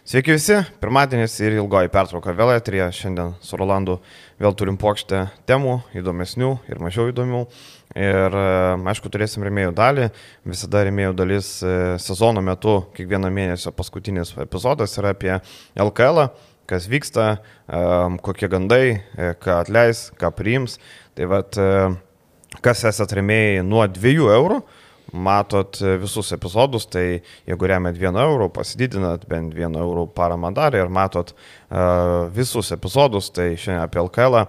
Sveiki 0.00 0.32
visi, 0.32 0.54
pirmadienis 0.80 1.34
ir 1.44 1.58
ilgoji 1.58 1.90
pertrauka 1.92 2.32
vėl 2.32 2.54
etrija. 2.54 2.86
Šiandien 2.88 3.34
su 3.44 3.58
Rolandu 3.60 3.98
vėl 4.40 4.54
turim 4.56 4.78
plokštę 4.80 5.26
temų, 5.44 5.74
įdomesnių 6.00 6.48
ir 6.72 6.80
mažiau 6.80 7.10
įdomių. 7.10 7.42
Ir 8.00 8.36
e, 8.40 8.44
aišku, 8.94 9.12
turėsim 9.12 9.44
remėjų 9.44 9.74
dalį. 9.76 10.08
Visada 10.48 10.86
remėjų 10.88 11.12
dalis 11.20 11.52
e, 11.60 11.74
sezono 12.00 12.40
metu, 12.40 12.78
kiekvieną 12.96 13.28
mėnesio 13.28 13.74
paskutinis 13.76 14.32
epizodas 14.40 14.96
yra 14.96 15.12
apie 15.12 15.34
LKL, 15.76 16.30
kas 16.70 16.88
vyksta, 16.88 17.28
e, 17.68 17.86
kokie 18.24 18.48
gandai, 18.48 18.84
ką 19.44 19.60
atleis, 19.60 20.06
ką 20.16 20.32
priims. 20.32 20.80
Tai 21.12 21.28
vad, 21.28 21.60
kas 22.64 22.86
esat 22.88 23.18
remėjai 23.20 23.66
nuo 23.68 23.84
2 23.84 24.16
eurų 24.40 24.62
matot 25.12 25.78
visus 26.00 26.32
epizodus, 26.36 26.86
tai 26.90 27.22
jeigu 27.48 27.70
remiat 27.70 27.98
1 27.98 28.20
eurų, 28.24 28.50
pasididinat 28.54 29.26
bent 29.30 29.54
1 29.56 29.78
eurų 29.80 30.06
paramą 30.16 30.52
darį 30.56 30.84
ir 30.84 30.92
matot 30.92 31.34
uh, 31.34 32.28
visus 32.34 32.72
epizodus, 32.76 33.30
tai 33.34 33.52
šiandien 33.56 33.84
apie 33.84 34.02
LKL 34.04 34.42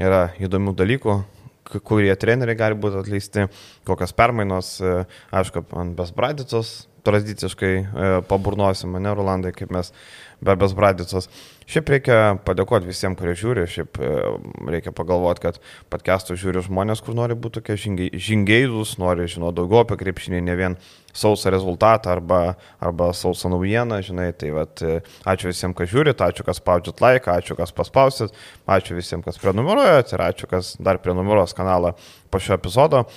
yra 0.00 0.26
įdomių 0.42 0.76
dalykų, 0.76 1.16
kurie 1.86 2.12
treneriai 2.14 2.58
gali 2.58 2.78
būti 2.78 3.00
atleisti, 3.00 3.46
kokios 3.88 4.12
permainos, 4.16 4.76
aišku, 5.34 5.64
ant 5.76 5.96
besbradicos 5.98 6.86
tradiciškai 7.06 7.72
paburnosim, 8.28 8.96
ne, 8.98 9.12
Rolandai, 9.14 9.52
kaip 9.54 9.70
mes 9.74 9.92
be 10.42 10.56
besbradicos. 10.58 11.28
Šiaip 11.66 11.88
reikia 11.90 12.16
padėkoti 12.46 12.86
visiems, 12.86 13.16
kurie 13.18 13.32
žiūri, 13.34 13.64
šiaip 13.66 13.98
e, 13.98 14.10
reikia 14.70 14.92
pagalvoti, 14.94 15.42
kad 15.48 15.56
podcastų 15.90 16.36
žiūri 16.38 16.62
žmonės, 16.62 17.02
kur 17.02 17.16
nori 17.18 17.34
būti 17.34 17.58
tokie 17.58 17.74
žingeidus, 17.74 18.92
nori 19.02 19.26
žinoti 19.26 19.58
daugiau 19.58 19.82
apie 19.82 19.98
krepšinį, 19.98 20.44
ne 20.46 20.54
vien 20.60 20.76
sausą 21.16 21.50
rezultatą 21.50 22.12
arba, 22.14 22.40
arba 22.78 23.10
sausą 23.10 23.50
naujieną, 23.50 23.98
žinai. 24.06 24.28
Tai 24.38 24.52
vat, 24.60 24.84
e, 24.86 25.00
ačiū 25.26 25.50
visiems, 25.50 25.74
kas 25.74 25.90
žiūrit, 25.90 26.22
ačiū, 26.22 26.46
kas 26.46 26.62
spaudžiat 26.62 27.02
laiką, 27.02 27.34
ačiū, 27.42 27.58
kas 27.58 27.74
paspausit, 27.74 28.38
ačiū 28.70 28.94
visiems, 29.00 29.26
kas 29.26 29.42
prenumeruojat 29.42 30.14
ir 30.14 30.22
ačiū, 30.28 30.46
kas 30.54 30.76
dar 30.78 31.02
prenumeruos 31.02 31.56
kanalą 31.56 31.96
po 32.30 32.38
šio 32.38 32.54
epizodo. 32.60 33.08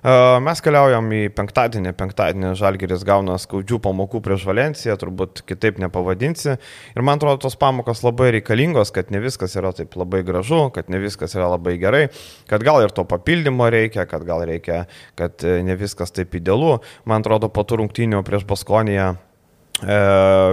Mes 0.00 0.62
keliaujam 0.64 1.10
į 1.12 1.20
penktadienį. 1.36 1.92
Penktadienį 1.98 2.54
Žalgeris 2.56 3.02
gauna 3.04 3.34
skaudžių 3.40 3.80
pamokų 3.84 4.22
prieš 4.24 4.46
Valenciją, 4.48 4.96
turbūt 5.00 5.42
kitaip 5.44 5.80
nepavadinsi. 5.82 6.54
Ir 6.94 7.04
man 7.04 7.20
atrodo, 7.20 7.42
tos 7.44 7.58
pamokos 7.60 8.00
labai 8.06 8.30
reikalingos, 8.38 8.94
kad 8.96 9.12
ne 9.12 9.20
viskas 9.20 9.58
yra 9.60 9.74
taip 9.76 9.98
labai 10.00 10.22
gražu, 10.24 10.62
kad 10.72 10.88
ne 10.88 11.02
viskas 11.02 11.36
yra 11.36 11.50
labai 11.52 11.76
gerai, 11.82 12.06
kad 12.48 12.64
gal 12.64 12.80
ir 12.80 12.96
to 12.96 13.04
papildymo 13.04 13.68
reikia, 13.72 14.06
kad 14.08 14.24
gal 14.24 14.46
reikia, 14.48 14.86
kad 15.20 15.44
e, 15.44 15.60
ne 15.66 15.76
viskas 15.76 16.16
taip 16.16 16.32
idealu. 16.38 16.78
Man 17.04 17.20
atrodo, 17.20 17.52
po 17.52 17.66
tų 17.68 17.82
rungtynių 17.82 18.24
prieš 18.24 18.48
Baskoniją 18.48 19.10
e, 19.12 20.00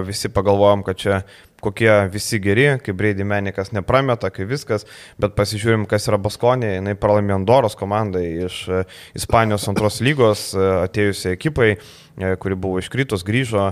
visi 0.09 0.33
pagalvojom, 0.33 0.83
kad 0.83 0.99
čia 0.99 1.21
kokie 1.61 1.91
visi 2.13 2.39
geri, 2.39 2.67
kaip 2.83 2.97
Brady 2.97 3.25
Menikas 3.25 3.71
neprameta, 3.73 4.29
kaip 4.33 4.49
viskas, 4.51 4.85
bet 5.21 5.35
pasižiūrim, 5.37 5.87
kas 5.89 6.07
yra 6.09 6.19
Baskonė, 6.21 6.75
jinai 6.77 6.95
pralaimė 6.99 7.37
Andoros 7.37 7.77
komandai 7.79 8.25
iš 8.45 8.59
e, 8.69 8.83
Ispanijos 9.17 9.67
antros 9.71 9.99
lygos 10.05 10.51
e, 10.53 10.67
atėjusiai 10.85 11.33
ekipai, 11.37 11.69
e, 11.73 12.33
kuri 12.41 12.57
buvo 12.59 12.81
iškritus, 12.81 13.25
grįžo, 13.27 13.71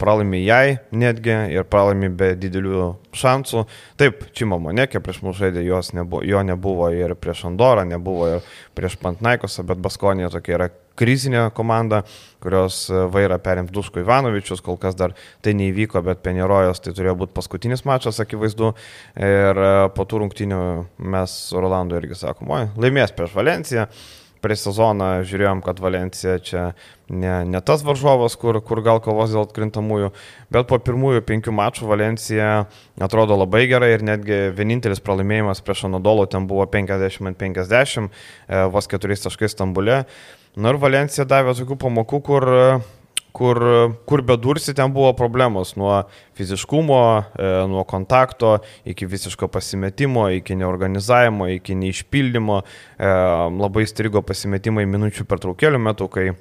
pralaimė 0.00 0.42
jai 0.42 0.66
netgi 0.96 1.36
ir 1.56 1.68
pralaimė 1.68 2.12
be 2.16 2.32
didelių 2.40 2.92
šansų. 3.16 3.66
Taip, 4.00 4.26
Čimo 4.36 4.58
Monekė 4.62 5.02
prieš 5.04 5.22
mūsų 5.24 5.46
žaidė, 5.46 5.66
nebuvo, 5.98 6.22
jo 6.26 6.44
nebuvo 6.46 6.88
ir 6.96 7.16
prieš 7.20 7.46
Andorą, 7.52 7.84
nebuvo 7.88 8.36
ir 8.36 8.54
prieš 8.76 8.96
Pantnaikosą, 9.02 9.66
bet 9.68 9.84
Baskonė 9.84 10.32
tokia 10.32 10.58
yra 10.58 10.72
krizinė 10.98 11.48
komanda, 11.56 12.02
kurios 12.42 12.84
e, 12.90 13.04
vairą 13.12 13.38
perimt 13.42 13.72
Duško 13.74 14.02
Ivanovičius, 14.02 14.62
kol 14.64 14.78
kas 14.80 14.96
dar 14.98 15.16
tai 15.44 15.54
neįvyko, 15.58 16.02
bet 16.06 16.24
Penirojos 16.24 16.82
tai 16.82 16.94
turėjo 16.96 17.18
būti 17.24 17.36
paskutinis 17.36 17.86
mačas, 17.88 18.20
akivaizdu. 18.22 18.72
Ir 19.18 19.62
e, 19.66 19.70
po 19.96 20.08
tų 20.08 20.24
rungtynių 20.24 20.64
mes 21.12 21.36
Rolandui 21.54 22.00
irgi 22.00 22.18
sakom, 22.24 22.50
oi, 22.56 22.66
laimės 22.80 23.14
prieš 23.16 23.38
Valenciją. 23.38 23.86
Prieš 24.42 24.64
sezoną 24.64 25.20
žiūrėjom, 25.22 25.60
kad 25.62 25.78
Valencija 25.78 26.32
čia 26.42 26.62
ne, 27.06 27.44
ne 27.46 27.60
tas 27.62 27.84
varžovas, 27.86 28.34
kur, 28.40 28.56
kur 28.66 28.80
gal 28.82 28.98
kovos 28.98 29.30
dėl 29.30 29.44
atkrintamųjų, 29.46 30.08
bet 30.50 30.66
po 30.66 30.80
pirmųjų 30.82 31.22
penkių 31.28 31.54
mačų 31.54 31.86
Valencija 31.86 32.48
atrodo 33.06 33.36
labai 33.38 33.68
gerai 33.70 33.92
ir 33.94 34.02
netgi 34.02 34.40
vienintelis 34.56 34.98
pralaimėjimas 35.06 35.62
prieš 35.62 35.86
Anadolo 35.86 36.26
ten 36.26 36.50
buvo 36.50 36.66
50-50, 36.66 38.10
e, 38.48 38.64
vos 38.74 38.90
keturiais 38.90 39.22
taškais 39.22 39.54
Stambulė. 39.54 40.02
Na 40.52 40.68
ir 40.72 40.76
Valencija 40.76 41.24
davė 41.24 41.54
tokių 41.56 41.78
pamokų, 41.80 42.18
kur, 42.26 42.46
kur, 43.32 43.60
kur 44.04 44.22
bedursi 44.28 44.74
ten 44.76 44.92
buvo 44.92 45.14
problemos 45.16 45.72
nuo 45.80 46.02
fiziškumo, 46.36 46.98
e, 47.40 47.52
nuo 47.72 47.86
kontakto 47.88 48.58
iki 48.84 49.08
visiško 49.08 49.48
pasimetimo, 49.48 50.26
iki 50.36 50.58
neorganizavimo, 50.60 51.48
iki 51.56 51.76
neišpildymo. 51.80 52.60
E, 52.60 53.12
labai 53.64 53.86
strigo 53.88 54.20
pasimetimai 54.28 54.84
minučių 54.92 55.24
pertraukėlių 55.30 55.80
metu, 55.88 56.10
kai 56.12 56.34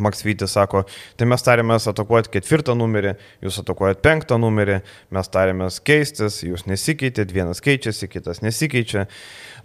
Maksvytis 0.00 0.54
sako, 0.56 0.86
tai 1.20 1.26
mes 1.28 1.42
tarėmės 1.44 1.84
atakuoti 1.90 2.30
ketvirtą 2.32 2.72
numerį, 2.78 3.12
jūs 3.44 3.58
atakuojat 3.60 4.00
penktą 4.04 4.38
numerį, 4.40 4.78
mes 5.12 5.28
tarėmės 5.28 5.80
keistis, 5.84 6.38
jūs 6.46 6.64
nesikeitėt, 6.70 7.34
vienas 7.34 7.60
keičiasi, 7.64 8.08
kitas 8.08 8.40
nesikeičia. 8.40 9.04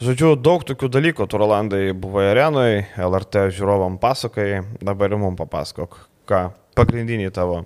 Žodžiu, 0.03 0.33
daug 0.35 0.65
tokių 0.67 0.89
dalykų, 0.97 1.29
tu 1.31 1.39
Rolandai 1.39 1.93
buvo 1.95 2.25
arenoje, 2.25 2.83
LRT 2.99 3.47
žiūrovam 3.55 3.95
pasakai, 4.03 4.65
dabar 4.83 5.15
ir 5.15 5.21
mums 5.21 5.39
papasakok, 5.39 5.95
ką 6.27 6.43
pagrindiniai 6.75 7.31
tavo 7.31 7.61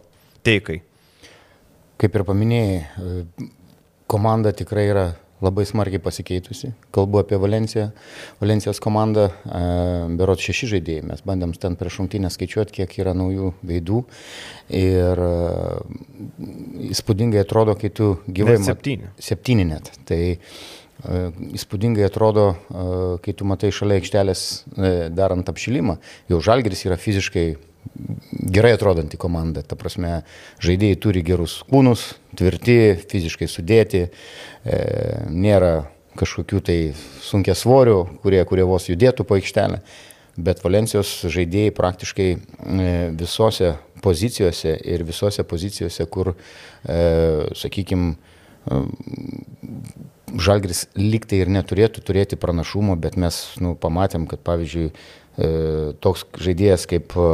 teikai. 0.46 0.84
Kaip 2.02 2.16
ir 2.18 2.26
paminėjai, 2.30 2.78
komanda 4.10 4.54
tikrai 4.54 4.86
yra 4.90 5.10
labai 5.42 5.66
smarkiai 5.66 6.02
pasikeitusi. 6.02 6.72
Kalbu 6.94 7.22
apie 7.22 7.38
Valenciją. 7.42 7.90
Valencijos 8.42 8.80
komandą, 8.84 9.28
e, 9.30 9.62
berot 10.20 10.42
šeši 10.42 10.70
žaidėjai, 10.76 11.06
mes 11.10 11.24
bandėm 11.26 11.56
ten 11.58 11.78
prieš 11.80 12.00
šimtinę 12.00 12.30
skaičiuoti, 12.34 12.76
kiek 12.82 12.94
yra 13.02 13.16
naujų 13.18 13.54
veidų. 13.66 14.04
Ir 14.82 15.24
e, 15.26 15.32
įspūdingai 16.94 17.42
atrodo, 17.42 17.76
kai 17.80 17.90
tu 17.90 18.14
gyvai... 18.28 18.60
Net 18.60 18.70
septyni. 18.70 19.10
Septyni 19.22 19.66
net. 19.72 19.92
Tai 20.10 20.22
e, 20.30 20.38
įspūdingai 21.58 22.06
atrodo, 22.06 22.52
kai 23.26 23.34
tu 23.34 23.50
matai 23.50 23.74
šalia 23.74 23.98
aikštelės 24.02 24.46
darant 25.18 25.50
apšilimą, 25.50 25.98
jau 26.30 26.42
žalgeris 26.46 26.86
yra 26.86 27.02
fiziškai 27.02 27.50
gerai 28.32 28.74
atrodanti 28.76 29.18
komanda. 29.20 29.64
Ta 29.66 29.78
prasme, 29.80 30.22
žaidėjai 30.64 31.00
turi 31.02 31.24
gerus 31.26 31.60
kūnus, 31.70 32.12
tvirti, 32.38 32.96
fiziškai 33.12 33.50
sudėti, 33.50 34.06
nėra 34.64 35.74
kažkokių 36.20 36.62
tai 36.66 36.78
sunkia 37.24 37.56
svorių, 37.58 37.98
kurie, 38.24 38.42
kurie 38.48 38.66
vos 38.68 38.90
judėtų 38.90 39.26
po 39.28 39.38
aikštelę. 39.40 39.82
Bet 40.42 40.62
Valencijos 40.64 41.10
žaidėjai 41.32 41.74
praktiškai 41.76 42.28
e, 42.32 42.38
visose 43.20 43.74
pozicijose 44.02 44.78
ir 44.88 45.04
visose 45.08 45.44
pozicijose, 45.48 46.08
kur, 46.12 46.34
e, 46.88 47.02
sakykime, 47.58 48.16
Žalgris 50.32 50.86
liktai 50.96 51.42
ir 51.44 51.50
neturėtų 51.52 52.04
turėti 52.08 52.38
pranašumo, 52.40 52.94
bet 52.96 53.18
mes 53.20 53.40
nu, 53.60 53.74
pamatėm, 53.76 54.28
kad 54.30 54.40
pavyzdžiui 54.46 54.86
e, 54.88 54.94
toks 56.00 56.24
žaidėjas 56.40 56.86
kaip 56.88 57.16
e, 57.18 57.32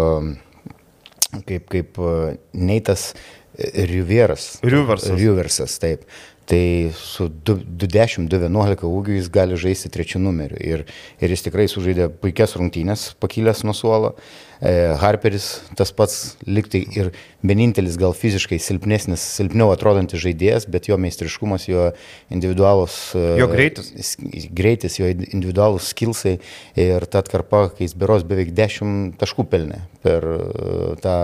kaip, 1.45 1.67
kaip 1.73 1.99
e, 1.99 2.37
Neitas 2.57 3.11
Riveras. 3.57 4.57
Riversas. 4.65 5.13
Riversas, 5.17 5.77
taip. 5.81 6.07
Tai 6.47 6.91
su 6.95 7.27
210-211 7.27 8.87
ūgiu 8.87 9.17
jis 9.17 9.27
gali 9.33 9.57
žaisti 9.59 9.91
trečių 9.91 10.21
numerių. 10.23 10.59
Ir, 10.63 10.83
ir 11.19 11.33
jis 11.33 11.43
tikrai 11.43 11.65
sužaidė 11.67 12.07
puikias 12.21 12.55
rungtynės, 12.55 13.09
pakilęs 13.19 13.65
nuo 13.67 13.75
suolo. 13.75 14.13
E, 14.57 14.95
Harperis 14.97 15.59
tas 15.77 15.91
pats 15.93 16.37
liktai 16.47 16.81
ir 16.95 17.11
vienintelis 17.45 17.97
gal 17.99 18.15
fiziškai 18.17 18.57
silpnesnis, 18.63 19.21
silpniau 19.37 19.69
atrodantis 19.73 20.23
žaidėjas, 20.23 20.65
bet 20.71 20.87
jo 20.89 20.97
meistriškumas, 20.97 21.67
jo 21.69 21.89
individualus... 22.33 22.95
Jo 23.13 23.49
greitis. 23.51 24.15
Greitis, 24.49 24.97
jo 24.97 25.11
individualus 25.11 25.91
skilsai 25.91 26.37
ir 26.79 27.05
ta 27.11 27.21
atkarpa, 27.21 27.67
kai 27.75 27.85
jis 27.85 27.93
beros 27.99 28.25
beveik 28.27 28.55
10 28.57 29.19
taškų 29.21 29.45
pelnė 29.51 29.83
per 30.05 30.25
tą 31.03 31.17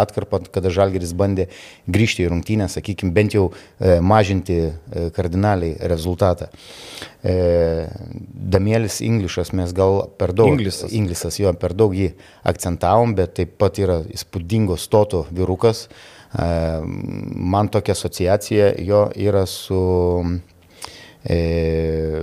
atkarpą, 0.00 0.42
kada 0.50 0.72
Žalgeris 0.74 1.14
bandė 1.14 1.50
grįžti 1.92 2.26
į 2.26 2.32
rungtynę, 2.32 2.66
sakykime, 2.72 3.14
bent 3.14 3.36
jau 3.36 3.50
mažinti 4.02 4.61
kardinaliai 5.14 5.76
rezultatą. 5.92 6.48
Damielis 7.22 8.98
Inglišas 9.04 9.52
mes 9.54 9.70
gal 9.76 10.00
per 10.18 10.32
daug... 10.34 10.50
Inglisas. 10.50 10.90
Inglisas, 10.90 11.38
jo, 11.38 11.52
per 11.54 11.76
daug 11.78 11.94
jį 11.94 12.08
akcentavom, 12.50 13.14
bet 13.14 13.36
taip 13.38 13.54
pat 13.62 13.78
yra 13.78 14.00
įspūdingo 14.10 14.74
stoto 14.80 15.22
vyru 15.30 15.52
vyrukas. 15.52 15.88
E, 16.32 16.80
man 17.36 17.68
tokia 17.68 17.92
asociacija 17.92 18.72
jo 18.78 19.10
yra 19.16 19.46
su, 19.46 20.24
e, 21.24 22.22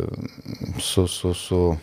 su, 0.80 1.08
su, 1.08 1.34
su 1.34 1.76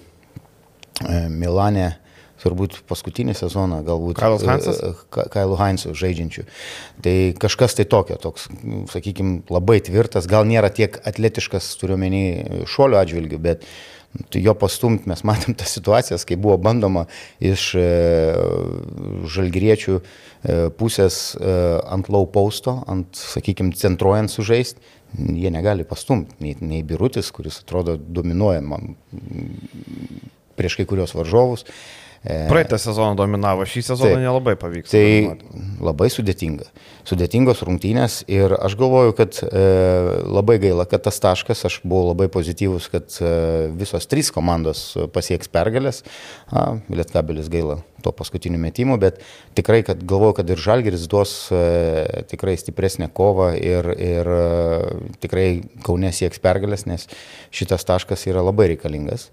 e, 1.08 1.28
Milane 1.28 1.98
turbūt 2.46 2.80
paskutinį 2.88 3.34
sezoną, 3.36 3.82
galbūt 3.86 4.20
Kailas 4.20 4.46
Heinzas? 4.46 4.80
Kailu 5.10 5.58
Heinzu 5.58 5.96
žaidžiančių. 5.98 6.46
Tai 7.04 7.16
kažkas 7.42 7.76
tai 7.78 7.88
tokio, 7.90 8.20
toks, 8.22 8.46
sakykime, 8.92 9.42
labai 9.52 9.80
tvirtas, 9.84 10.30
gal 10.30 10.46
nėra 10.48 10.70
tiek 10.74 10.96
atletiškas, 11.08 11.74
turiuomenį 11.82 12.24
šuolio 12.70 13.02
atžvilgių, 13.02 13.42
bet 13.42 13.68
jo 14.34 14.54
pastumti 14.58 15.08
mes 15.10 15.22
matėm 15.28 15.56
tas 15.58 15.74
situacijas, 15.76 16.26
kai 16.28 16.38
buvo 16.40 16.56
bandoma 16.62 17.06
iš 17.42 17.68
e, 17.78 17.86
žalgriečių 19.36 19.96
e, 19.98 20.02
pusės 20.78 21.36
e, 21.36 21.56
ant 21.92 22.10
low 22.12 22.28
posto, 22.32 22.78
ant, 22.90 23.12
sakykime, 23.34 23.74
centruojant 23.76 24.32
sužaisti, 24.32 24.94
jie 25.16 25.52
negali 25.54 25.86
pastumti, 25.88 26.36
nei, 26.44 26.56
nei 26.60 26.82
birutis, 26.86 27.30
kuris 27.32 27.62
atrodo 27.62 27.96
dominuoja 27.96 28.64
prieš 30.56 30.78
kai 30.80 30.86
kurios 30.88 31.14
varžovus. 31.16 31.66
E, 31.66 32.05
Praeitą 32.24 32.78
sezoną 32.80 33.14
dominavo, 33.18 33.66
šį 33.68 33.82
sezoną 33.90 34.16
tai, 34.16 34.22
nelabai 34.24 34.56
pavyks. 34.58 34.90
Tai 34.90 35.02
dominuoti. 35.04 35.64
labai 35.86 36.08
sudėtinga. 36.10 36.68
Sudėtingos 37.06 37.60
rungtynės 37.66 38.22
ir 38.32 38.54
aš 38.56 38.74
galvoju, 38.80 39.14
kad 39.18 39.38
e, 39.44 39.64
labai 40.26 40.56
gaila, 40.62 40.88
kad 40.90 41.04
tas 41.06 41.20
taškas, 41.22 41.62
aš 41.68 41.78
buvau 41.84 42.08
labai 42.08 42.26
pozityvus, 42.32 42.88
kad 42.90 43.18
e, 43.20 43.30
visos 43.78 44.10
trys 44.10 44.32
komandos 44.34 44.88
pasieks 45.14 45.52
pergalės. 45.52 46.02
Lietkabelis 46.90 47.50
gaila 47.52 47.78
to 48.06 48.12
paskutinių 48.14 48.58
metimų, 48.62 48.98
bet 49.02 49.22
tikrai, 49.58 49.80
kad 49.86 50.02
galvoju, 50.06 50.38
kad 50.40 50.50
ir 50.50 50.62
Žalgeris 50.62 51.06
duos 51.10 51.36
e, 51.54 51.62
tikrai 52.30 52.56
stipresnę 52.60 53.10
kovą 53.14 53.52
ir, 53.58 53.90
ir 53.94 54.34
e, 54.34 54.44
tikrai 55.22 55.48
Kaune 55.86 56.10
sieks 56.14 56.42
pergalės, 56.42 56.86
nes 56.90 57.08
šitas 57.54 57.86
taškas 57.86 58.26
yra 58.30 58.44
labai 58.46 58.72
reikalingas. 58.74 59.30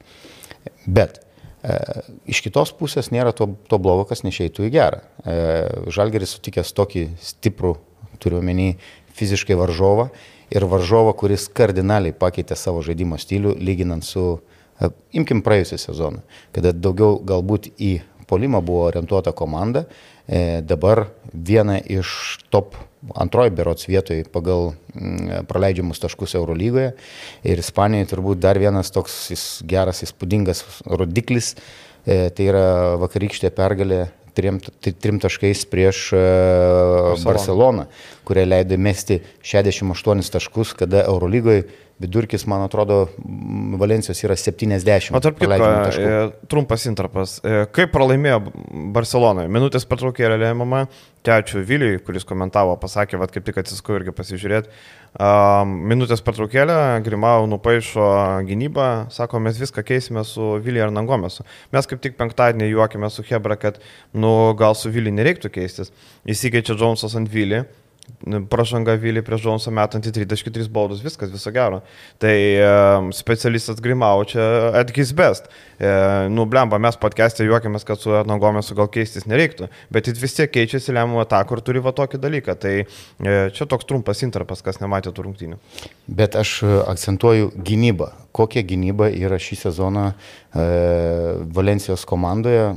Bet 0.85 1.23
E, 1.23 1.32
iš 2.27 2.41
kitos 2.43 2.73
pusės 2.75 3.09
nėra 3.13 3.31
to, 3.35 3.47
to 3.71 3.79
blogo, 3.79 4.03
kas 4.09 4.23
nešeitų 4.25 4.67
į 4.67 4.71
gerą. 4.73 5.01
E, 5.23 5.35
Žalgeris 5.95 6.35
sutikęs 6.35 6.73
tokį 6.75 7.05
stiprų, 7.23 7.77
turiuomenį, 8.23 8.69
fiziškai 9.15 9.55
varžovą 9.59 10.09
ir 10.53 10.65
varžovą, 10.69 11.13
kuris 11.17 11.47
kardinaliai 11.55 12.15
pakeitė 12.15 12.57
savo 12.59 12.83
žaidimo 12.85 13.19
stilių, 13.21 13.55
lyginant 13.63 14.03
su, 14.03 14.25
e, 14.79 14.91
imkim 15.15 15.43
praėjusią 15.45 15.79
sezoną, 15.85 16.23
kada 16.55 16.73
daugiau 16.75 17.21
galbūt 17.23 17.71
į 17.79 17.93
polimą 18.27 18.59
buvo 18.65 18.87
orientuota 18.89 19.31
komanda, 19.35 19.85
dabar 20.63 21.07
viena 21.33 21.79
iš 21.81 22.39
top 22.53 22.77
antroji 23.15 23.51
berots 23.51 23.87
vietoje 23.87 24.25
pagal 24.31 24.73
mm, 24.95 25.45
praleidžiamus 25.49 25.99
taškus 25.99 26.35
Eurolygoje. 26.39 26.93
Ir 27.43 27.59
Ispanijoje 27.59 28.11
turbūt 28.13 28.41
dar 28.43 28.59
vienas 28.59 28.91
toks 28.93 29.61
geras, 29.67 30.03
įspūdingas 30.05 30.63
rodiklis, 30.87 31.53
e, 32.05 32.29
tai 32.35 32.49
yra 32.51 32.65
vakarykštė 33.01 33.51
pergalė 33.55 34.05
trim, 34.37 34.59
trim 34.81 35.19
taškais 35.23 35.65
prieš 35.69 36.05
e, 36.15 36.23
Barceloną, 37.23 37.23
Barceloną 37.27 37.87
kurie 38.27 38.45
leido 38.47 38.79
mesti 38.79 39.19
68 39.43 40.23
taškus, 40.37 40.75
kada 40.79 41.05
Eurolygoje 41.07 41.67
vidurkis, 42.01 42.45
man 42.49 42.63
atrodo, 42.65 43.07
Valencijos 43.79 44.23
yra 44.25 44.35
70. 44.39 45.13
O 45.13 45.21
tarp 45.23 45.39
kitko, 45.39 45.69
e, 45.93 46.21
trumpas 46.51 46.85
intarpas. 46.89 47.37
E, 47.45 47.63
kaip 47.75 47.93
pralaimėjo 47.93 48.39
Barcelonai? 48.95 49.45
Minutės 49.51 49.85
pertraukėlė 49.89 50.39
lėmama. 50.41 50.87
Čia 51.23 51.37
ačiū 51.39 51.61
Viliui, 51.63 52.01
kuris 52.03 52.25
komentavo, 52.27 52.73
pasakė, 52.81 53.15
vad 53.21 53.31
kaip 53.31 53.45
tik 53.47 53.61
atsiskau 53.61 53.95
irgi 53.95 54.11
pasižiūrėti. 54.11 54.73
Minutės 55.93 56.19
pertraukėlė, 56.25 56.75
Grimau 57.05 57.45
nupaišo 57.47 58.07
gynybą, 58.49 58.87
sako, 59.13 59.39
mes 59.45 59.61
viską 59.61 59.85
keisime 59.87 60.25
su 60.27 60.57
Vilija 60.65 60.89
ir 60.89 60.91
Nangomesu. 60.91 61.45
Mes 61.71 61.87
kaip 61.87 62.01
tik 62.03 62.17
penktadienį 62.19 62.67
juokime 62.73 63.07
su 63.13 63.23
Hebra, 63.29 63.55
kad, 63.61 63.79
nu, 64.11 64.33
gal 64.59 64.75
su 64.75 64.91
Vilija 64.91 65.15
nereiktų 65.15 65.53
keistis. 65.53 65.93
Įsikeičia 66.27 66.75
Džonsas 66.75 67.15
ant 67.15 67.31
Vilį 67.31 67.63
pražanga 68.51 68.95
Vilį 68.99 69.23
prieš 69.25 69.43
Džonsą 69.43 69.71
metantį 69.75 70.13
33 70.15 70.69
baudus, 70.71 71.01
viskas, 71.03 71.31
viso 71.31 71.51
gero. 71.55 71.81
Tai 72.21 72.33
e, 72.33 72.69
specialistas 73.15 73.81
Grimau 73.83 74.23
čia 74.27 74.45
at 74.79 74.91
his 74.95 75.13
best. 75.15 75.49
E, 75.79 75.89
nu, 76.31 76.45
blemba, 76.49 76.79
mes 76.83 76.97
podcast'e 76.99 77.47
juokiamės, 77.47 77.85
kad 77.87 78.01
su 78.01 78.15
Ernogomesu 78.15 78.77
gal 78.79 78.89
keistis 78.93 79.27
nereiktų, 79.29 79.69
bet 79.93 80.07
jis 80.07 80.21
vis 80.21 80.37
tiek 80.39 80.51
keičiasi 80.53 80.95
lemiamą 80.95 81.23
ataką 81.25 81.57
ir 81.57 81.63
turi 81.67 81.83
va 81.83 81.95
tokį 81.95 82.21
dalyką. 82.23 82.57
Tai 82.63 82.73
e, 82.79 83.37
čia 83.55 83.67
toks 83.69 83.87
trumpas 83.89 84.23
interpas, 84.25 84.63
kas 84.65 84.81
nematė 84.83 85.13
tų 85.13 85.27
rungtynių. 85.29 85.61
Bet 86.07 86.39
aš 86.39 86.61
akcentuoju 86.87 87.53
gynybą. 87.55 88.11
Kokia 88.33 88.63
gynyba 88.65 89.11
yra 89.13 89.39
šį 89.41 89.59
sezoną 89.67 90.09
e, 90.09 90.67
Valencijos 91.53 92.07
komandoje 92.09 92.71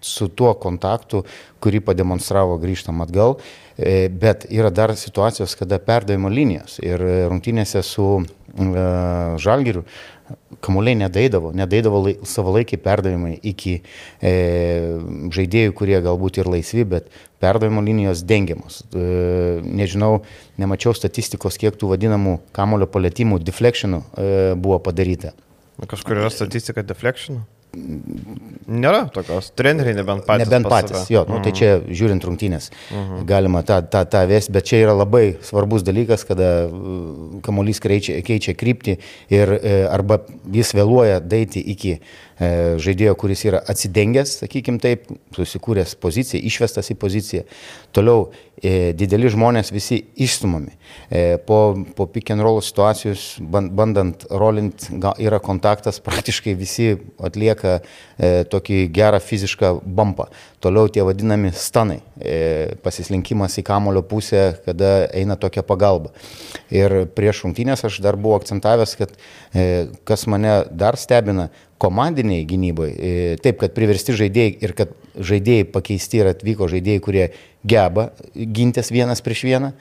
su 0.00 0.28
tuo 0.32 0.52
kontaktu, 0.60 1.24
kurį 1.60 1.82
pademonstravo 1.84 2.58
grįžtam 2.62 3.02
atgal. 3.04 3.38
E, 3.76 4.08
bet 4.08 4.46
yra 4.52 4.70
dar 4.72 4.94
situacijos, 4.96 5.56
kada 5.56 5.80
perdavimo 5.80 6.28
linijos 6.32 6.78
ir 6.84 7.00
rungtynėse 7.30 7.84
su 7.86 8.08
e, 8.20 8.86
Žalgiriu 9.40 9.84
kamuoliai 10.60 10.94
nedaidavo, 10.98 11.52
nedaidavo 11.56 12.02
lai, 12.04 12.14
savalaikiai 12.26 12.80
perdavimai 12.82 13.32
iki 13.50 13.76
e, 14.22 14.32
žaidėjų, 15.34 15.74
kurie 15.76 15.98
galbūt 16.04 16.40
ir 16.40 16.50
laisvi, 16.50 16.84
bet 16.88 17.08
perdavimo 17.42 17.82
linijos 17.84 18.24
dengiamos. 18.28 18.82
E, 18.92 19.60
nežinau, 19.64 20.20
nemačiau 20.60 20.94
statistikos, 20.96 21.58
kiek 21.60 21.78
tų 21.80 21.94
vadinamų 21.94 22.38
kamulio 22.56 22.90
palėtimų, 22.90 23.40
deflectionų 23.46 24.02
e, 24.02 24.28
buvo 24.60 24.80
padaryta. 24.84 25.32
Kažkur 25.88 26.20
yra 26.20 26.32
statistika 26.32 26.84
deflectionų? 26.84 27.46
Nėra 27.70 29.04
tokios, 29.14 29.52
treneriai 29.54 29.94
nebent 29.94 30.24
patys. 30.26 30.48
Nebent 30.48 30.68
patys, 30.70 31.04
jo, 31.12 31.22
nu, 31.28 31.38
tai 31.38 31.52
mhm. 31.52 31.58
čia 31.58 31.96
žiūrint 32.00 32.24
rungtynės 32.26 32.70
mhm. 32.90 33.20
galima 33.28 33.62
tą, 33.66 33.80
tą, 33.86 34.02
tą 34.10 34.24
vesti, 34.30 34.54
bet 34.54 34.66
čia 34.66 34.80
yra 34.84 34.96
labai 34.98 35.36
svarbus 35.46 35.84
dalykas, 35.86 36.26
kada 36.26 36.50
uh, 36.66 37.38
kamuolys 37.46 37.82
keičia, 37.82 38.18
keičia 38.26 38.56
kryptį 38.58 38.96
ir 39.32 39.54
e, 39.56 39.76
arba 39.90 40.20
jis 40.50 40.74
vėluoja 40.76 41.20
daiti 41.22 41.62
iki 41.74 41.98
žaidėjo, 42.40 43.14
kuris 43.20 43.42
yra 43.44 43.60
atsidengęs, 43.68 44.38
sakykime 44.40 44.80
taip, 44.80 45.10
susikūręs 45.36 45.96
poziciją, 46.00 46.40
išvestas 46.48 46.88
į 46.92 46.96
poziciją. 47.00 47.42
Toliau 47.92 48.30
e, 48.62 48.92
dideli 48.96 49.28
žmonės 49.32 49.72
visi 49.74 49.98
išstumami. 50.20 50.72
E, 51.10 51.38
po, 51.46 51.76
po 51.96 52.06
pick 52.08 52.32
and 52.32 52.44
roll 52.44 52.62
situacijos, 52.64 53.40
bandant 53.42 54.24
rolint, 54.30 54.88
yra 55.20 55.40
kontaktas, 55.42 56.00
praktiškai 56.06 56.54
visi 56.58 56.94
atlieka 57.20 57.80
e, 57.80 58.44
tokį 58.50 58.82
gerą 58.94 59.20
fizišką 59.24 59.74
bumpą. 59.84 60.30
Toliau 60.64 60.90
tie 60.92 61.04
vadinami 61.04 61.52
stanai, 61.56 62.00
e, 62.20 62.76
pasislinkimas 62.84 63.58
į 63.60 63.66
kamulio 63.66 64.04
pusę, 64.06 64.60
kada 64.66 65.10
eina 65.16 65.36
tokia 65.40 65.64
pagalba. 65.66 66.14
Ir 66.72 67.04
prieš 67.16 67.44
rungtynės 67.46 67.84
aš 67.88 68.00
dar 68.04 68.18
buvau 68.20 68.40
akcentavęs, 68.40 68.96
kad 69.00 69.16
e, 69.52 69.88
kas 70.08 70.28
mane 70.30 70.62
dar 70.70 71.00
stebina, 71.00 71.50
komandiniai 71.80 72.44
gynybai, 72.44 72.90
e, 72.92 73.12
taip, 73.40 73.60
kad 73.62 73.72
priversti 73.76 74.12
žaidėjai 74.18 74.52
ir 74.60 74.74
kad 74.76 74.92
žaidėjai 75.16 75.66
pakeisti 75.72 76.20
ir 76.20 76.30
atvyko 76.34 76.68
žaidėjai, 76.68 77.02
kurie 77.04 77.26
geba 77.64 78.10
gintis 78.36 78.92
vienas 78.92 79.24
prieš 79.24 79.46
vieną, 79.48 79.72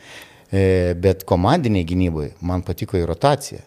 e, 0.52 0.96
bet 0.96 1.26
komandiniai 1.28 1.88
gynybai 1.88 2.30
man 2.40 2.64
patiko 2.64 3.00
į 3.00 3.04
rotaciją. 3.10 3.60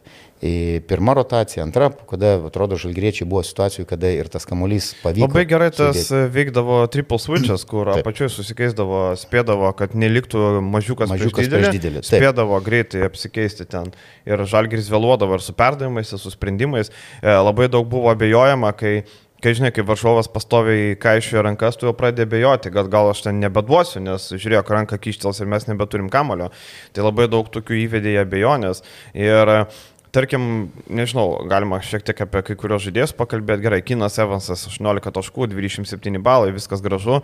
Pirma 0.89 1.13
rotacija, 1.15 1.63
antra, 1.63 1.93
kada, 2.11 2.33
atrodo, 2.49 2.75
žalgriečiai 2.81 3.29
buvo 3.31 3.45
situacijų, 3.47 3.85
kada 3.87 4.11
ir 4.11 4.27
tas 4.33 4.43
kamuolys 4.49 4.89
pavyko. 4.99 5.29
Labai 5.29 5.45
gerai 5.47 5.69
tas 5.71 6.01
sudėti. 6.01 6.33
veikdavo 6.35 6.81
triple 6.91 7.21
switches, 7.23 7.63
kur 7.71 7.93
apačioje 7.95 8.33
susikeisdavo, 8.35 9.05
spėdavo, 9.21 9.71
kad 9.79 9.95
neliktų 9.95 10.59
mažiukas, 10.67 11.13
mažiukas 11.15 11.47
prieš 11.47 11.47
didelį. 11.47 11.69
Prieš 11.69 11.79
didelį. 11.79 12.05
Spėdavo 12.11 12.59
greitai 12.67 13.07
apsikeisti 13.07 13.69
ten. 13.71 13.95
Ir 14.27 14.43
žalgris 14.51 14.91
vėluodavo 14.91 15.39
ir 15.39 15.47
su 15.47 15.55
perdavimais, 15.55 16.11
ir 16.11 16.19
su 16.19 16.35
sprendimais. 16.35 16.91
E, 17.23 17.31
labai 17.31 17.71
daug 17.71 17.87
buvo 17.95 18.11
abejojama, 18.11 18.75
kai 18.75 19.05
kai 19.43 19.57
žinai, 19.59 19.73
kai 19.75 19.83
varžovas 19.87 20.29
pastoviai 20.31 20.95
kaišioja 21.03 21.43
rankas, 21.43 21.75
tu 21.79 21.89
jau 21.89 21.95
pradedi 21.99 22.29
bejoti, 22.31 22.71
kad 22.75 22.87
gal 22.93 23.11
aš 23.11 23.25
ten 23.25 23.41
nebeduosiu, 23.43 23.99
nes 24.05 24.29
žiūrėk, 24.31 24.71
ranka 24.71 24.99
kištels 25.03 25.43
ir 25.43 25.51
mes 25.51 25.67
nebeturim 25.67 26.11
kamulio. 26.13 26.53
Tai 26.95 27.09
labai 27.09 27.27
daug 27.31 27.51
tokių 27.51 27.81
įvedė 27.81 28.15
abejonės. 28.23 28.85
Ir 29.19 29.53
tarkim, 30.13 30.45
nežinau, 30.93 31.43
galima 31.49 31.81
šiek 31.85 32.05
tiek 32.07 32.21
apie 32.25 32.45
kai 32.47 32.57
kurios 32.61 32.85
žaidėjus 32.85 33.17
pakalbėti. 33.17 33.65
Gerai, 33.65 33.83
Kinas 33.87 34.19
Evansas 34.23 34.67
18 34.69 35.13
taškų, 35.17 35.49
27 35.55 36.23
balai, 36.23 36.53
viskas 36.55 36.85
gražu. 36.85 37.23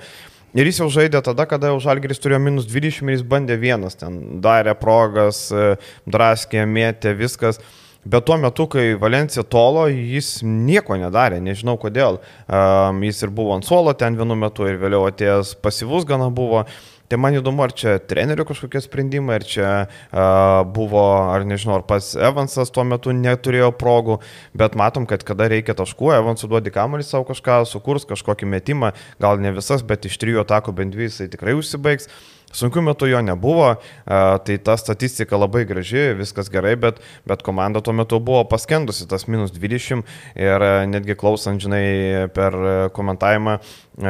Ir 0.56 0.64
jis 0.64 0.80
jau 0.80 0.88
žaidė 0.88 1.20
tada, 1.24 1.44
kada 1.44 1.68
jau 1.68 1.80
Žalgeris 1.84 2.22
turėjo 2.24 2.40
minus 2.40 2.68
20 2.70 3.04
ir 3.04 3.18
jis 3.18 3.24
bandė 3.28 3.58
vienas, 3.60 3.98
ten 4.00 4.40
darė 4.40 4.72
progas, 4.80 5.42
e, 5.52 5.74
draskė, 6.08 6.64
mėtė, 6.64 7.12
viskas. 7.18 7.60
Bet 8.08 8.24
tuo 8.24 8.38
metu, 8.40 8.64
kai 8.72 8.94
Valencija 8.96 9.42
tolo, 9.44 9.84
jis 9.90 10.38
nieko 10.46 10.96
nedarė, 10.96 11.42
nežinau 11.44 11.74
kodėl. 11.82 12.22
Um, 12.46 13.02
jis 13.04 13.20
ir 13.26 13.32
buvo 13.34 13.52
ant 13.56 13.66
suolo 13.66 13.92
ten 13.92 14.16
vienu 14.16 14.38
metu 14.38 14.64
ir 14.70 14.78
vėliau 14.80 15.10
atėjęs 15.10 15.56
pasyvus 15.60 16.06
gana 16.08 16.30
buvo. 16.32 16.62
Tai 17.08 17.16
man 17.16 17.38
įdomu, 17.38 17.62
ar 17.64 17.72
čia 17.72 17.94
trenerių 18.04 18.44
kažkokie 18.50 18.82
sprendimai, 18.84 19.38
ar 19.38 19.44
čia 19.48 19.68
uh, 19.88 20.60
buvo, 20.68 21.04
ar 21.32 21.46
nežinau, 21.48 21.78
ar 21.78 21.84
pas 21.88 22.10
Evansas 22.12 22.68
tuo 22.68 22.84
metu 22.84 23.14
neturėjo 23.16 23.70
progų, 23.80 24.18
bet 24.52 24.76
matom, 24.76 25.06
kad 25.08 25.24
kada 25.24 25.48
reikia 25.48 25.72
taškų, 25.78 26.12
Evansų 26.18 26.50
duodi 26.52 26.72
kamuolį 26.74 27.06
savo 27.08 27.24
kažką, 27.30 27.62
sukurs 27.70 28.04
kažkokį 28.08 28.50
metimą, 28.52 28.92
gal 29.24 29.40
ne 29.40 29.54
visas, 29.56 29.80
bet 29.80 30.04
iš 30.04 30.20
trijų 30.20 30.44
atakų 30.44 30.76
bent 30.82 30.92
dvi 30.92 31.08
jisai 31.08 31.30
tikrai 31.32 31.56
užsibaigs. 31.56 32.12
Sunkiu 32.52 32.80
metu 32.80 33.06
jo 33.06 33.20
nebuvo, 33.20 33.74
tai 34.06 34.56
ta 34.64 34.76
statistika 34.80 35.36
labai 35.36 35.66
graži, 35.68 36.14
viskas 36.16 36.48
gerai, 36.48 36.74
bet, 36.80 37.02
bet 37.28 37.42
komanda 37.44 37.82
tuo 37.84 37.92
metu 37.92 38.20
buvo 38.24 38.40
paskendusi 38.48 39.04
tas 39.08 39.26
minus 39.28 39.52
20 39.52 40.00
ir 40.40 40.64
netgi 40.88 41.16
klausant, 41.18 41.60
žinai, 41.60 42.30
per 42.32 42.56
komentavimą, 42.96 43.58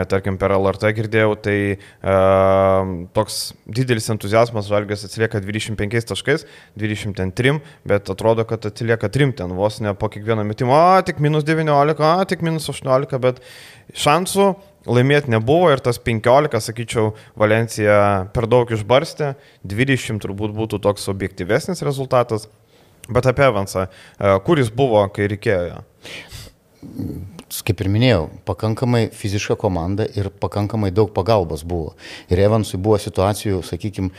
tarkim, 0.06 0.38
per 0.38 0.54
LRT 0.54 0.92
girdėjau, 1.00 1.34
tai 1.42 1.58
toks 3.18 3.40
didelis 3.66 4.06
entuzijazmas 4.14 4.70
Žalgės 4.70 5.02
atsilieka 5.08 5.42
25 5.42 6.08
taškais, 6.12 6.46
23, 6.78 7.58
bet 7.90 8.14
atrodo, 8.14 8.46
kad 8.46 8.70
atsilieka 8.70 9.10
3 9.18 9.34
ten 9.42 9.58
vos 9.58 9.82
ne 9.82 9.96
po 9.98 10.12
kiekvieno 10.14 10.46
metimo, 10.46 10.78
o 10.78 11.02
tik 11.02 11.18
minus 11.24 11.46
19, 11.48 11.98
o 12.06 12.30
tik 12.30 12.46
minus 12.46 12.70
18, 12.70 13.18
bet 13.24 13.42
šansų 13.98 14.52
laimėti 14.86 15.32
nebuvo 15.32 15.72
ir 15.72 15.82
tas 15.84 15.98
15, 16.02 16.60
sakyčiau, 16.62 17.12
Valencija 17.38 18.28
per 18.34 18.48
daug 18.50 18.70
išbarstė, 18.70 19.34
20 19.66 20.22
turbūt 20.24 20.54
būtų 20.56 20.82
toks 20.84 21.08
objektyvesnis 21.10 21.84
rezultatas. 21.86 22.48
Bet 23.08 23.26
apie 23.26 23.46
Evansą, 23.48 23.88
e, 23.88 24.34
kur 24.44 24.60
jis 24.60 24.68
buvo, 24.74 25.00
kai 25.14 25.30
reikėjo? 25.32 25.80
Kaip 27.68 27.80
ir 27.80 27.88
minėjau, 27.90 28.26
pakankamai 28.46 29.08
fiziška 29.16 29.56
komanda 29.58 30.04
ir 30.16 30.28
pakankamai 30.28 30.90
daug 30.92 31.08
pagalbos 31.16 31.64
buvo. 31.64 31.94
Ir 32.28 32.42
Evansui 32.44 32.76
buvo 32.80 32.98
situacijų, 33.00 33.62
sakykime, 33.64 34.12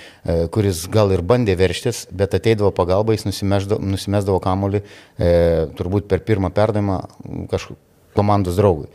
kuris 0.53 0.81
gal 0.91 1.13
ir 1.13 1.21
bandė 1.21 1.53
verštis, 1.57 2.07
bet 2.09 2.33
ateidavo 2.33 2.71
pagalba, 2.75 3.13
jis 3.13 3.27
nusimesdavo, 3.29 3.79
nusimesdavo 3.93 4.41
kamolį 4.43 4.81
e, 4.81 5.29
turbūt 5.77 6.09
per 6.09 6.25
pirmą 6.25 6.49
perdavimą 6.53 6.99
kažkokiu 7.53 7.77
komandos 8.17 8.57
draugui. 8.57 8.89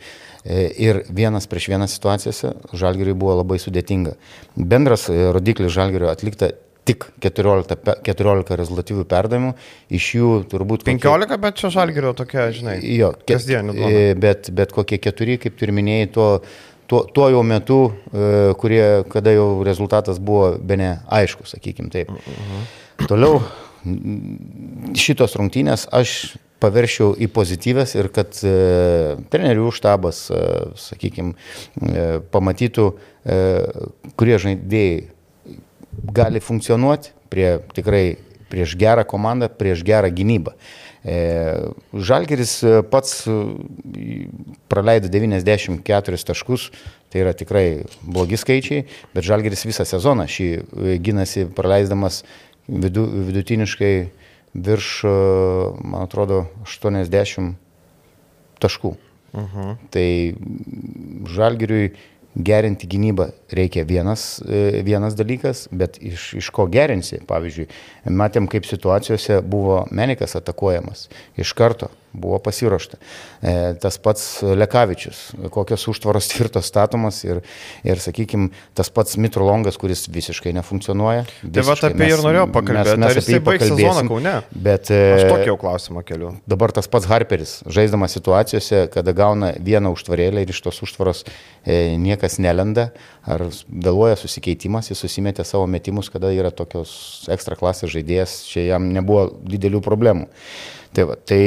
E, 0.45 0.67
ir 0.77 1.01
vienas 1.09 1.47
prieš 1.49 1.71
vieną 1.71 1.87
situacijose 1.89 2.51
Žalgiriui 2.77 3.17
buvo 3.17 3.39
labai 3.39 3.57
sudėtinga. 3.61 4.13
Bendras 4.55 5.07
e, 5.09 5.17
rodiklis 5.33 5.73
Žalgirio 5.73 6.11
atlikta 6.11 6.51
tik 6.85 7.07
14, 7.23 7.79
14 8.05 8.59
rezultatyvių 8.59 9.07
perdavimų, 9.09 9.55
iš 9.97 10.11
jų 10.19 10.29
turbūt... 10.51 10.85
15, 10.85 11.25
kokie, 11.25 11.39
bet 11.41 11.57
čia 11.57 11.71
žalgerio 11.73 12.11
tokia, 12.13 12.45
žinai. 12.53 12.75
Jo, 12.85 13.09
kasdienį. 13.25 13.73
E, 13.73 14.03
bet, 14.21 14.51
bet 14.53 14.75
kokie 14.75 15.01
keturi, 15.01 15.39
kaip 15.41 15.65
ir 15.65 15.73
minėjai, 15.73 16.11
tuo, 16.13 16.29
tuo, 16.85 17.01
tuo 17.09 17.31
jau 17.33 17.41
metu, 17.41 17.79
kurie, 18.61 18.83
kada 19.09 19.33
jau 19.33 19.49
rezultatas 19.65 20.21
buvo 20.21 20.51
be 20.61 20.77
ne 20.77 20.91
aišku, 21.09 21.49
sakykim 21.49 21.89
taip. 21.89 22.13
Uh 22.13 22.21
mhm. 22.21 22.53
-huh. 22.53 23.07
Toliau, 23.09 23.41
šitos 24.97 25.35
rungtynės 25.41 25.89
aš 25.89 26.35
paveršiau 26.65 27.13
į 27.21 27.29
pozityvės 27.33 27.95
ir 27.95 28.11
kad 28.15 28.41
e, 28.41 28.53
trenerių 29.31 29.71
štabas, 29.77 30.25
e, 30.33 30.43
sakykime, 30.81 31.35
e, 31.35 32.05
pamatytų, 32.33 32.87
e, 32.91 33.41
kurie 34.17 34.39
žaidėjai 34.41 34.95
gali 36.15 36.41
funkcionuoti 36.43 37.13
prie 37.31 37.59
tikrai 37.75 38.05
prieš 38.49 38.75
gerą 38.79 39.05
komandą, 39.07 39.49
prieš 39.49 39.83
gerą 39.85 40.11
gynybą. 40.13 40.53
E, 41.05 41.69
Žalgeris 41.93 42.63
pats 42.89 43.27
e, 43.29 43.35
praleido 44.71 45.09
94 45.11 46.21
taškus, 46.25 46.71
tai 47.13 47.21
yra 47.21 47.33
tikrai 47.37 47.85
blogi 48.01 48.39
skaičiai, 48.41 48.87
bet 49.13 49.27
Žalgeris 49.27 49.67
visą 49.67 49.85
sezoną 49.85 50.25
šį 50.25 50.47
e, 50.55 50.97
gynasi 51.05 51.45
praleisdamas 51.53 52.23
vidu, 52.67 53.05
vidutiniškai 53.29 53.93
virš, 54.55 54.89
e, 55.03 55.13
man 55.83 56.05
atrodo, 56.07 56.45
80 56.63 57.55
taškų. 58.63 58.95
Uh 59.35 59.41
mhm. 59.41 59.61
-huh. 59.61 59.75
Tai 59.89 60.35
žalgiriui 61.35 61.91
gerinti 62.35 62.87
gynybą 62.87 63.31
reikia 63.51 63.83
vienas, 63.83 64.41
e, 64.47 64.81
vienas 64.83 65.15
dalykas, 65.15 65.67
bet 65.71 65.97
iš, 66.01 66.33
iš 66.33 66.49
ko 66.49 66.67
gerinsi, 66.67 67.19
pavyzdžiui, 67.27 67.67
matėm, 68.05 68.47
kaip 68.47 68.65
situacijose 68.65 69.41
buvo 69.41 69.85
Menikas 69.91 70.35
atakuojamas 70.35 71.09
iš 71.37 71.53
karto 71.53 71.89
buvo 72.21 72.39
pasiruošta. 72.43 72.99
E, 73.41 73.53
tas 73.81 73.97
pats 74.01 74.25
Lekavičius, 74.43 75.21
kokios 75.53 75.87
užtvaros 75.91 76.29
tvirtos 76.31 76.69
statomas 76.71 77.21
ir, 77.27 77.41
ir 77.87 78.01
sakykime, 78.01 78.51
tas 78.77 78.91
pats 78.93 79.17
Mitrolongas, 79.21 79.79
kuris 79.81 80.05
visiškai 80.11 80.53
nefunkcionuoja. 80.57 81.25
Tai 81.43 81.65
va 81.67 81.77
apie 81.89 82.09
jį 82.09 82.17
ir 82.17 82.23
norėjau 82.25 82.47
pakalbėti, 82.55 82.95
mes, 83.01 83.17
mes 83.17 83.21
apie 83.21 83.37
jį 83.37 83.41
pakalbėsim. 83.49 84.11
Kaune? 84.11 84.35
Bet, 84.67 84.91
e, 84.93 85.01
Aš 85.17 85.27
tokį 85.31 85.49
jau 85.51 85.57
klausimą 85.61 86.05
keliu. 86.07 86.33
Dabar 86.49 86.73
tas 86.75 86.89
pats 86.91 87.09
Harperis, 87.09 87.57
žaisdamas 87.65 88.15
situacijose, 88.17 88.85
kada 88.93 89.15
gauna 89.15 89.53
vieną 89.59 89.93
užtvarėlę 89.95 90.45
ir 90.45 90.53
iš 90.53 90.63
tos 90.65 90.81
užtvaros 90.85 91.25
e, 91.25 91.95
niekas 92.01 92.39
nelenda, 92.43 92.89
ar 93.25 93.47
vėluoja 93.67 94.17
susikeitimas, 94.19 94.91
jis 94.91 95.01
susimetė 95.05 95.45
savo 95.47 95.67
metimus, 95.69 96.11
kada 96.13 96.31
yra 96.35 96.51
tokios 96.53 97.25
ekstra 97.31 97.57
klasės 97.59 97.93
žaidėjas, 97.93 98.39
čia 98.49 98.69
jam 98.71 98.89
nebuvo 98.93 99.27
didelių 99.45 99.81
problemų. 99.85 100.29
Tai, 100.95 101.03
va, 101.09 101.17
tai 101.19 101.41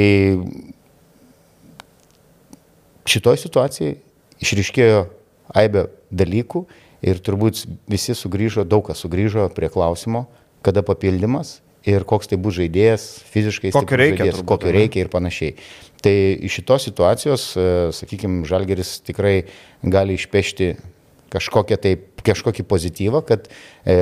šitoj 3.09 3.39
situacijai 3.41 3.95
išriškėjo 4.43 4.99
aibė 5.57 5.87
dalykų 6.13 6.65
ir 7.09 7.21
turbūt 7.23 7.63
visi 7.89 8.15
sugrįžo, 8.17 8.67
daug 8.67 8.85
kas 8.89 9.01
sugrįžo 9.03 9.47
prie 9.55 9.71
klausimo, 9.73 10.27
kada 10.65 10.83
papildymas 10.85 11.59
ir 11.87 12.03
koks 12.07 12.29
tai 12.29 12.37
bus 12.41 12.57
žaidėjas, 12.59 13.07
fiziškai 13.31 13.71
kokio 13.73 13.97
reikia, 13.99 14.17
žaidėjas, 14.17 14.37
turbūt, 14.37 14.49
kokio 14.51 14.73
reikia 14.75 15.03
ir 15.05 15.11
panašiai. 15.11 15.55
Tai 16.03 16.15
iš 16.47 16.59
šitos 16.59 16.85
situacijos, 16.89 17.45
e, 17.55 17.67
sakykime, 17.95 18.43
Žalgeris 18.47 18.99
tikrai 19.07 19.35
gali 19.83 20.15
išpešti 20.19 20.73
kažkokią 21.33 21.77
tai 21.81 21.93
kažkokį 22.25 22.65
pozityvą, 22.67 23.21
kad 23.27 23.47
e, 23.87 23.95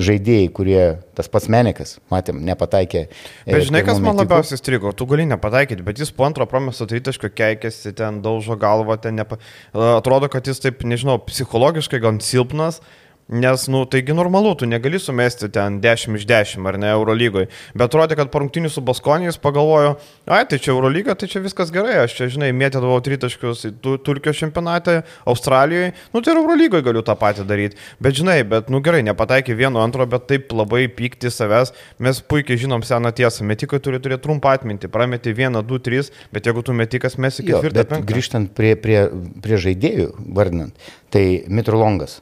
žaidėjai, 0.00 0.48
kurie 0.54 0.80
tas 1.16 1.28
pats 1.32 1.48
Menikas, 1.52 1.96
matėm, 2.12 2.40
nepataikė. 2.46 3.04
E, 3.08 3.52
bet 3.52 3.68
žinai, 3.68 3.82
kas 3.86 3.98
man 3.98 4.16
metikų. 4.16 4.24
labiausiai 4.24 4.60
strigo, 4.60 4.94
tu 4.96 5.06
gali 5.10 5.26
nepataikyti, 5.30 5.84
bet 5.86 6.00
jis 6.02 6.12
po 6.14 6.26
antro 6.28 6.46
promeso 6.50 6.88
tritaško 6.88 7.32
keikėsi, 7.36 7.94
ten 7.98 8.22
daužo 8.24 8.56
galvą, 8.60 8.98
ten 9.02 9.18
nepa... 9.20 9.40
atrodo, 9.72 10.30
kad 10.32 10.48
jis 10.48 10.62
taip, 10.64 10.84
nežinau, 10.88 11.18
psichologiškai 11.28 12.02
gan 12.02 12.22
silpnas. 12.24 12.82
Nes, 13.28 13.66
nu, 13.66 13.84
taigi 13.84 14.12
normalu, 14.12 14.54
tu 14.54 14.66
negali 14.66 14.98
sumesti 14.98 15.48
ten 15.48 15.78
10 15.80 16.16
iš 16.18 16.24
10 16.26 16.66
ar 16.68 16.76
ne 16.78 16.88
Eurolygoje. 16.92 17.46
Bet 17.72 17.86
atrodė, 17.86 18.16
kad 18.18 18.32
po 18.32 18.42
rungtinių 18.42 18.68
su 18.68 18.82
Baskonijais 18.84 19.38
pagalvojo, 19.40 19.94
ai, 20.26 20.42
tai 20.50 20.58
čia 20.58 20.72
Eurolyga, 20.74 21.14
tai 21.16 21.28
čia 21.30 21.40
viskas 21.40 21.70
gerai, 21.72 21.94
aš 22.02 22.16
čia, 22.18 22.28
žinai, 22.34 22.50
mėtėdavau 22.52 22.98
tritaškius 23.04 23.62
Turkijos 23.80 24.40
čempionate, 24.42 24.98
Australijoje, 25.24 25.92
nu 26.12 26.20
tai 26.20 26.34
ir 26.34 26.40
Eurolygoje 26.42 26.84
galiu 26.88 27.04
tą 27.06 27.14
patį 27.20 27.46
daryti. 27.48 27.78
Bet, 28.02 28.18
žinai, 28.18 28.40
bet, 28.48 28.72
nu 28.74 28.82
gerai, 28.84 29.04
nepataikė 29.06 29.56
vieno 29.56 29.80
antro, 29.80 30.04
bet 30.10 30.26
taip 30.28 30.52
labai 30.52 30.88
pykti 30.92 31.30
savęs. 31.32 31.72
Mes 32.02 32.20
puikiai 32.26 32.60
žinom 32.60 32.84
seną 32.84 33.14
tiesą, 33.16 33.46
metikai 33.48 33.80
turi 33.80 34.02
turėti 34.02 34.26
trumpą 34.26 34.56
atmintį, 34.58 34.90
prametė 34.92 35.32
vieną, 35.38 35.62
du, 35.64 35.78
tris, 35.80 36.10
bet 36.34 36.50
jeigu 36.50 36.66
tu 36.66 36.74
metikas 36.76 37.16
mes 37.22 37.38
iki 37.38 37.54
ketvirtą. 37.54 38.02
Grįžtant 38.12 38.52
prie, 38.58 38.74
prie, 38.76 39.06
prie 39.46 39.62
žaidėjų, 39.62 40.10
vardinant, 40.36 40.92
tai 41.14 41.24
Mitrolongas 41.48 42.18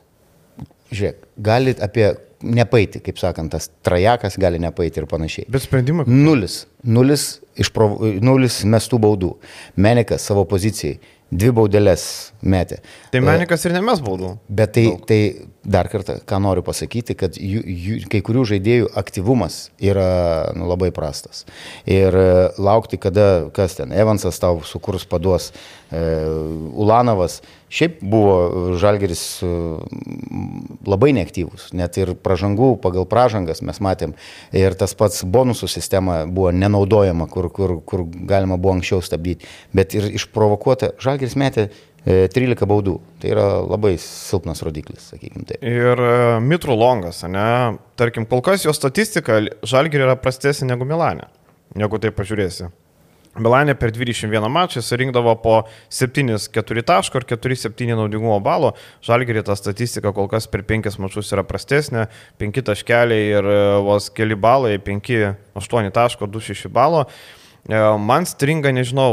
žiūrėk, 0.90 1.24
galit 1.40 1.82
apie 1.84 2.12
nepaiti, 2.40 3.00
kaip 3.04 3.18
sakant, 3.20 3.52
tas 3.52 3.68
trajakas 3.84 4.38
gali 4.40 4.60
nepaiti 4.62 5.02
ir 5.02 5.06
panašiai. 5.10 5.48
Bet 5.52 5.64
sprendimai. 5.66 6.06
Nulis. 6.08 6.64
Nulis, 6.84 7.26
išprov... 7.60 7.98
Nulis 8.24 8.62
mestų 8.64 9.00
baudų. 9.02 9.34
Menikas 9.76 10.24
savo 10.26 10.46
pozicijai 10.48 10.98
dvi 11.30 11.52
baudelės 11.54 12.29
metė. 12.42 12.80
Tai 13.12 13.22
menikas 13.24 13.64
ir 13.66 13.74
nemes 13.76 14.02
baudų. 14.04 14.34
Bet 14.48 14.74
tai, 14.76 14.86
Daug. 14.88 15.06
tai 15.08 15.20
dar 15.64 15.88
kartą, 15.92 16.18
ką 16.24 16.40
noriu 16.40 16.64
pasakyti, 16.64 17.14
kad 17.18 17.36
jų, 17.36 17.60
jų, 17.60 17.96
kai 18.10 18.22
kurių 18.24 18.46
žaidėjų 18.54 18.90
aktyvumas 18.96 19.68
yra 19.76 20.50
nu, 20.56 20.68
labai 20.70 20.88
prastas. 20.94 21.44
Ir 21.84 22.16
e, 22.16 22.30
laukti, 22.56 22.98
kada, 23.00 23.50
kas 23.56 23.76
ten, 23.76 23.92
Evansas 23.92 24.40
tau 24.40 24.62
sukurs 24.64 25.04
paduos, 25.08 25.50
e, 25.92 26.00
Ulanovas, 26.80 27.40
šiaip 27.70 28.00
buvo 28.00 28.74
Žalgeris 28.80 29.24
e, 29.44 29.50
labai 30.88 31.12
neaktyvus, 31.18 31.70
net 31.76 32.00
ir 32.00 32.14
pražangų 32.16 32.72
pagal 32.80 33.04
pražangas 33.10 33.60
mes 33.60 33.82
matėm. 33.84 34.16
Ir 34.56 34.74
tas 34.80 34.96
pats 34.96 35.22
bonusų 35.28 35.68
sistema 35.68 36.22
buvo 36.24 36.54
nenaudojama, 36.56 37.28
kur, 37.28 37.50
kur, 37.52 37.76
kur 37.84 38.06
galima 38.08 38.56
buvo 38.56 38.78
anksčiau 38.78 39.04
stabdyti. 39.04 39.48
Bet 39.76 39.92
ir 39.98 40.08
išprovokuota, 40.16 40.94
Žalgeris 41.04 41.36
metė 41.36 41.68
13 42.04 42.64
e, 42.64 42.68
baudų. 42.68 42.96
Tai 43.20 43.32
yra 43.34 43.46
labai 43.64 43.94
silpnas 44.00 44.62
rodiklis, 44.64 45.10
sakykime 45.12 45.46
taip. 45.48 45.64
Ir 45.66 46.00
e, 46.00 46.12
Mitru 46.44 46.76
Longas, 46.78 47.22
ne? 47.28 47.78
Tarkim, 48.00 48.26
kol 48.28 48.44
kas 48.44 48.64
jo 48.64 48.74
statistika 48.76 49.40
Žalgirė 49.66 50.08
yra 50.08 50.16
prastesnė 50.20 50.72
negu 50.72 50.88
Milanė, 50.88 51.28
negu 51.76 52.00
tai 52.00 52.12
pažiūrėsi. 52.16 52.70
Milanė 53.40 53.76
per 53.78 53.92
21 53.94 54.48
mačą 54.50 54.80
surinkdavo 54.82 55.36
po 55.38 55.52
7-4 55.94 56.82
taško 56.82 57.20
ir 57.20 57.26
4-7 57.30 57.92
naudingumo 57.94 58.40
balo. 58.42 58.72
Žalgerį 59.06 59.44
ta 59.46 59.54
statistika 59.54 60.10
kol 60.16 60.26
kas 60.32 60.48
per 60.50 60.64
5 60.66 60.98
mačus 60.98 61.30
yra 61.36 61.44
prastesnė. 61.46 62.08
5 62.42 62.64
taškeliai 62.72 63.28
ir 63.36 63.50
e, 63.52 63.60
vos 63.86 64.08
keli 64.16 64.34
balai, 64.34 64.80
5-8 64.82 65.92
taško, 65.94 66.26
2-6 66.32 66.72
balo. 66.74 67.04
E, 67.06 67.39
man 67.98 68.26
stringa, 68.26 68.72
nežinau. 68.74 69.10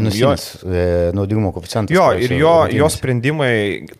Minusinis 0.00 0.46
jo, 0.60 0.70
e, 0.70 0.86
naudingumo 1.16 1.52
koeficientas. 1.54 1.94
Jo, 1.96 2.08
ir 2.18 2.34
jo, 2.36 2.54
jo 2.72 2.88
sprendimai, 2.92 3.52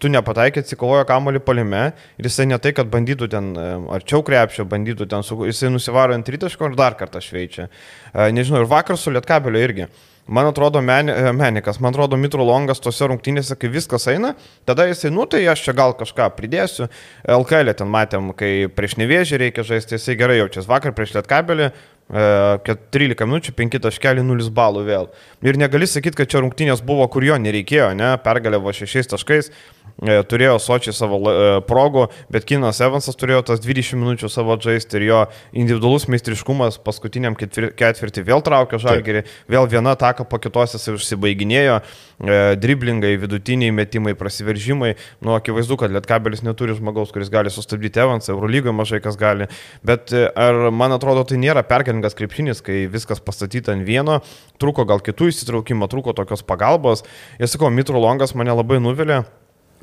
tu 0.03 0.11
nepataikė, 0.12 0.65
atsikovojo 0.65 1.07
kamolį 1.09 1.43
palime 1.47 1.85
ir 2.19 2.29
jisai 2.29 2.49
ne 2.50 2.59
tai, 2.62 2.75
kad 2.76 2.91
bandytų 2.93 3.31
ten 3.33 3.55
arčiau 3.97 4.25
krepšio, 4.26 4.67
bandytų 4.69 5.09
ten, 5.11 5.25
su, 5.26 5.38
jisai 5.49 5.73
nusivaro 5.73 6.17
ant 6.17 6.29
rytaško 6.29 6.73
ir 6.73 6.76
dar 6.79 6.99
kartą 6.99 7.23
šveičia. 7.25 7.71
Nežinau, 8.15 8.65
ir 8.65 8.71
vakar 8.71 9.00
su 9.00 9.15
Lietkabelio 9.15 9.65
irgi. 9.65 9.88
Man 10.26 10.49
atrodo, 10.50 10.81
men, 10.83 11.07
menikas, 11.38 11.79
man 11.79 11.95
atrodo, 11.95 12.17
Mitro 12.19 12.43
Longas 12.43 12.81
tose 12.83 13.07
rungtynėse, 13.07 13.55
kai 13.62 13.69
viskas 13.71 14.09
eina, 14.11 14.33
tada 14.67 14.88
jisai, 14.88 15.12
nu 15.15 15.23
tai 15.31 15.45
aš 15.47 15.62
čia 15.69 15.75
gal 15.79 15.95
kažką 15.95 16.26
pridėsiu. 16.35 16.88
LKL 17.31 17.71
ten 17.79 17.87
matėm, 17.93 18.33
kai 18.35 18.67
prieš 18.67 18.97
nevėžį 18.99 19.38
reikia 19.45 19.62
žaisti, 19.69 19.95
jisai 19.95 20.17
gerai 20.19 20.41
jaučiasi. 20.41 20.67
Vakar 20.67 20.97
prieš 20.99 21.15
Lietkabelį 21.15 21.71
13 22.13 23.23
e, 23.23 23.27
minučių, 23.27 23.55
5 23.59 23.81
taškelių, 23.89 24.23
0 24.27 24.51
balų 24.55 24.85
vėl. 24.87 25.09
Ir 25.43 25.59
negali 25.59 25.89
sakyti, 25.91 26.21
kad 26.21 26.31
čia 26.31 26.45
rungtynės 26.45 26.85
buvo, 26.87 27.07
kur 27.11 27.27
jo 27.27 27.39
nereikėjo, 27.41 27.91
ne, 27.99 28.13
pergalė 28.23 28.61
buvo 28.63 28.75
6 28.77 29.11
taškais, 29.11 29.51
turėjo 30.29 30.59
Sočiai 30.61 30.93
savo 30.95 31.19
progų, 31.67 32.07
bet 32.33 32.45
Kinas 32.45 32.83
Evansas 32.85 33.17
turėjo 33.17 33.43
tas 33.49 33.63
20 33.65 33.97
minučių 33.97 34.29
savo 34.29 34.57
žaisti 34.61 34.99
ir 34.99 35.07
jo 35.07 35.21
individualus 35.57 36.05
meistriškumas 36.13 36.79
paskutiniam 36.85 37.37
ketvirtį 37.37 38.27
vėl 38.27 38.45
traukė 38.45 38.79
žalgerį, 38.83 39.25
vėl 39.49 39.69
viena 39.73 39.95
ataka 39.97 40.27
po 40.29 40.39
kitos 40.43 40.77
jis 40.77 40.89
užsibaiginėjo, 40.93 41.81
driblingai, 42.61 43.15
vidutiniai 43.21 43.73
metimai, 43.73 44.15
prasiveržimai. 44.19 44.95
Nu, 45.25 45.33
akivaizdu, 45.37 45.79
kad 45.81 45.95
Lietkabelis 45.95 46.45
neturi 46.45 46.77
žmogaus, 46.77 47.13
kuris 47.15 47.33
gali 47.33 47.53
sustabdyti 47.53 48.03
Evansą, 48.05 48.35
Eurolygoje 48.37 48.77
mažai 48.77 49.01
kas 49.05 49.17
gali, 49.21 49.49
bet 49.87 50.13
ar 50.13 50.69
man 50.77 50.97
atrodo 50.97 51.25
tai 51.29 51.41
nėra 51.41 51.65
pergalė 51.67 51.96
sėkmingas 51.97 52.17
krepšinis, 52.17 52.62
kai 52.62 52.87
viskas 52.91 53.21
pastatyta 53.21 53.73
ant 53.73 53.87
vieno, 53.87 54.21
trūko 54.61 54.87
gal 54.87 55.00
kitų 55.00 55.31
įsitraukimų, 55.33 55.88
trūko 55.88 56.15
tokios 56.15 56.45
pagalbos. 56.45 57.05
Ir 57.38 57.49
sakau, 57.49 57.71
Mitro 57.71 57.99
Longas 57.99 58.35
mane 58.35 58.53
labai 58.53 58.79
nuvilė. 58.81 59.25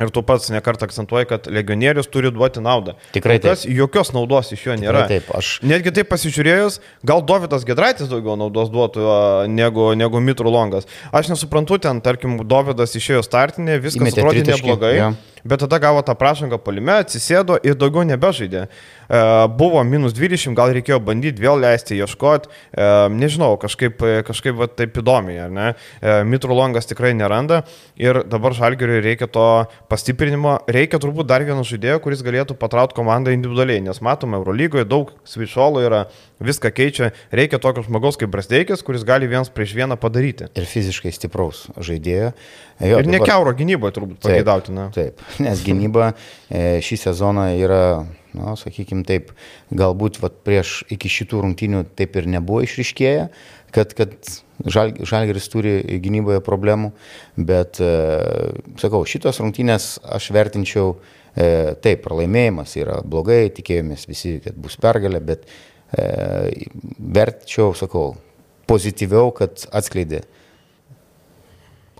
Ir 0.01 0.09
tu 0.09 0.23
pats 0.25 0.49
nekart 0.49 0.81
akcentuoji, 0.81 1.27
kad 1.29 1.45
legionierius 1.45 2.07
turi 2.09 2.31
duoti 2.33 2.59
naudą. 2.65 2.95
Tikrai 3.13 3.37
taip. 3.37 3.61
Jokios 3.69 4.09
naudos 4.09 4.49
iš 4.49 4.63
jo 4.65 4.73
nėra. 4.73 5.03
Tikrai 5.05 5.19
taip, 5.19 5.27
aš. 5.37 5.59
Netgi 5.61 5.93
taip 5.93 6.09
pasižiūrėjus, 6.09 6.79
gal 7.05 7.21
Dovydas 7.21 7.61
Gedraitis 7.67 8.09
daugiau 8.09 8.33
naudos 8.33 8.71
duotų 8.73 9.05
negu, 9.53 9.91
negu 9.93 10.17
Mitru 10.17 10.49
Longas. 10.49 10.89
Aš 11.13 11.29
nesuprantu, 11.29 11.77
ten, 11.77 12.01
tarkim, 12.01 12.39
Dovydas 12.41 12.97
išėjo 12.97 13.21
startinė, 13.21 13.77
viskas 13.85 14.01
Įmetė 14.01 14.25
atrodė 14.25 14.47
neblogai. 14.49 14.95
Ja 14.97 15.11
bet 15.43 15.63
tada 15.63 15.79
gavo 15.79 16.01
tą 16.05 16.15
prašangą 16.17 16.59
palime, 16.63 16.95
atsisėdo 17.03 17.57
ir 17.63 17.75
daugiau 17.79 18.05
nebežaidė. 18.07 18.65
E, 18.67 19.21
buvo 19.59 19.83
minus 19.87 20.15
20, 20.15 20.55
gal 20.57 20.73
reikėjo 20.75 20.99
bandyti 21.03 21.43
vėl 21.43 21.59
leisti, 21.63 21.97
ieškoti, 21.99 22.49
e, 22.49 22.89
nežinau, 23.13 23.53
kažkaip, 23.61 24.01
kažkaip 24.27 24.57
va, 24.59 24.69
taip 24.71 24.97
įdomiai, 25.01 25.39
ar 25.45 25.53
ne? 25.53 25.67
E, 25.99 26.15
Mitru 26.27 26.55
Longas 26.55 26.87
tikrai 26.89 27.13
neranda 27.17 27.63
ir 27.99 28.23
dabar 28.29 28.55
Žalgiriui 28.55 29.03
reikia 29.03 29.27
to 29.31 29.47
pastiprinimo, 29.91 30.59
reikia 30.71 31.01
turbūt 31.03 31.29
dar 31.29 31.45
vieno 31.45 31.65
žaidėjo, 31.67 31.99
kuris 32.03 32.23
galėtų 32.25 32.57
patraukti 32.59 32.99
komandą 32.99 33.35
individualiai, 33.35 33.83
nes 33.83 33.99
matome, 34.05 34.39
Eurolygoje 34.39 34.87
daug 34.87 35.11
svišolų 35.27 35.87
yra, 35.89 36.05
viską 36.45 36.71
keičia, 36.75 37.11
reikia 37.33 37.59
tokio 37.63 37.85
žmogaus 37.85 38.19
kaip 38.19 38.31
Brasdeikis, 38.33 38.83
kuris 38.85 39.05
gali 39.07 39.29
vienas 39.31 39.51
prieš 39.53 39.75
vieną 39.77 39.97
padaryti. 40.01 40.49
Ir 40.59 40.67
fiziškai 40.69 41.13
stipraus 41.15 41.65
žaidėjo. 41.77 42.33
Jo, 42.83 42.99
ir 42.99 43.07
dabar... 43.07 43.11
ne 43.13 43.21
keuro 43.23 43.55
gynyboje 43.57 43.97
turbūt 43.97 44.21
pageidautina. 44.25 44.89
Taip, 44.95 45.19
taip, 45.21 45.41
nes 45.45 45.63
gynyba 45.65 46.11
e, 46.13 46.79
šį 46.83 46.99
sezoną 47.07 47.49
yra, 47.61 47.83
na, 48.37 48.55
sakykime 48.59 49.05
taip, 49.07 49.31
galbūt 49.73 50.21
vat, 50.23 50.39
prieš 50.45 50.81
iki 50.93 51.11
šitų 51.11 51.43
rungtynių 51.47 51.85
taip 51.97 52.17
ir 52.19 52.29
nebuvo 52.35 52.63
išriškėję, 52.65 53.27
kad, 53.73 53.93
kad 53.97 54.15
žal, 54.65 54.93
Žalgeris 55.03 55.49
turi 55.51 55.75
gynyboje 56.03 56.43
problemų, 56.45 56.93
bet, 57.37 57.81
e, 57.81 57.91
sakau, 58.81 59.03
šitos 59.09 59.41
rungtynės 59.43 59.97
aš 60.03 60.29
vertinčiau, 60.35 60.95
e, 61.35 61.75
taip, 61.83 62.03
pralaimėjimas 62.05 62.75
yra 62.79 62.99
blogai, 63.05 63.47
tikėjomės 63.55 64.07
visi, 64.09 64.37
kad 64.43 64.57
bus 64.59 64.77
pergalė, 64.81 65.21
bet 65.23 65.47
e, 65.97 66.07
vertinčiau, 67.13 67.73
sakau, 67.77 68.13
pozityviau, 68.69 69.33
kad 69.37 69.67
atskleidė 69.75 70.23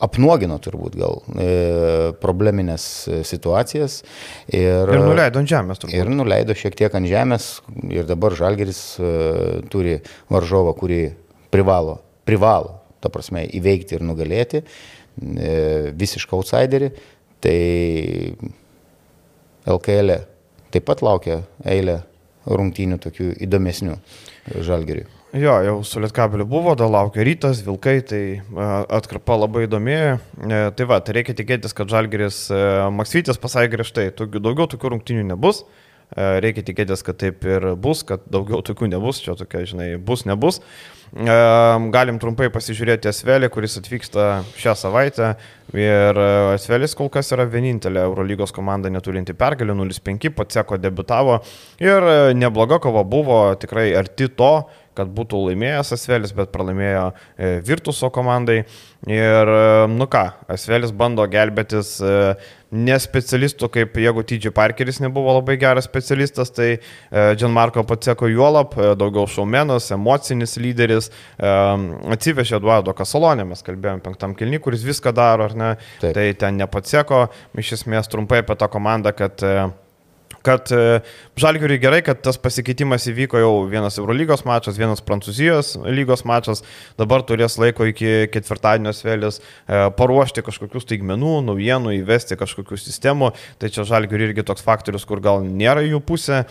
apnuogino 0.03 0.57
turbūt 0.61 0.95
gal 0.99 1.21
e, 1.39 1.49
probleminės 2.21 2.85
e, 3.07 3.19
situacijas. 3.27 4.01
Ir, 4.51 4.89
ir 4.89 5.03
nuleido 5.03 5.41
ant 5.41 5.49
žemės 5.49 5.81
turbūt. 5.81 5.95
Ir 5.95 6.11
nuleido 6.11 6.55
šiek 6.57 6.75
tiek 6.79 6.95
ant 6.97 7.09
žemės 7.09 7.49
ir 7.91 8.07
dabar 8.09 8.35
Žalgeris 8.37 8.81
e, 8.99 9.11
turi 9.71 9.99
varžovą, 10.33 10.75
kurį 10.79 11.03
privalo, 11.53 11.99
privalo, 12.27 12.79
ta 13.03 13.11
prasme, 13.13 13.45
įveikti 13.59 13.97
ir 13.97 14.05
nugalėti, 14.07 14.63
e, 14.63 15.55
visišką 15.99 16.39
outsiderį. 16.39 16.91
Tai 17.43 17.59
LKL 19.67 20.15
e 20.15 20.19
taip 20.73 20.85
pat 20.87 21.03
laukia 21.05 21.41
eilė 21.69 21.99
rungtynių 22.45 22.99
tokių 23.03 23.33
įdomesnių 23.47 23.97
Žalgeriui. 24.63 25.07
Jo, 25.33 25.55
jau 25.65 25.77
su 25.81 25.97
Lietkabeliu 25.97 26.45
buvo, 26.45 26.75
dar 26.77 26.91
laukia 26.93 27.23
rytas, 27.25 27.63
Vilkai, 27.65 27.95
tai 28.05 28.21
atkarpa 28.93 29.39
labai 29.41 29.63
įdomi. 29.65 29.95
E, 29.95 30.59
tai 30.77 30.85
va, 30.85 30.99
tai 31.01 31.15
reikia 31.17 31.33
tikėtis, 31.39 31.73
kad 31.73 31.89
Žalgeris 31.89 32.43
e, 32.53 32.59
Maksvytis 32.93 33.41
pasakė 33.41 33.71
griežtai, 33.73 34.05
daugiau 34.13 34.67
tokių 34.69 34.93
rungtinių 34.93 35.25
nebus. 35.31 35.63
E, 36.13 36.25
reikia 36.43 36.65
tikėtis, 36.65 37.01
kad 37.05 37.17
taip 37.21 37.45
ir 37.47 37.73
bus, 37.79 38.03
kad 38.07 38.25
daugiau 38.31 38.61
tokių 38.65 38.91
nebus, 38.93 39.21
čia 39.23 39.37
tokia, 39.39 39.65
žinai, 39.69 39.93
bus, 39.97 40.27
nebus. 40.29 40.61
Galim 41.13 42.17
trumpai 42.17 42.47
pasižiūrėti 42.49 43.11
Esvelį, 43.11 43.51
kuris 43.53 43.77
atvyksta 43.77 44.23
šią 44.57 44.73
savaitę. 44.79 45.27
Ir 45.77 46.17
Esvelis 46.55 46.97
kol 46.97 47.11
kas 47.13 47.29
yra 47.35 47.45
vienintelė 47.45 48.01
Eurolygos 48.07 48.53
komanda 48.55 48.89
neturinti 48.89 49.35
pergalį, 49.37 49.75
0-5, 49.77 50.31
Paceko 50.33 50.79
debitavo. 50.81 51.37
Ir 51.85 52.09
nebloga 52.33 52.81
kova 52.81 53.05
buvo 53.05 53.43
tikrai 53.61 53.91
arti 53.97 54.31
to, 54.33 54.55
kad 54.97 55.11
būtų 55.13 55.39
laimėjęs 55.49 55.93
Asvelis, 55.95 56.33
bet 56.35 56.51
pralaimėjo 56.53 57.11
e, 57.13 57.53
Virtuso 57.65 58.09
komandai. 58.13 58.63
Ir, 59.09 59.49
e, 59.51 59.87
nu 59.91 60.07
ką, 60.09 60.23
Asvelis 60.53 60.93
bando 60.95 61.25
gelbėtis 61.29 61.95
e, 61.99 62.13
ne 62.73 62.97
specialistų, 63.01 63.69
kaip 63.73 63.99
jeigu 64.01 64.23
T.J. 64.25 64.53
Parkeris 64.55 65.01
nebuvo 65.03 65.35
labai 65.37 65.59
geras 65.61 65.85
specialistas, 65.85 66.49
tai 66.49 66.69
Gianmarco 67.37 67.83
Paceko 67.85 68.25
juolap, 68.31 68.73
daugiau 68.97 69.27
šaumenas, 69.29 69.91
emocinis 69.93 70.57
lyderis, 70.57 71.11
atsivežė 71.37 72.57
Eduardo 72.57 72.95
Kasalonė, 72.97 73.45
mes 73.51 73.61
kalbėjome 73.61 74.01
penktam 74.01 74.33
kilny, 74.39 74.57
kuris 74.63 74.87
viską 74.87 75.13
daro, 75.13 75.51
ar 75.51 75.53
ne? 75.59 75.69
Taip. 76.01 76.17
Tai 76.17 76.25
ten 76.41 76.57
ne 76.63 76.69
Paceko, 76.73 77.27
iš 77.61 77.75
esmės 77.77 78.09
trumpai 78.09 78.41
apie 78.41 78.57
tą 78.57 78.71
komandą, 78.73 79.13
kad 79.21 79.45
kad 80.41 80.71
e, 80.71 81.01
Žalgiriui 81.39 81.79
gerai, 81.81 82.01
kad 82.05 82.19
tas 82.23 82.37
pasikeitimas 82.41 83.07
įvyko 83.09 83.39
jau 83.41 83.51
vienas 83.69 83.97
Eurolygos 84.01 84.43
mačas, 84.47 84.77
vienas 84.77 85.01
Prancūzijos 85.05 85.75
lygos 85.87 86.25
mačas, 86.29 86.63
dabar 86.99 87.23
turės 87.27 87.57
laiko 87.61 87.87
iki 87.89 88.27
ketvirtadienio 88.33 88.93
svėlės 88.95 89.39
e, 89.39 89.43
paruošti 89.97 90.43
kažkokius 90.45 90.87
taigmenų, 90.89 91.39
naujienų, 91.47 91.95
įvesti 92.01 92.37
kažkokių 92.39 92.79
sistemų, 92.81 93.31
tai 93.61 93.71
čia 93.73 93.87
Žalgiriui 93.87 94.31
irgi 94.31 94.45
toks 94.47 94.65
faktorius, 94.65 95.07
kur 95.09 95.23
gal 95.23 95.45
nėra 95.45 95.85
jų 95.85 96.03
pusė. 96.03 96.43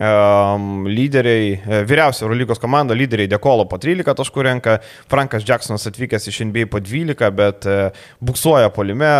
Um, 0.00 0.84
lyderiai, 0.86 1.56
e, 1.58 1.82
vyriausia 1.84 2.22
Eurolygos 2.22 2.60
komanda, 2.62 2.94
lyderiai 2.94 3.28
Dekolo 3.28 3.66
po 3.68 3.80
13 3.82 4.14
taškų 4.20 4.44
renka, 4.46 4.76
Frankas 5.10 5.42
Jacksonas 5.48 5.88
atvykęs 5.90 6.30
iš 6.30 6.44
NBA 6.46 6.68
po 6.70 6.78
12, 6.78 7.26
bet 7.34 7.66
buksuoja 8.22 8.70
polime, 8.72 9.10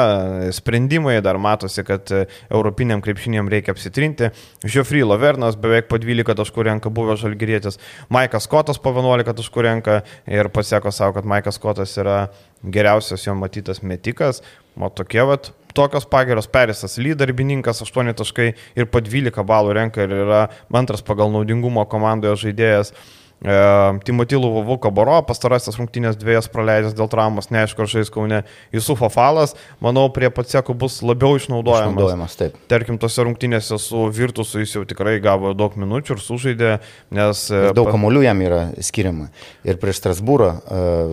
sprendimai 0.55 1.17
dar 1.27 1.41
matosi, 1.43 1.83
kad 1.85 2.15
europiniam 2.15 3.03
krepšiniam 3.03 3.51
reikia 3.51 3.75
apsitrinti 3.75 4.10
pasirinkti. 4.11 4.31
Žiofry 4.65 5.05
Lavernas 5.05 5.57
beveik 5.57 5.89
po 5.89 5.99
12 5.99 6.35
taškų 6.37 6.65
renka 6.65 6.91
buvęs 6.91 7.21
žalgyrėtis, 7.23 7.79
Maikas 8.09 8.47
Kotas 8.49 8.79
po 8.79 8.93
11 8.93 9.35
taškų 9.37 9.63
renka 9.63 10.03
ir 10.27 10.49
pasako 10.49 10.91
savo, 10.91 11.15
kad 11.15 11.25
Maikas 11.25 11.59
Kotas 11.59 11.97
yra 11.99 12.31
geriausias 12.63 13.27
jo 13.27 13.35
matytas 13.35 13.83
metikas. 13.83 14.43
O 14.77 14.89
tokie 14.89 15.23
vat, 15.27 15.53
tokios 15.75 16.07
pagėros 16.07 16.49
Perisas, 16.49 16.99
lydarbininkas 16.99 17.83
8 17.83 18.15
taškai 18.15 18.55
ir 18.77 18.87
po 18.87 19.01
12 19.01 19.45
balų 19.45 19.75
renka 19.75 20.03
ir 20.03 20.13
yra 20.13 20.49
antras 20.73 21.03
pagal 21.03 21.31
naudingumo 21.33 21.87
komandoje 21.89 22.47
žaidėjas. 22.47 22.93
E, 22.93 23.20
Timotylų 23.41 24.51
Vuko 24.69 24.91
Boro, 24.93 25.17
pastarasis 25.25 25.79
rungtynės 25.81 26.19
dviejas 26.21 26.49
praleidęs 26.53 26.93
dėl 26.99 27.09
traumos, 27.09 27.49
neaišku, 27.53 27.81
ar 27.81 27.89
žais 27.89 28.11
Kaune. 28.13 28.43
Jusufo 28.75 29.09
Falas, 29.13 29.55
manau, 29.81 30.11
prie 30.13 30.29
Patseko 30.35 30.75
bus 30.77 30.99
labiau 31.01 31.39
išnaudojamas. 31.41 31.89
Išnaudojamas, 31.95 32.37
taip. 32.37 32.59
Tarkim, 32.69 32.99
tose 33.01 33.25
rungtynėse 33.25 33.79
su 33.81 34.05
Virtusu 34.13 34.61
jis 34.61 34.77
jau 34.77 34.85
tikrai 34.89 35.17
gavo 35.25 35.55
daug 35.57 35.73
minučių 35.81 36.19
ir 36.19 36.23
sužaidė, 36.25 36.75
nes... 37.17 37.47
Ir 37.55 37.73
daug 37.77 37.89
kamolių 37.95 38.27
jam 38.29 38.45
yra 38.45 38.61
skiriama. 38.85 39.31
Ir 39.65 39.81
prieš 39.81 40.03
Strasbūrą, 40.03 40.53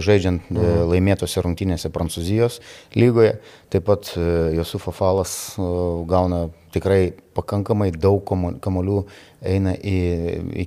žaidžiant 0.04 0.52
Mhm. 0.52 0.84
laimėtose 0.92 1.42
rungtynėse 1.44 1.90
Prancūzijos 1.96 2.60
lygoje, 2.96 3.38
taip 3.72 3.88
pat 3.88 4.12
Josufo 4.56 4.92
Falas 4.96 5.56
gauna 5.58 6.50
tikrai 6.76 7.14
pakankamai 7.36 7.92
daug 7.96 8.22
kamo- 8.28 8.58
kamolių 8.60 9.06
eina 9.48 9.74
į, 9.80 9.98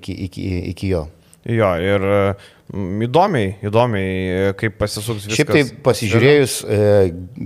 iki, 0.00 0.16
iki, 0.26 0.44
iki 0.72 0.88
jo. 0.96 1.06
Jo, 1.48 1.70
ir 1.80 2.02
mm, 2.04 3.00
įdomiai, 3.06 3.54
įdomiai, 3.64 4.52
kaip 4.60 4.74
pasisuks 4.76 5.24
viskas. 5.24 5.38
Šiaip 5.38 5.52
tai 5.54 5.62
pasižiūrėjus, 5.86 6.56
e, 6.68 6.80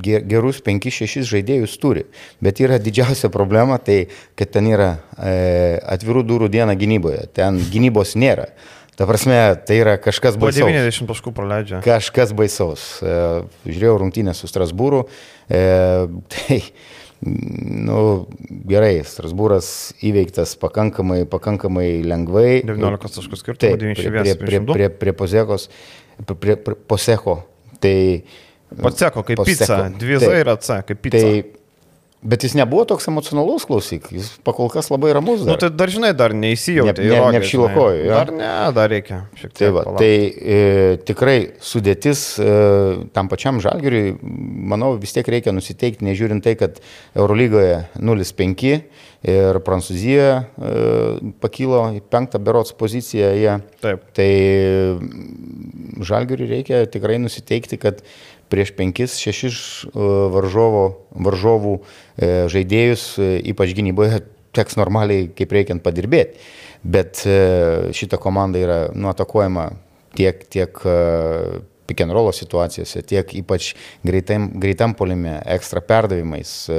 ge- 0.03 0.23
gerus 0.33 0.59
5-6 0.67 1.23
žaidėjus 1.31 1.77
turi, 1.79 2.03
bet 2.43 2.59
yra 2.65 2.81
didžiausia 2.83 3.31
problema, 3.31 3.79
tai 3.79 4.09
kad 4.35 4.51
ten 4.57 4.67
yra 4.73 4.89
e, 5.15 5.79
atvirų 5.95 6.25
durų 6.27 6.49
diena 6.51 6.75
gynyboje, 6.75 7.29
ten 7.39 7.61
gynybos 7.71 8.17
nėra. 8.19 8.49
Ta 8.99 9.07
prasme, 9.11 9.39
tai 9.67 9.79
yra 9.83 9.95
kažkas 9.99 10.37
Po 10.39 10.47
baisaus. 10.47 10.67
90 10.71 11.09
taškų 11.11 11.33
praleidžia. 11.35 11.81
Kažkas 11.83 12.31
baisaus. 12.35 12.85
E, 13.03 13.15
Žiūrėjau 13.67 13.97
rungtynę 14.05 14.35
su 14.39 14.47
Strasbūru. 14.51 15.01
Tai, 16.35 16.59
nu, 17.25 17.99
gerai, 18.69 18.99
Strasbūras 19.09 19.69
įveiktas 20.05 20.55
pakankamai, 20.61 21.23
pakankamai 21.31 21.89
lengvai. 22.07 22.63
19 22.67 23.19
taškų 23.19 23.41
prie, 23.57 23.75
91 23.81 24.25
prie, 24.25 24.37
prie, 24.41 24.63
prie, 24.71 24.89
prie 25.03 25.17
Pozekos, 25.17 25.69
prie, 26.29 26.57
prie, 26.57 26.79
Posecho. 26.89 27.41
Tai, 27.85 27.97
Patseko, 28.75 29.23
kaip 29.27 29.39
Paseko. 29.39 29.59
pizza, 29.61 29.77
dvi 30.01 30.19
Z 30.23 30.31
ir 30.41 30.51
AC, 30.51 30.71
kaip 30.89 31.03
pizza. 31.05 31.21
tai, 31.21 31.64
bet 32.25 32.45
jis 32.45 32.55
nebuvo 32.57 32.87
toks 32.89 33.07
emocionalus 33.11 33.67
klausyk, 33.69 34.09
jis 34.15 34.31
pakol 34.47 34.71
kas 34.73 34.89
labai 34.93 35.13
ramus. 35.17 35.43
Nu, 35.45 35.53
Dar. 35.53 35.61
tai 35.67 35.71
dar 35.77 35.93
žinai, 35.93 36.15
dar 36.17 36.33
neįsijauti. 36.37 37.05
Ne- 37.05 37.21
ne- 37.21 37.33
neapšilo 37.37 37.69
kojų, 37.75 38.01
jo. 38.07 38.13
Dar 38.17 38.33
ne, 38.33 38.51
dar 38.77 38.91
reikia. 38.93 39.21
Šiek 39.37 39.53
tiek. 39.53 39.59
Tai, 39.61 39.71
va, 39.77 39.85
palaukt. 39.85 40.01
tai 40.01 40.13
e, 40.57 40.99
tikrai 41.05 41.37
sudėtis 41.61 42.25
e, 42.41 42.51
tam 43.17 43.29
pačiam 43.33 43.61
žalgiriui, 43.65 44.17
manau, 44.75 44.95
vis 45.01 45.13
tiek 45.17 45.29
reikia 45.37 45.53
nusiteikti, 45.53 46.07
nežiūrint 46.09 46.45
tai, 46.45 46.57
kad 46.61 46.81
Eurolygoje 47.15 47.83
0-5 48.01 48.73
ir 49.25 49.61
Prancūzija 49.65 50.29
e, 50.33 50.73
pakilo 51.45 51.85
į 51.97 52.03
penktą 52.13 52.41
berots 52.45 52.75
poziciją. 52.77 53.31
Jie. 53.37 53.55
Taip. 53.85 54.09
Tai 54.17 54.31
žalgiriui 56.05 56.51
reikia 56.51 56.85
tikrai 56.91 57.21
nusiteikti, 57.23 57.79
kad 57.81 58.03
prieš 58.53 58.75
5-6 58.77 59.95
varžovo, 60.35 60.85
varžovų 61.27 61.75
e, 61.79 62.31
žaidėjus, 62.53 63.07
e, 63.19 63.31
ypač 63.53 63.75
gynyboje, 63.77 64.23
teks 64.57 64.79
normaliai 64.81 65.29
kaip 65.35 65.55
reikiant 65.55 65.85
padirbėti. 65.85 66.41
Bet 66.85 67.25
e, 67.27 67.39
šita 67.97 68.21
komanda 68.21 68.61
yra 68.61 68.81
nuotakuojama 68.93 69.71
tiek, 70.15 70.45
tiek 70.53 70.83
pick 71.87 72.01
and 72.01 72.13
roll 72.13 72.33
situacijose, 72.33 73.03
tiek 73.05 73.35
ypač 73.41 73.73
greitam, 74.05 74.49
greitam 74.61 74.95
polime, 74.97 75.37
ekstra 75.57 75.83
perdavimais, 75.85 76.53
e, 76.73 76.79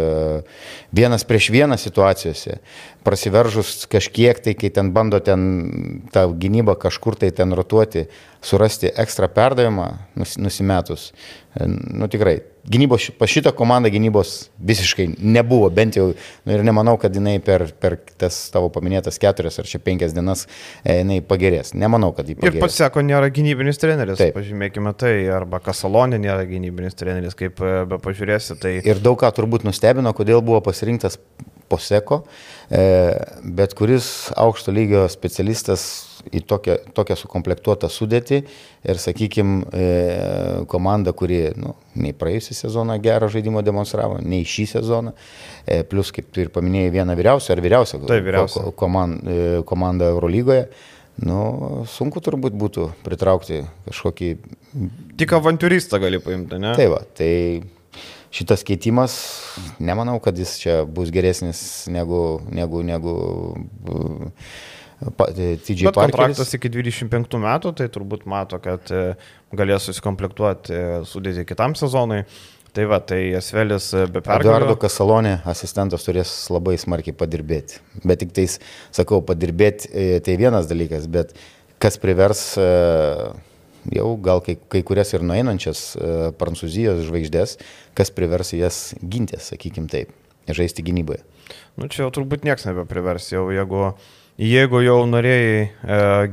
vienas 0.96 1.26
prieš 1.28 1.52
vieną 1.54 1.78
situacijose, 1.80 2.60
prasiveržus 3.06 3.86
kažkiek 3.92 4.42
tai, 4.42 4.56
kai 4.58 4.72
ten 4.74 4.92
bando 4.96 5.22
ten 5.22 6.02
tą 6.14 6.28
gynybą 6.34 6.78
kažkur 6.82 7.18
tai 7.22 7.32
ten 7.36 7.54
rotuoti, 7.54 8.08
surasti 8.46 8.92
ekstra 9.02 9.28
perdavimą 9.32 9.88
nus, 10.20 10.38
nusimetus. 10.42 11.10
E, 11.56 11.66
Nu 11.96 12.10
tikrai, 12.12 12.42
gynybos, 12.68 13.06
pas 13.16 13.32
šitą 13.32 13.54
komandą 13.56 13.88
gynybos 13.94 14.50
visiškai 14.60 15.06
nebuvo, 15.24 15.70
bent 15.72 15.96
jau, 15.96 16.10
nu, 16.44 16.52
ir 16.52 16.66
nemanau, 16.68 16.98
kad 17.00 17.16
jinai 17.16 17.38
per, 17.40 17.64
per 17.80 17.96
tas 18.20 18.36
tavo 18.52 18.68
paminėtas 18.76 19.16
keturias 19.24 19.56
ar 19.62 19.70
čia 19.70 19.80
penkias 19.80 20.12
dienas 20.12 20.44
e, 20.84 20.98
jinai 21.00 21.22
pagerės. 21.24 21.72
Nemanau, 21.80 22.12
kad 22.18 22.28
jį 22.28 22.36
Ir 22.36 22.42
pagerės. 22.44 22.66
pats 22.66 22.82
sako, 22.84 23.06
nėra 23.08 23.32
gynybinis 23.32 23.80
treneris, 23.80 24.20
Taip. 24.20 24.36
pažymėkime 24.36 24.92
tai, 25.00 25.14
arba 25.32 25.62
Kasalonė 25.64 26.20
nėra 26.26 26.44
gynybinis 26.50 27.00
treneris, 27.00 27.38
kaip 27.40 27.64
e, 27.64 27.74
be 27.94 28.02
pažiūrėsi, 28.04 28.60
tai 28.60 28.76
Ir 28.84 29.00
daug 29.00 29.16
ką 29.24 29.32
turbūt 29.40 29.64
nustebino, 29.64 30.12
kodėl 30.18 30.44
buvo 30.44 30.60
pasirinktas 30.68 31.22
Poseko, 31.72 32.20
bet 32.70 33.72
kuris 33.74 34.10
aukšto 34.38 34.70
lygio 34.76 35.08
specialistas 35.10 35.86
į 36.34 36.42
tokią, 36.50 36.76
tokią 36.98 37.16
sukomplektuotą 37.20 37.90
sudėtį 37.92 38.40
ir, 38.86 39.00
sakykime, 39.02 39.66
komanda, 40.72 41.14
kuri 41.14 41.52
nu, 41.60 41.76
nei 42.00 42.14
praėjusią 42.18 42.56
sezoną 42.64 42.98
gerą 43.04 43.30
žaidimą 43.34 43.64
demonstravo, 43.66 44.20
nei 44.24 44.46
šį 44.48 44.66
sezoną, 44.76 45.14
e, 45.68 45.84
plus, 45.84 46.12
kaip 46.16 46.32
tu 46.32 46.42
ir 46.42 46.50
paminėjai, 46.56 46.92
vieną 47.00 47.16
vyriausią 47.20 47.54
ar 47.56 47.62
vyriausią 47.66 48.02
ko- 48.02 48.10
koman, 48.84 49.16
e, 49.26 49.62
komandą 49.68 50.10
Eurolygoje. 50.16 50.68
Nu, 51.24 51.86
sunku 51.88 52.20
turbūt 52.20 52.52
būtų 52.60 52.90
pritraukti 53.06 53.62
kažkokį 53.88 54.34
tik 55.18 55.32
avantūristą 55.38 56.00
gali 56.04 56.20
paimti, 56.20 56.60
ne? 56.60 56.74
Tai 56.76 56.88
va, 56.92 57.00
tai 57.16 57.64
šitas 58.36 58.66
keitimas, 58.68 59.14
nemanau, 59.80 60.18
kad 60.20 60.36
jis 60.36 60.58
čia 60.60 60.74
bus 60.84 61.08
geresnis 61.16 61.86
negu, 61.88 62.42
negu, 62.52 62.84
negu 62.84 63.14
uh, 65.02 65.12
pa- 65.16 65.30
TJ 65.36 65.90
Bet 65.90 65.96
kontraktas 65.96 66.38
Parkeris. 66.42 66.54
iki 66.58 66.70
25 66.72 67.40
metų, 67.42 67.74
tai 67.76 67.88
turbūt 67.92 68.26
mato, 68.30 68.60
kad 68.64 68.92
e, 68.94 69.16
galės 69.56 69.88
susikomplektuoti 69.90 70.74
e, 70.76 70.84
sudėti 71.10 71.46
kitam 71.48 71.76
sezonui. 71.76 72.24
Tai 72.76 72.86
va, 72.92 73.00
tai 73.00 73.20
Esvelis 73.38 73.90
e, 73.96 74.06
be 74.12 74.20
Eduardo 74.20 74.52
pergalio. 74.52 74.78
Kasalonė 74.80 75.36
asistentas 75.48 76.04
turės 76.08 76.32
labai 76.52 76.76
smarkiai 76.80 77.16
padirbėti. 77.16 77.80
Bet 78.04 78.24
tik 78.24 78.34
tais, 78.36 78.58
sakau, 78.96 79.22
padirbėti 79.24 79.92
tai 80.26 80.36
vienas 80.40 80.68
dalykas, 80.72 81.08
bet 81.12 81.36
kas 81.80 82.00
privers 82.02 82.42
jau 83.96 84.10
gal 84.24 84.42
kai, 84.44 84.58
kai 84.72 84.82
kurias 84.84 85.14
ir 85.14 85.24
nueinančias 85.24 85.86
prancūzijos 86.40 87.04
žvaigždės, 87.08 87.56
kas 87.96 88.12
privers 88.12 88.52
jas 88.58 88.82
gintis, 89.00 89.52
sakykim 89.54 89.88
taip, 89.92 90.12
žaisti 90.50 90.84
gynyboje. 90.84 91.22
Nu, 91.80 91.88
čia 91.92 92.06
jau 92.06 92.12
turbūt 92.16 92.44
niekas 92.48 92.66
nebeprivers, 92.68 93.28
jau 93.34 93.46
jeigu, 93.54 93.92
jeigu 94.42 94.82
jau 94.84 94.98
norėjai 95.08 95.54
e, 95.62 95.70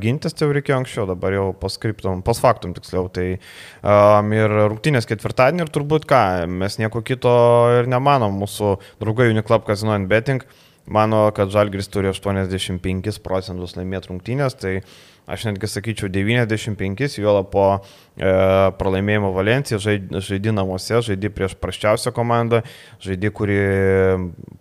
gintis, 0.02 0.34
tai 0.34 0.48
jau 0.48 0.56
reikėjo 0.56 0.80
anksčiau, 0.80 1.06
dabar 1.10 1.36
jau 1.36 1.46
paskriptum, 1.58 2.24
pasfaktum 2.26 2.74
tiksliau. 2.76 3.06
Tai 3.14 3.28
um, 3.36 4.34
ir 4.34 4.56
rungtynės 4.72 5.06
ketvirtadienį 5.10 5.66
ir 5.66 5.72
turbūt 5.74 6.08
ką, 6.10 6.24
mes 6.50 6.80
nieko 6.82 7.04
kito 7.06 7.32
ir 7.78 7.90
nemanom, 7.90 8.34
mūsų 8.42 8.74
draugai 9.02 9.30
Uniclub 9.30 9.66
Casino 9.68 9.94
and 9.94 10.10
Betting 10.10 10.42
mano, 10.86 11.30
kad 11.34 11.50
Žalgris 11.50 11.88
turi 11.90 12.10
85 12.10 13.20
procentus 13.22 13.76
laimėti 13.76 14.10
rungtynės, 14.10 14.56
tai 14.58 14.80
aš 15.30 15.46
netgi 15.46 15.68
sakyčiau 15.70 16.10
95, 16.10 17.20
juolab 17.22 17.50
po 17.52 17.66
e, 17.78 18.32
pralaimėjimo 18.78 19.30
Valencija, 19.36 19.78
žaid- 19.82 20.10
žaidi 20.26 20.54
namuose, 20.54 20.98
žaidi 21.06 21.30
prieš 21.30 21.54
praščiausią 21.62 22.12
komandą, 22.16 22.64
žaidi, 23.04 23.30
kuri 23.30 23.60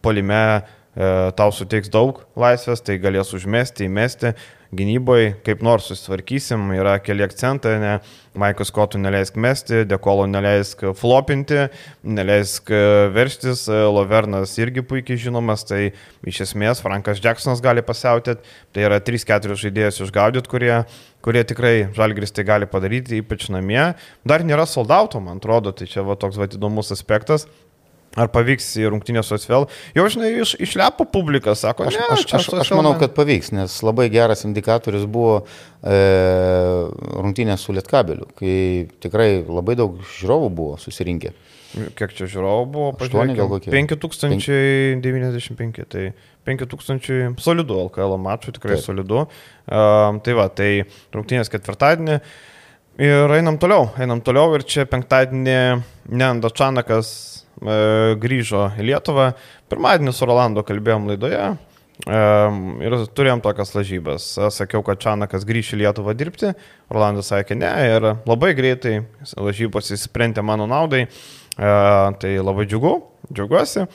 polime 0.05 0.43
e, 0.61 0.61
tau 0.95 1.53
suteiks 1.55 1.91
daug 1.91 2.23
laisvės, 2.35 2.81
tai 2.83 2.97
galės 2.99 3.31
užmesti, 3.37 3.87
įmesti. 3.87 4.33
Gynyboje 4.71 5.33
kaip 5.43 5.59
nors 5.67 5.89
susitvarkysim, 5.89 6.69
yra 6.77 6.93
keli 7.03 7.25
akcentai, 7.25 7.73
ne, 7.81 7.95
Maikas 8.39 8.69
Kotų 8.71 9.01
neleisk 9.03 9.35
mesti, 9.35 9.81
Dekolo 9.83 10.23
neleisk 10.31 10.85
flopinti, 10.95 11.65
neleisk 12.07 12.71
e, 12.71 12.79
verštis, 13.11 13.65
e, 13.67 13.81
Lovernas 13.91 14.53
irgi 14.63 14.79
puikiai 14.87 15.19
žinomas, 15.19 15.65
tai 15.67 15.89
iš 16.23 16.39
esmės 16.45 16.79
Frankas 16.79 17.19
Jacksonas 17.19 17.59
gali 17.63 17.83
pasiautėti, 17.83 18.47
tai 18.71 18.85
yra 18.87 19.01
3-4 19.03 19.59
žaidėjus 19.59 19.99
išgaudyti, 20.05 20.51
kurie, 20.53 20.77
kurie 21.19 21.43
tikrai 21.51 21.73
Žalgris 21.97 22.31
tai 22.31 22.47
gali 22.47 22.71
padaryti, 22.71 23.19
ypač 23.19 23.49
namie. 23.51 23.89
Dar 24.23 24.47
nėra 24.47 24.63
soldauto, 24.63 25.19
man 25.19 25.43
atrodo, 25.43 25.75
tai 25.75 25.91
čia 25.91 26.07
va 26.07 26.15
toks 26.15 26.39
va 26.39 26.47
įdomus 26.47 26.95
aspektas. 26.95 27.49
Ar 28.19 28.27
pavyks 28.27 28.65
į 28.81 28.89
rungtynę 28.91 29.21
su 29.23 29.37
Asvel? 29.37 29.69
Jau, 29.95 30.03
žinai, 30.11 30.33
iš, 30.43 30.57
išlepo 30.59 31.05
publika, 31.07 31.53
sako, 31.55 31.85
Aš, 31.87 31.95
ne, 31.95 32.03
aš, 32.11 32.25
aš, 32.35 32.49
aš 32.65 32.71
manau, 32.75 32.91
man- 32.91 32.99
kad 32.99 33.13
pavyks, 33.15 33.53
nes 33.55 33.71
labai 33.87 34.09
geras 34.11 34.43
indikatorius 34.43 35.05
buvo 35.07 35.45
e, 35.79 35.95
rungtynės 37.15 37.63
su 37.63 37.71
Lietkabeliu, 37.77 38.27
kai 38.35 38.91
tikrai 39.03 39.29
labai 39.47 39.77
daug 39.79 39.95
žiūrovų 40.17 40.49
buvo 40.59 40.75
susirinkę. 40.81 41.31
Kiek 41.95 42.11
čia 42.11 42.27
žiūrovų 42.27 42.65
buvo? 42.67 42.89
Aštuoni 42.99 43.31
gal 43.37 43.47
kokie? 43.47 43.71
5095, 43.71 45.85
tai 45.87 46.09
5000 46.47 47.39
solidų 47.39 47.77
LKL 47.87 48.17
mačų, 48.19 48.51
tikrai 48.57 48.75
Taip. 48.75 48.85
solidų. 48.89 49.21
Um, 49.71 50.19
tai 50.25 50.33
va, 50.35 50.49
tai 50.51 50.83
rungtynės 51.15 51.47
ketvirtadienį. 51.53 52.17
Ir 53.01 53.31
einam 53.37 53.55
toliau, 53.61 53.87
einam 54.03 54.19
toliau 54.21 54.51
ir 54.57 54.65
čia 54.67 54.83
penktadienį 54.89 55.55
Nenda 56.11 56.49
Čanakas 56.51 57.07
grįžo 57.61 58.71
į 58.77 58.87
Lietuvą. 58.91 59.31
Pirmadienį 59.69 60.13
su 60.17 60.27
Rolando 60.29 60.63
kalbėjom 60.65 61.09
laidoje. 61.11 61.43
Ir 62.01 62.95
turėjom 63.13 63.43
tokias 63.45 63.75
lažybas. 63.75 64.23
Sakiau, 64.55 64.81
kad 64.81 64.97
Čanakas 65.03 65.45
grįš 65.45 65.75
į 65.75 65.83
Lietuvą 65.83 66.15
dirbti, 66.17 66.55
Rolandas 66.89 67.29
sakė 67.29 67.59
ne 67.59 67.69
ir 67.85 68.07
labai 68.25 68.55
greitai 68.57 69.03
lažybos 69.37 69.93
įsprendė 69.93 70.41
mano 70.41 70.65
naudai. 70.69 71.05
Tai 71.53 72.31
labai 72.41 72.65
džiugu, 72.65 72.95
džiaugiuosi. 73.29 73.85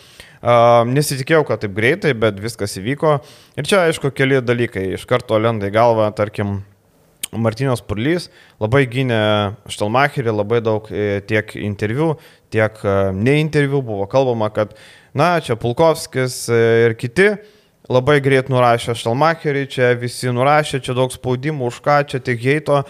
Nesitikėjau, 0.93 1.43
kad 1.49 1.65
taip 1.65 1.75
greitai, 1.75 2.13
bet 2.15 2.39
viskas 2.39 2.77
įvyko. 2.79 3.17
Ir 3.59 3.67
čia, 3.67 3.81
aišku, 3.89 4.13
keli 4.15 4.39
dalykai. 4.45 4.93
Iš 4.95 5.09
karto 5.11 5.41
lenda 5.43 5.67
į 5.67 5.75
galvą, 5.75 6.07
tarkim, 6.15 6.61
Martinos 7.41 7.83
Purlys 7.85 8.29
labai 8.63 8.85
gynė 8.91 9.21
Štelmacherį, 9.73 10.33
labai 10.33 10.61
daug 10.65 10.89
e, 10.91 11.21
tiek 11.29 11.57
interviu, 11.61 12.15
tiek 12.53 12.79
e, 12.83 12.97
neinterviu 13.17 13.83
buvo 13.85 14.07
kalbama, 14.11 14.51
kad, 14.55 14.75
na, 15.17 15.37
čia 15.45 15.59
Pulkovskis 15.61 16.45
e, 16.51 16.61
ir 16.87 16.97
kiti 16.99 17.33
labai 17.93 18.19
greit 18.25 18.51
nurašė 18.53 18.97
Štelmacherį, 18.99 19.67
čia 19.73 19.93
visi 19.99 20.33
nurašė, 20.35 20.83
čia 20.85 20.97
daug 20.97 21.15
spaudimų, 21.15 21.71
už 21.71 21.83
ką, 21.85 22.01
čia 22.11 22.23
tik 22.25 22.43
heito, 22.43 22.83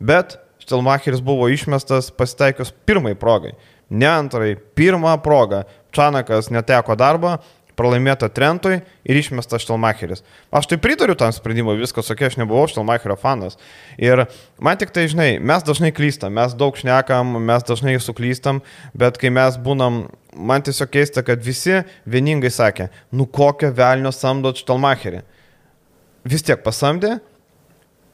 bet 0.00 0.38
Štelmacheris 0.64 1.22
buvo 1.24 1.48
išmestas 1.52 2.10
pasitaikius 2.12 2.74
pirmai 2.88 3.14
progai, 3.18 3.54
ne 3.88 4.08
antrai, 4.08 4.54
pirmą 4.56 5.16
progą. 5.24 5.64
Čanakas 5.96 6.50
neteko 6.52 6.92
darbo, 7.00 7.38
pralaimėta 7.78 8.28
Trentui 8.34 8.80
ir 9.06 9.20
išmestas 9.20 9.62
Štelmacheris. 9.64 10.24
Aš 10.54 10.68
tai 10.70 10.80
pritariu 10.82 11.14
tam 11.18 11.32
sprendimui, 11.34 11.78
viskas, 11.80 12.10
ok, 12.12 12.26
aš 12.28 12.38
nebuvau 12.40 12.66
Štelmacherio 12.70 13.16
fanas. 13.20 13.58
Ir 14.00 14.26
man 14.62 14.80
tik 14.80 14.92
tai, 14.94 15.06
žinai, 15.10 15.30
mes 15.38 15.64
dažnai 15.66 15.92
klystam, 15.94 16.34
mes 16.38 16.56
daug 16.58 16.76
šnekam, 16.78 17.38
mes 17.48 17.66
dažnai 17.68 17.96
suklystam, 18.02 18.60
bet 18.98 19.20
kai 19.22 19.30
mes 19.34 19.56
būnam, 19.62 20.06
man 20.34 20.66
tiesiog 20.66 20.92
keista, 20.92 21.24
kad 21.26 21.42
visi 21.44 21.82
vieningai 22.10 22.52
sakė, 22.52 22.90
nu 23.14 23.28
kokio 23.30 23.72
velnio 23.74 24.12
samdot 24.14 24.60
Štelmacherį. 24.60 25.24
Vis 26.28 26.44
tiek 26.44 26.60
pasamdė, 26.60 27.20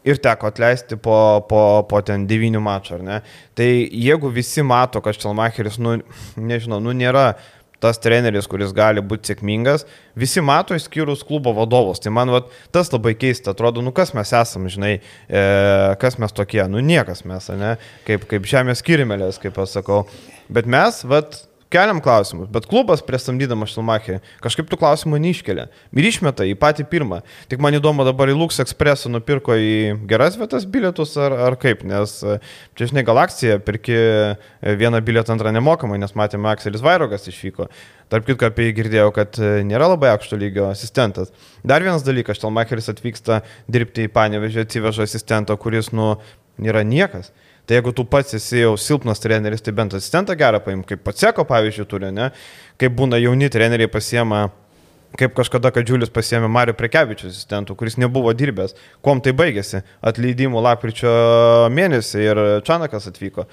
ir 0.05 0.21
teko 0.21 0.49
atleisti 0.53 0.97
po, 1.01 1.17
po, 1.49 1.63
po 1.89 2.01
ten 2.05 2.27
devynių 2.29 2.61
mačų, 2.65 2.99
ar 2.99 3.05
ne? 3.05 3.19
Tai 3.57 3.67
jeigu 3.67 4.31
visi 4.33 4.65
mato, 4.67 5.01
kad 5.05 5.17
Štelmacheris, 5.17 5.81
nu, 5.83 5.97
nežinau, 6.37 6.81
nu 6.85 6.95
nėra 6.97 7.33
tas 7.85 8.01
treneris, 8.01 8.49
kuris 8.51 8.73
gali 8.77 9.05
būti 9.05 9.33
sėkmingas, 9.33 9.85
visi 10.17 10.43
mato 10.45 10.77
išskyrus 10.77 11.25
klubo 11.29 11.53
vadovus. 11.57 12.01
Tai 12.01 12.15
man 12.17 12.33
vat, 12.33 12.49
tas 12.75 12.93
labai 12.95 13.13
keista, 13.21 13.53
atrodo, 13.53 13.85
nu 13.85 13.93
kas 13.97 14.15
mes 14.17 14.33
esame, 14.33 14.73
žinai, 14.73 14.95
e, 15.29 15.43
kas 16.01 16.17
mes 16.23 16.33
tokie, 16.33 16.63
nu 16.73 16.81
niekas 16.85 17.27
mes, 17.29 17.51
ne, 17.61 17.77
kaip, 18.09 18.25
kaip 18.31 18.49
žemės 18.49 18.81
skirimelės, 18.81 19.41
kaip 19.43 19.61
aš 19.61 19.79
sakau. 19.79 20.05
Bet 20.53 20.69
mes, 20.71 21.05
vat, 21.09 21.43
keliam 21.75 22.01
klausimus, 22.05 22.49
bet 22.55 22.69
klubas 22.71 23.03
priesamdydamas 23.05 23.73
Šilmachį 23.75 24.21
kažkaip 24.45 24.69
tų 24.71 24.79
klausimų 24.81 25.19
neiškelia. 25.25 25.67
Ir 25.95 26.09
išmeta 26.09 26.47
į 26.47 26.55
patį 26.61 26.87
pirmą. 26.91 27.21
Tik 27.51 27.63
man 27.65 27.75
įdomu 27.79 28.07
dabar 28.07 28.31
į 28.31 28.37
Lux 28.39 28.63
Expressą 28.63 29.11
nupirko 29.13 29.57
į 29.59 29.75
geras 30.11 30.39
vietas 30.41 30.67
bilietus 30.71 31.17
ar, 31.21 31.35
ar 31.49 31.59
kaip, 31.61 31.83
nes 31.89 32.17
e, 32.23 32.39
čia 32.79 32.91
žinai, 32.91 33.05
gal 33.07 33.21
akcija, 33.25 33.59
pirki 33.67 33.97
e, 33.99 34.77
vieną 34.81 35.03
bilietą 35.05 35.35
antrą 35.35 35.53
nemokamai, 35.55 35.99
nes 36.03 36.15
matėme, 36.19 36.53
Akselis 36.55 36.85
Vairogas 36.85 37.27
išvyko. 37.31 37.69
Tarp 38.13 38.29
kitko 38.29 38.47
apie 38.51 38.69
jį 38.69 38.77
girdėjau, 38.79 39.11
kad 39.17 39.41
e, 39.41 39.57
nėra 39.67 39.89
labai 39.91 40.13
aukšto 40.15 40.39
lygio 40.39 40.69
asistentas. 40.71 41.33
Dar 41.67 41.83
vienas 41.83 42.07
dalykas, 42.07 42.39
Štelmacheris 42.39 42.93
atvyksta 42.93 43.43
dirbti 43.67 44.07
į 44.07 44.13
Panevežį, 44.15 44.65
atsiveža 44.67 45.09
asistento, 45.09 45.57
kuris, 45.59 45.91
nu, 45.97 46.15
nėra 46.63 46.85
niekas. 46.87 47.33
Tai 47.65 47.79
jeigu 47.79 47.95
tu 47.97 48.05
pats 48.05 48.37
esi 48.37 48.61
jau 48.61 48.75
silpnas 48.77 49.23
treneris, 49.23 49.63
tai 49.65 49.73
bent 49.73 49.95
asistentą 49.97 50.37
gerą 50.37 50.61
paim, 50.65 50.83
kaip 50.85 51.01
pats 51.07 51.25
seko 51.25 51.47
pavyzdžiui 51.49 51.89
turi, 51.89 52.11
ne? 52.13 52.29
Kaip 52.81 52.93
būna 52.99 53.17
jauni 53.23 53.49
treneriai 53.49 53.89
pasiema 53.89 54.43
kaip 55.19 55.35
kažkada 55.37 55.71
Kadžiulis 55.75 56.11
pasiemė 56.15 56.49
Mario 56.51 56.75
Prekevičius 56.79 57.33
asistentų, 57.35 57.77
kuris 57.79 57.97
nebuvo 58.01 58.33
dirbęs. 58.35 58.75
Kuom 59.05 59.21
tai 59.23 59.35
baigėsi? 59.37 59.85
Atleidimų 60.05 60.63
lapkričio 60.65 61.13
mėnesį 61.75 62.25
ir 62.25 62.41
Čanakas 62.67 63.07
atvyko. 63.11 63.47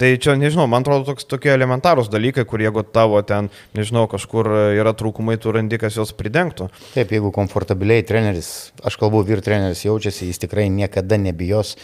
Tai 0.00 0.10
čia, 0.18 0.34
nežinau, 0.38 0.66
man 0.70 0.82
atrodo, 0.82 1.06
toks, 1.12 1.28
tokie 1.30 1.52
elementarūs 1.54 2.10
dalykai, 2.10 2.46
kur 2.50 2.62
jeigu 2.64 2.82
tavo 2.82 3.20
ten, 3.26 3.50
nežinau, 3.78 4.08
kažkur 4.10 4.50
yra 4.74 4.94
trūkumai, 4.98 5.38
tu 5.38 5.54
randi, 5.54 5.78
kas 5.78 5.98
juos 6.00 6.10
pridengtų. 6.18 6.66
Taip, 6.96 7.14
jeigu 7.14 7.30
komfortabiliai 7.34 8.02
treneris, 8.06 8.50
aš 8.82 8.98
kalbu, 8.98 9.22
vyr 9.28 9.44
treneris 9.44 9.84
jaučiasi, 9.86 10.26
jis 10.32 10.42
tikrai 10.42 10.66
niekada 10.72 11.20
nebijos 11.20 11.76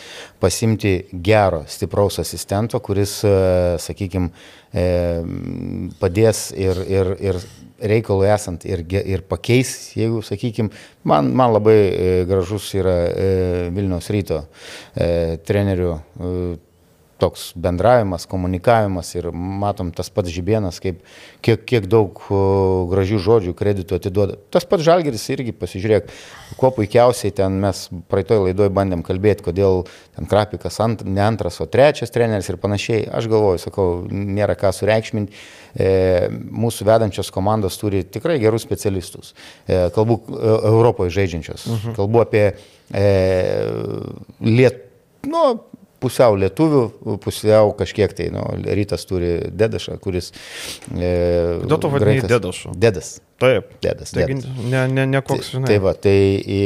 pasimti 0.42 0.96
gero, 1.12 1.62
stipraus 1.70 2.18
asistento, 2.22 2.82
kuris, 2.82 3.20
e, 3.22 3.36
sakykime, 3.82 4.34
padės 6.00 6.50
ir, 6.54 6.78
ir, 6.86 7.08
ir 7.18 7.38
reikalui 7.80 8.28
esant 8.30 8.64
ir, 8.68 8.84
ir 8.88 9.24
pakeis, 9.28 9.92
jeigu, 9.96 10.22
sakykime, 10.26 10.72
man, 11.08 11.30
man 11.36 11.54
labai 11.56 11.76
e, 11.76 12.08
gražus 12.28 12.70
yra 12.78 12.96
e, 13.10 13.28
Vilniaus 13.74 14.10
ryto 14.12 14.42
e, 14.94 15.38
trenerių 15.46 15.94
toks 17.20 17.50
bendravimas, 17.60 18.26
komunikavimas 18.30 19.12
ir 19.14 19.30
matom 19.34 19.92
tas 19.94 20.10
pats 20.12 20.32
žibienas, 20.32 20.80
kaip, 20.82 21.02
kiek, 21.44 21.62
kiek 21.68 21.88
daug 21.90 22.18
gražių 22.90 23.20
žodžių 23.26 23.54
kreditų 23.58 23.98
atiduoda. 24.00 24.38
Tas 24.52 24.66
pats 24.68 24.86
žalgeris 24.86 25.26
irgi 25.34 25.54
pasižiūrėk, 25.56 26.10
kuo 26.60 26.72
puikiausiai 26.76 27.34
ten 27.36 27.60
mes 27.62 27.86
praeitoj 28.10 28.46
laidoj 28.46 28.72
bandėm 28.74 29.04
kalbėti, 29.06 29.44
kodėl 29.46 29.84
ten 30.16 30.28
Krapikas 30.30 30.80
ant, 30.82 31.04
ne 31.06 31.22
antras, 31.24 31.60
o 31.62 31.68
trečias 31.70 32.12
treneris 32.14 32.50
ir 32.50 32.58
panašiai. 32.60 33.06
Aš 33.20 33.28
galvoju, 33.30 33.62
sakau, 33.62 33.88
nėra 34.10 34.56
ką 34.58 34.72
sureikšminti. 34.76 35.40
E, 35.70 35.90
mūsų 36.30 36.86
vedančios 36.88 37.30
komandos 37.34 37.78
turi 37.78 38.02
tikrai 38.02 38.40
gerus 38.42 38.64
specialistus. 38.66 39.34
E, 39.66 39.86
kalbu 39.94 40.18
e, 40.18 40.54
Europoje 40.72 41.14
žaidžiančios. 41.20 41.66
Mhm. 41.70 41.96
Kalbu 41.98 42.24
apie 42.24 42.44
e, 42.50 43.04
liet, 44.42 44.86
nu, 45.30 45.44
pusiau 46.00 46.36
lietuvių, 46.40 46.82
pusiau 47.24 47.74
kažkiek 47.78 48.14
tai, 48.16 48.30
nu, 48.34 48.44
rytas 48.64 49.06
turi 49.08 49.36
dedašą, 49.52 49.98
kuris... 50.02 50.32
E, 50.94 51.12
Dėl 51.64 51.80
to 51.80 51.92
vadinasi 51.92 52.30
dedašu. 52.30 52.74
Dedas. 52.80 53.18
Taip. 53.40 53.74
Dedas. 53.84 54.14
Taigi, 54.16 54.40
dedas. 54.40 54.64
ne, 54.72 54.84
ne, 54.92 55.06
ne 55.10 55.22
koks, 55.24 55.46
tai, 55.46 55.56
žinai. 55.56 55.72
Tai 55.72 55.80
va, 55.86 55.94
tai 56.06 56.18
e, 56.40 56.60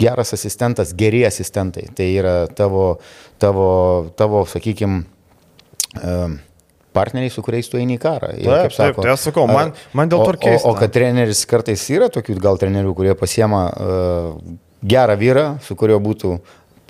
geras 0.00 0.34
asistentas, 0.36 0.94
geri 0.98 1.24
asistentai. 1.28 1.88
Tai 1.96 2.06
yra 2.08 2.36
tavo, 2.56 2.86
tavo, 3.42 3.70
tavo 4.18 4.44
sakykime, 4.48 5.04
partneriai, 6.92 7.30
su 7.30 7.42
kuriais 7.44 7.68
tu 7.70 7.78
eini 7.80 7.96
į 7.98 8.02
karą. 8.02 8.32
Ir, 8.38 8.48
taip, 8.48 8.74
sako, 8.74 9.00
taip, 9.00 9.04
tai 9.04 9.12
aš 9.14 9.26
sakau, 9.28 9.46
man, 9.50 9.74
man 9.96 10.10
dėl 10.10 10.24
to 10.26 10.38
keista. 10.42 10.66
O, 10.68 10.74
o 10.74 10.78
kad 10.78 10.92
treneris 10.94 11.44
kartais 11.50 11.84
yra 11.92 12.10
tokių 12.12 12.38
gal 12.42 12.58
trenerių, 12.60 12.94
kurie 12.98 13.14
pasiema 13.18 13.66
uh, 13.70 14.56
gerą 14.82 15.16
vyrą, 15.20 15.46
su 15.64 15.76
kuriuo 15.78 16.00
būtų 16.02 16.34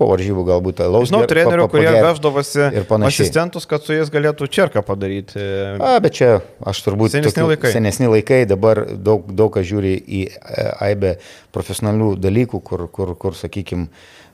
po 0.01 0.09
varžybų 0.11 0.45
galbūt 0.49 0.83
alaus. 0.85 1.11
Žinau, 1.11 1.23
trenerių, 1.31 1.67
kurie 1.73 1.93
veždavosi 1.93 2.69
asistentus, 3.09 3.69
kad 3.71 3.85
su 3.85 3.97
jais 3.97 4.13
galėtų 4.13 4.49
čerką 4.51 4.83
padaryti. 4.87 5.41
A, 5.77 5.97
bet 6.03 6.17
čia 6.19 6.31
aš 6.67 6.83
turbūt 6.87 7.17
senesni 7.19 7.47
laikai. 7.53 7.75
Senesni 7.77 8.09
laikai, 8.11 8.43
dabar 8.51 8.85
daug, 8.97 9.29
daug 9.37 9.53
kas 9.55 9.69
žiūri 9.69 9.97
į 10.01 10.23
e, 10.31 10.71
aibę 10.91 11.17
profesionalių 11.55 12.15
dalykų, 12.21 12.63
kur, 12.65 12.87
kur, 12.95 13.15
kur 13.21 13.37
sakykime, 13.37 13.91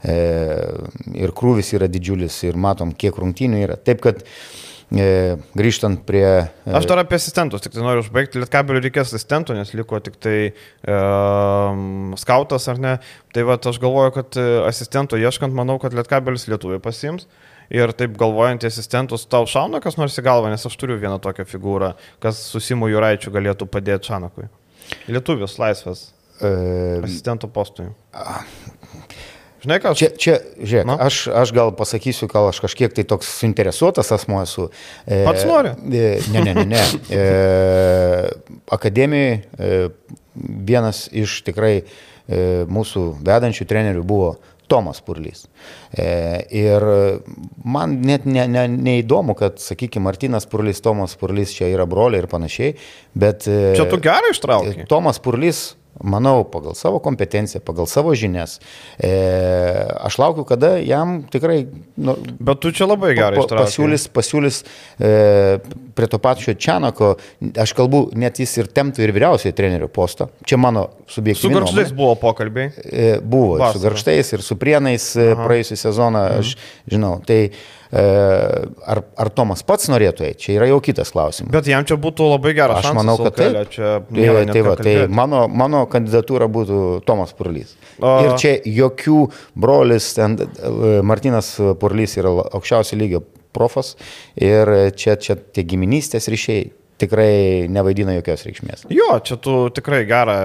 ir 0.07 1.33
krūvis 1.35 1.73
yra 1.75 1.89
didžiulis 1.91 2.37
ir 2.47 2.59
matom, 2.61 2.93
kiek 2.95 3.17
rungtynių 3.19 3.63
yra. 3.65 3.79
Taip, 3.81 4.05
kad 4.05 4.23
E, 4.23 4.76
grįžtant 4.91 6.05
prie... 6.07 6.27
E, 6.47 6.75
aš 6.79 6.87
dar 6.87 7.01
apie 7.03 7.19
asistentus, 7.19 7.63
tik 7.65 7.75
tai 7.75 7.83
noriu 7.83 8.05
užbaigti, 8.05 8.39
Lietkabelių 8.39 8.85
reikės 8.85 9.11
asistentų, 9.11 9.57
nes 9.59 9.73
liko 9.75 9.99
tik 9.99 10.19
tai 10.23 10.37
e, 10.47 10.99
skautas 12.23 12.69
ar 12.71 12.79
ne. 12.83 12.95
Tai 13.35 13.47
va, 13.49 13.59
aš 13.59 13.81
galvoju, 13.83 14.15
kad 14.15 14.39
e, 14.39 14.47
asistentų 14.69 15.19
ieškant, 15.25 15.57
manau, 15.57 15.81
kad 15.83 15.97
Lietkabelis 15.97 16.47
Lietuvai 16.51 16.79
pasims. 16.83 17.27
Ir 17.75 17.91
taip 17.99 18.15
galvojant 18.15 18.63
asistentus, 18.69 19.25
tau 19.27 19.43
šauna 19.51 19.81
kas 19.83 19.99
nors 19.99 20.15
į 20.15 20.23
galvą, 20.23 20.53
nes 20.53 20.69
aš 20.69 20.77
turiu 20.79 21.01
vieną 21.03 21.19
tokią 21.19 21.49
figūrą, 21.51 21.97
kas 22.23 22.39
su 22.53 22.63
Simu 22.63 22.87
Juraičiu 22.93 23.35
galėtų 23.35 23.67
padėti 23.67 24.13
Šanakui. 24.13 24.47
Lietuvis, 25.11 25.59
laisvas. 25.59 26.13
E... 26.39 26.53
Asistento 27.03 27.51
postui. 27.51 27.89
Žinai, 29.67 29.81
ką 29.83 29.91
aš... 29.91 29.99
Čia, 29.99 30.09
čia 30.15 30.35
žiūrėk, 30.63 30.87
no? 30.87 30.95
aš, 31.03 31.21
aš 31.35 31.53
gal 31.57 31.73
pasakysiu, 31.75 32.29
gal 32.31 32.53
aš 32.53 32.61
kažkiek 32.63 32.93
tai 32.95 33.03
toks 33.03 33.27
suinteresuotas 33.41 34.13
asmo 34.15 34.39
esu. 34.39 34.69
E, 35.03 35.25
Pats 35.27 35.43
nori? 35.49 35.73
E, 35.91 36.11
ne, 36.31 36.45
ne, 36.47 36.53
ne, 36.55 36.65
ne. 36.71 36.83
E, 37.11 37.25
akademijoje 38.71 39.41
e, 39.43 39.81
vienas 40.71 41.09
iš 41.11 41.41
tikrai 41.49 41.81
e, 41.83 41.87
mūsų 42.71 43.09
vedančių 43.27 43.67
trenerių 43.67 44.05
buvo 44.07 44.37
Tomas 44.71 45.01
Purlys. 45.03 45.49
E, 45.91 46.07
ir 46.55 46.87
man 47.67 47.99
net 48.07 48.27
ne, 48.31 48.47
ne, 48.51 48.69
neįdomu, 48.71 49.35
kad, 49.39 49.59
sakykime, 49.63 50.07
Martinas 50.07 50.47
Purlys, 50.51 50.83
Tomas 50.83 51.19
Purlys 51.19 51.55
čia 51.59 51.73
yra 51.75 51.89
broliai 51.91 52.23
ir 52.23 52.31
panašiai, 52.31 52.77
bet... 53.19 53.51
E, 53.51 53.75
čia 53.79 53.91
tu 53.91 53.99
gerai 54.03 54.31
ištraukai. 54.35 54.87
Tomas 54.91 55.19
Purlys 55.23 55.73
manau, 56.05 56.45
pagal 56.45 56.75
savo 56.75 56.99
kompetenciją, 57.03 57.61
pagal 57.65 57.87
savo 57.91 58.15
žinias. 58.15 58.59
E, 58.99 59.11
aš 60.01 60.19
laukiu, 60.21 60.45
kada 60.49 60.77
jam 60.83 61.23
tikrai... 61.33 61.67
Nu, 61.97 62.17
Bet 62.17 62.61
tu 62.61 62.73
čia 62.77 62.89
labai 62.89 63.15
gerai 63.17 63.41
pa, 63.41 63.63
pasiūlys, 63.63 64.09
pasiūlys 64.15 64.61
e, 65.01 65.13
prie 65.97 66.09
to 66.13 66.21
pačio 66.23 66.55
Čianako, 66.55 67.15
aš 67.63 67.75
kalbu, 67.77 68.03
net 68.19 68.41
jis 68.43 68.57
ir 68.61 68.71
temtų 68.73 69.07
ir 69.07 69.15
vyriausiai 69.17 69.57
trenerių 69.57 69.89
postą. 69.93 70.29
Čia 70.47 70.61
mano 70.61 70.89
subjektyvi. 71.13 71.49
Su 71.49 71.55
garštais 71.55 71.95
buvo 71.97 72.15
pokalbiai. 72.21 72.73
E, 72.85 73.09
buvo, 73.23 73.57
Vasarą. 73.61 73.79
su 73.79 73.87
garštais 73.87 74.35
ir 74.37 74.45
su 74.45 74.59
prienais 74.61 75.09
e, 75.17 75.33
praėjusią 75.39 75.81
sezoną, 75.87 76.27
aš 76.43 76.55
mhm. 76.57 76.93
žinau. 76.97 77.17
Tai 77.27 77.41
ar, 77.93 79.03
ar 79.17 79.31
Tomas 79.35 79.63
pats 79.67 79.91
norėtų 79.93 80.27
eiti, 80.27 80.41
čia 80.47 80.57
yra 80.59 80.71
jau 80.71 80.81
kitas 80.85 81.13
klausimas. 81.15 81.53
Bet 81.55 81.69
jam 81.71 81.87
čia 81.87 81.99
būtų 82.01 82.31
labai 82.33 82.55
geras. 82.57 82.83
Aš 82.83 82.97
manau, 82.97 83.17
kad 83.21 83.37
taip. 83.39 83.59
Čia 83.73 83.93
tai, 84.09 84.47
tai, 84.51 84.65
va, 84.67 84.77
tai 84.81 84.95
mano, 85.13 85.45
mano 85.49 85.85
kandidatūra 85.91 86.49
būtų 86.53 86.81
Tomas 87.07 87.35
Purlys. 87.37 87.77
O... 88.01 88.17
Ir 88.27 88.35
čia 88.41 88.57
jokių 88.67 89.21
brolis, 89.59 90.13
ten, 90.19 90.39
e, 90.41 90.99
Martinas 91.07 91.55
Purlys 91.81 92.19
yra 92.21 92.35
aukščiausio 92.51 92.99
lygio 93.01 93.23
profas 93.57 93.95
ir 94.37 94.69
čia, 94.99 95.17
čia 95.21 95.39
tie 95.39 95.65
giminystės 95.65 96.29
ryšiai 96.33 96.69
tikrai 97.01 97.67
nevaidina 97.73 98.15
jokios 98.17 98.45
reikšmės. 98.47 98.85
Jo, 98.93 99.09
čia 99.25 99.37
tu 99.43 99.55
tikrai 99.77 100.03
gerą 100.09 100.37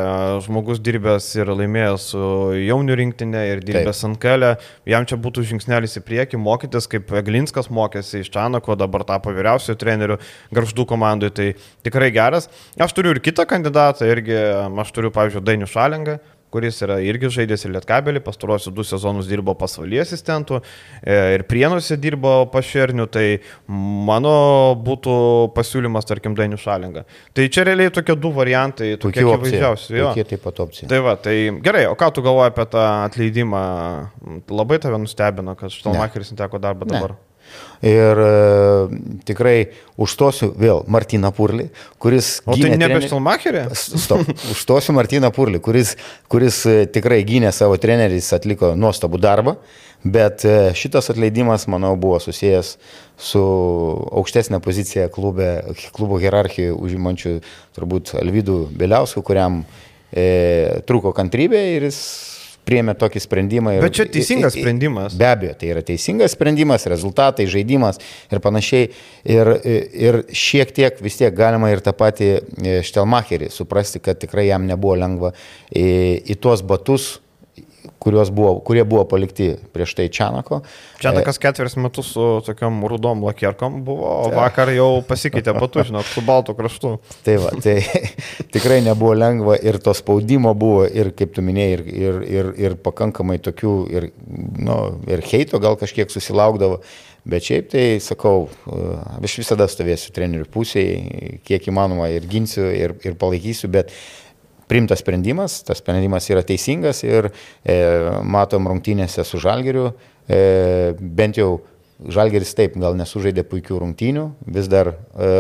žmogus 0.46 0.82
dirbęs 0.84 1.30
ir 1.40 1.52
laimėjęs 1.54 2.08
su 2.14 2.24
jaunių 2.60 2.98
rinktinė 3.00 3.44
ir 3.54 3.64
dirbęs 3.66 4.04
ant 4.08 4.20
kelio, 4.22 4.52
jam 4.90 5.08
čia 5.08 5.20
būtų 5.22 5.46
žingsnelis 5.54 5.98
į 6.02 6.04
priekį 6.08 6.42
mokytis, 6.42 6.90
kaip 6.92 7.14
Eglinskas 7.22 7.72
mokėsi 7.72 8.24
iš 8.26 8.34
Čanako, 8.34 8.76
dabar 8.80 9.06
tapo 9.08 9.34
vyriausiojo 9.36 9.80
treneriu 9.80 10.20
garždų 10.56 10.88
komandai, 10.90 11.32
tai 11.32 11.48
tikrai 11.88 12.12
geras. 12.16 12.52
Aš 12.80 12.98
turiu 12.98 13.16
ir 13.16 13.24
kitą 13.24 13.48
kandidatą, 13.48 14.10
irgi 14.12 14.38
aš 14.84 14.96
turiu, 14.96 15.14
pavyzdžiui, 15.16 15.46
Dainių 15.48 15.72
Šalingą 15.72 16.20
kuris 16.52 16.82
yra 16.86 17.00
irgi 17.04 17.32
žaidęs 17.32 17.66
ir 17.66 17.74
Lietkabelį, 17.76 18.22
pastarosius 18.26 18.74
du 18.76 18.86
sezonus 18.88 19.30
dirbo 19.30 19.56
pasvalyje 19.58 20.04
asistentų 20.04 20.60
e, 20.60 21.16
ir 21.38 21.46
Prienuose 21.50 21.98
dirbo 22.02 22.34
pašernių, 22.52 23.08
tai 23.12 23.26
mano 24.08 24.34
būtų 24.82 25.16
pasiūlymas, 25.56 26.08
tarkim, 26.10 26.36
Dainių 26.38 26.60
Šalinga. 26.62 27.06
Tai 27.38 27.48
čia 27.54 27.66
realiai 27.68 27.94
tokie 27.94 28.16
du 28.20 28.34
variantai, 28.36 28.94
tokie 29.02 29.24
akivaizdžiausi. 29.24 29.96
Tokie 29.98 30.28
taip 30.34 30.46
pat 30.46 30.64
opcija. 30.66 30.92
Tai 30.92 31.02
va, 31.06 31.18
tai 31.20 31.36
gerai, 31.64 31.88
o 31.92 31.98
ką 32.00 32.12
tu 32.16 32.26
galvoji 32.26 32.54
apie 32.54 32.68
tą 32.76 32.86
atleidimą? 33.08 33.66
Labai 34.52 34.80
tave 34.84 35.00
nustebino, 35.02 35.56
kad 35.60 35.74
Štalmacheris 35.74 36.34
neteko 36.36 36.62
darbą 36.62 36.90
dabar. 36.90 37.16
Ne. 37.16 37.31
Ir 37.82 38.20
e, 38.22 38.32
tikrai 39.26 39.56
užstosiu 40.02 40.52
vėl 40.58 40.84
Martiną 40.92 41.32
Purlį, 41.34 41.66
kuris... 42.02 42.36
O 42.46 42.54
tai 42.54 42.76
nebe 42.78 43.00
Štalmacherė? 43.02 43.64
Stop. 43.74 44.28
Užstosiu 44.54 44.94
Martiną 44.94 45.32
Purlį, 45.34 45.62
kuris, 45.66 45.96
kuris 46.30 46.62
e, 46.70 46.84
tikrai 46.94 47.24
gynė 47.26 47.50
savo 47.56 47.80
treneriais, 47.82 48.30
atliko 48.38 48.76
nuostabų 48.78 49.22
darbą, 49.22 49.56
bet 50.06 50.46
e, 50.46 50.58
šitas 50.78 51.10
atleidimas, 51.14 51.66
manau, 51.74 51.96
buvo 51.98 52.20
susijęs 52.22 52.76
su 53.22 53.42
aukštesnė 54.22 54.62
pozicija 54.62 55.08
klube, 55.14 55.50
klubo 55.98 56.22
hierarchijoje 56.22 56.78
užimančių 56.78 57.34
turbūt 57.78 58.14
Alvidų 58.22 58.60
Beliauskų, 58.78 59.26
kuriam 59.26 59.64
e, 60.14 60.82
trūko 60.86 61.16
kantrybė 61.18 61.66
ir 61.80 61.90
jis 61.90 62.04
priemė 62.71 62.95
tokį 62.99 63.23
sprendimą. 63.25 63.75
Ir, 63.77 63.86
Bet 63.86 63.97
čia 63.99 64.07
teisingas 64.12 64.55
ir, 64.55 64.63
sprendimas. 64.63 65.15
Be 65.19 65.27
abejo, 65.27 65.55
tai 65.60 65.71
yra 65.73 65.84
teisingas 65.86 66.36
sprendimas, 66.38 66.88
rezultatai, 66.91 67.47
žaidimas 67.51 67.99
ir 68.31 68.43
panašiai. 68.43 68.91
Ir, 69.36 69.51
ir 70.07 70.21
šiek 70.36 70.71
tiek 70.75 71.01
vis 71.03 71.19
tiek 71.19 71.36
galima 71.38 71.71
ir 71.73 71.84
tą 71.84 71.93
patį 71.97 72.29
e, 72.31 72.77
Štelmacherį 72.88 73.51
suprasti, 73.53 74.01
kad 74.03 74.21
tikrai 74.21 74.47
jam 74.47 74.65
nebuvo 74.69 74.95
lengva 74.99 75.36
į, 75.69 75.86
į 76.31 76.39
tuos 76.41 76.63
batus 76.65 77.17
buvo, 78.32 78.60
kurie 78.66 78.84
buvo 78.84 79.04
palikti 79.06 79.56
prieš 79.74 79.94
tai 79.96 80.08
Čianako. 80.10 80.62
Čianakas 81.02 81.38
ketveris 81.38 81.76
metus 81.76 82.14
su 82.14 82.42
tokiam 82.46 82.82
rudom 82.86 83.24
lakierkom 83.24 83.84
buvo, 83.86 84.08
o 84.26 84.32
vakar 84.34 84.72
jau 84.74 85.04
pasikeitė 85.08 85.54
patu, 85.60 85.84
žinok, 85.86 86.06
su 86.10 86.22
baltu 86.26 86.56
kraštu. 86.58 86.96
Tai 87.26 87.38
va, 87.44 87.54
tai 87.62 87.78
tikrai 88.54 88.82
nebuvo 88.86 89.14
lengva 89.14 89.60
ir 89.62 89.80
to 89.84 89.94
spaudimo 89.94 90.54
buvo 90.54 90.88
ir, 90.88 91.14
kaip 91.18 91.36
tu 91.36 91.46
minėjai, 91.46 91.78
ir, 91.78 91.86
ir, 91.92 92.20
ir, 92.26 92.52
ir 92.66 92.76
pakankamai 92.82 93.38
tokių, 93.44 93.76
ir, 93.94 94.10
nu, 94.58 94.82
ir 95.12 95.24
heito 95.32 95.62
gal 95.62 95.78
kažkiek 95.80 96.12
susilaukdavo. 96.12 96.82
Bet 97.22 97.46
šiaip 97.46 97.68
tai 97.70 97.84
sakau, 98.02 98.48
aš 99.22 99.36
visada 99.44 99.68
stovėsiu 99.70 100.10
trenerių 100.16 100.48
pusėje, 100.50 101.36
kiek 101.46 101.68
įmanoma 101.70 102.08
ir 102.10 102.26
ginsiu, 102.26 102.66
ir, 102.74 102.96
ir 103.06 103.14
palaikysiu, 103.22 103.70
bet 103.70 103.94
primtas 104.71 105.03
sprendimas, 105.03 105.60
tas 105.67 105.81
sprendimas 105.84 106.29
yra 106.31 106.45
teisingas 106.47 107.03
ir 107.03 107.27
e, 107.27 107.75
matom 108.23 108.69
rungtynėse 108.71 109.25
su 109.27 109.41
Žalgeriu, 109.43 109.91
e, 110.31 110.95
bent 110.95 111.41
jau 111.41 111.57
Žalgeris 112.01 112.55
taip, 112.57 112.79
gal 112.81 112.95
nesužaidė 112.97 113.43
puikių 113.45 113.84
rungtynių, 113.84 114.25
vis 114.55 114.69
dar 114.71 114.95
e, 114.95 115.31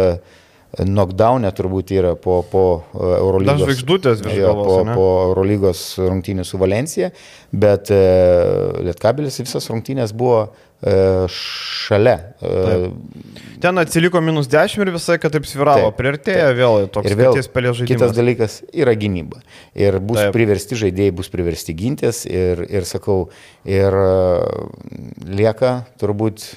knockdownė 0.79 1.51
turbūt 1.55 1.91
yra 1.95 2.13
po, 2.19 2.41
po 2.47 2.63
e, 2.93 3.07
Eurolygos. 3.17 3.63
Žvaigždutės 3.63 4.21
vis 4.23 4.37
dėlto. 4.39 4.65
Po, 4.67 4.75
ne? 4.87 4.95
po 4.95 5.07
Eurolygos 5.29 5.85
rungtynių 5.99 6.45
su 6.47 6.59
Valencija, 6.61 7.11
bet 7.51 7.91
e, 7.91 8.03
Lietkabelis 8.87 9.41
visas 9.43 9.67
rungtynės 9.71 10.13
buvo 10.17 10.43
e, 10.45 10.70
šalia. 10.81 12.15
E, 12.41 12.51
taip. 12.65 13.25
Ten 13.61 13.77
atsiliko 13.77 14.21
minus 14.25 14.49
10 14.49 14.81
ir 14.81 14.89
visai, 14.95 15.19
kad 15.21 15.33
taip 15.35 15.45
sviravo, 15.45 15.91
taip, 15.91 15.97
priartėjo 15.99 16.47
taip. 16.47 16.57
vėl 16.57 16.87
toks 16.89 17.13
paties 17.19 17.51
pelė 17.53 17.73
žaidimas. 17.77 17.91
Kitas 17.91 18.15
dalykas 18.17 18.55
yra 18.73 18.95
gynyba. 18.97 19.43
Ir 19.77 19.99
bus 20.01 20.17
taip. 20.23 20.33
priversti 20.33 20.79
žaidėjai, 20.81 21.13
bus 21.19 21.29
priversti 21.33 21.75
gintis 21.77 22.23
ir, 22.25 22.65
ir 22.65 22.87
sakau, 22.89 23.27
ir 23.69 23.97
lieka 25.29 25.75
turbūt 26.01 26.47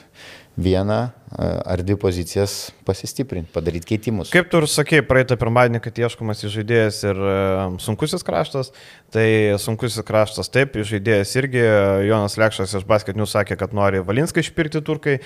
vieną 0.56 1.02
ar 1.34 1.82
dvi 1.82 1.96
pozicijas 1.98 2.70
pasistiprinti, 2.86 3.50
padaryti 3.54 3.88
keitimus. 3.94 4.30
Kaip 4.30 4.50
tu 4.52 4.60
ir 4.62 4.68
sakei 4.70 5.02
praeitą 5.02 5.34
pirmadienį, 5.40 5.80
kad 5.82 5.98
ieškomas 6.04 6.44
žaidėjas 6.46 7.00
ir 7.08 7.22
sunkusis 7.82 8.22
kraštas, 8.26 8.70
tai 9.14 9.26
sunkusis 9.58 10.06
kraštas 10.06 10.52
taip, 10.54 10.78
žaidėjas 10.78 11.34
irgi, 11.40 11.64
Jonas 12.06 12.38
Lekšas 12.38 12.76
iš 12.78 12.86
basketinių 12.86 13.26
sakė, 13.26 13.58
kad 13.58 13.74
nori 13.74 14.04
Valinską 14.06 14.44
išpirkti 14.44 14.84
turkai, 14.86 15.16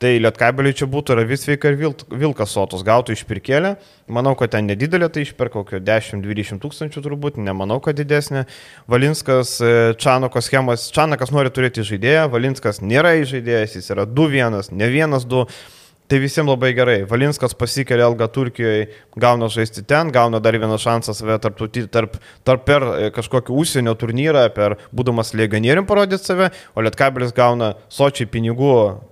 tai 0.00 0.14
Lietkabeliui 0.22 0.76
čia 0.78 0.88
būtų 0.88 1.18
Ravisveika 1.20 1.72
ir 1.72 1.78
Vilkas 1.80 2.56
Sotos 2.56 2.86
gautų 2.86 3.18
išpirkėlę, 3.18 3.76
manau, 4.08 4.32
kad 4.40 4.54
ten 4.56 4.70
nedidelė, 4.70 5.10
tai 5.12 5.26
išperka 5.26 5.58
kokio 5.58 5.80
10-20 5.84 6.62
tūkstančių 6.62 7.02
turbūt, 7.04 7.38
nemanau, 7.42 7.78
kad 7.84 7.98
didesnė. 7.98 8.44
Valinskas, 8.90 9.56
e, 9.60 9.72
Čanoko 10.00 10.42
schemos, 10.44 10.88
Čanakas 10.94 11.32
nori 11.34 11.52
turėti 11.54 11.84
žaidėją, 11.86 12.28
Valinskas 12.32 12.80
nėra 12.84 13.16
žaidėjas, 13.28 13.76
jis 13.78 13.90
yra 13.94 14.06
2-1, 14.06 14.72
ne 14.72 14.90
1-2. 14.92 15.44
Tai 16.08 16.16
visiems 16.22 16.48
labai 16.48 16.70
gerai. 16.72 17.02
Valinskas 17.04 17.52
pasikelia 17.52 18.06
Elga 18.08 18.30
Turkijoje, 18.32 18.86
gauna 19.20 19.50
žaisti 19.52 19.82
ten, 19.84 20.08
gauna 20.08 20.38
dar 20.40 20.56
vieną 20.56 20.78
šansą 20.80 21.12
save 21.12 21.34
tarp, 21.44 21.58
tarp, 21.92 22.14
tarp 22.48 22.62
per 22.64 22.86
e, 22.88 23.10
kažkokį 23.12 23.52
užsienio 23.52 23.92
turnyrą, 24.00 24.46
per 24.54 24.78
būdamas 24.96 25.34
legionierium 25.36 25.84
parodyti 25.88 26.30
save, 26.30 26.48
o 26.72 26.84
Lietkabelis 26.86 27.34
gauna 27.36 27.74
sočiai 27.92 28.24
pinigų, 28.32 28.70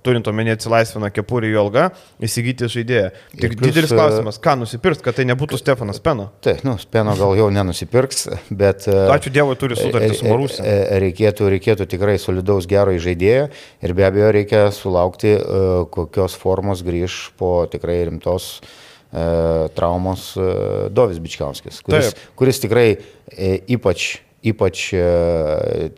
turint 0.09 0.31
omenyje 0.33 0.57
atsilaisvina 0.57 1.11
kepurį 1.13 1.51
jo 1.53 1.67
algą, 1.67 1.85
įsigyti 2.17 2.71
žaidėją. 2.73 3.13
Tik 3.35 3.59
plus, 3.59 3.67
didelis 3.67 3.93
e, 3.93 4.01
klausimas, 4.01 4.41
ką 4.41 4.57
nusipirks, 4.63 5.05
kad 5.05 5.21
tai 5.21 5.29
nebūtų 5.29 5.61
Stefanas 5.61 6.01
Peno. 6.01 6.31
Taip, 6.41 6.65
nu, 6.65 6.79
Peno 6.97 7.13
gal 7.21 7.37
jau 7.37 7.51
nenusipirks, 7.53 8.25
bet... 8.49 8.89
E, 8.89 8.97
Ačiū 9.19 9.35
Dievui, 9.37 9.59
turi 9.61 9.77
sutartį 9.77 10.17
su 10.17 10.31
Marusė. 10.31 10.65
Reikėtų, 11.05 11.53
reikėtų 11.59 11.91
tikrai 11.93 12.17
solidaus 12.23 12.65
gero 12.73 12.97
žaidėjo 12.97 13.47
ir 13.85 13.97
be 14.01 14.09
abejo 14.09 14.33
reikia 14.41 14.65
sulaukti 14.73 15.37
kokios 15.93 16.41
formos 16.41 16.86
grįž 16.87 17.19
po 17.41 17.51
tikrai 17.71 17.99
rimtos 18.09 18.49
e, 18.61 19.27
traumos 19.77 20.31
e, 20.39 20.47
Dovis 20.95 21.21
Bičkauskis, 21.23 21.83
kuris, 21.87 22.13
Taip. 22.13 22.25
kuris 22.39 22.63
tikrai 22.63 22.89
e, 22.95 23.53
ypač, 23.77 24.17
ypač 24.47 24.87
e, 24.95 25.05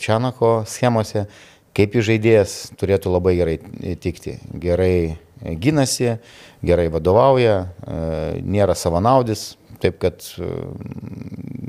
Čianako 0.00 0.62
schemose, 0.68 1.28
kaip 1.76 1.94
jų 1.94 2.08
žaidėjas, 2.10 2.58
turėtų 2.80 3.12
labai 3.14 3.36
gerai 3.38 3.58
tikti. 4.02 4.38
Gerai 4.58 5.18
gynasi, 5.42 6.16
gerai 6.64 6.88
vadovauja, 6.90 7.58
e, 7.62 7.98
nėra 8.42 8.74
savanaudis, 8.78 9.57
Taip 9.82 9.98
kad 10.02 10.24
e, 10.42 10.48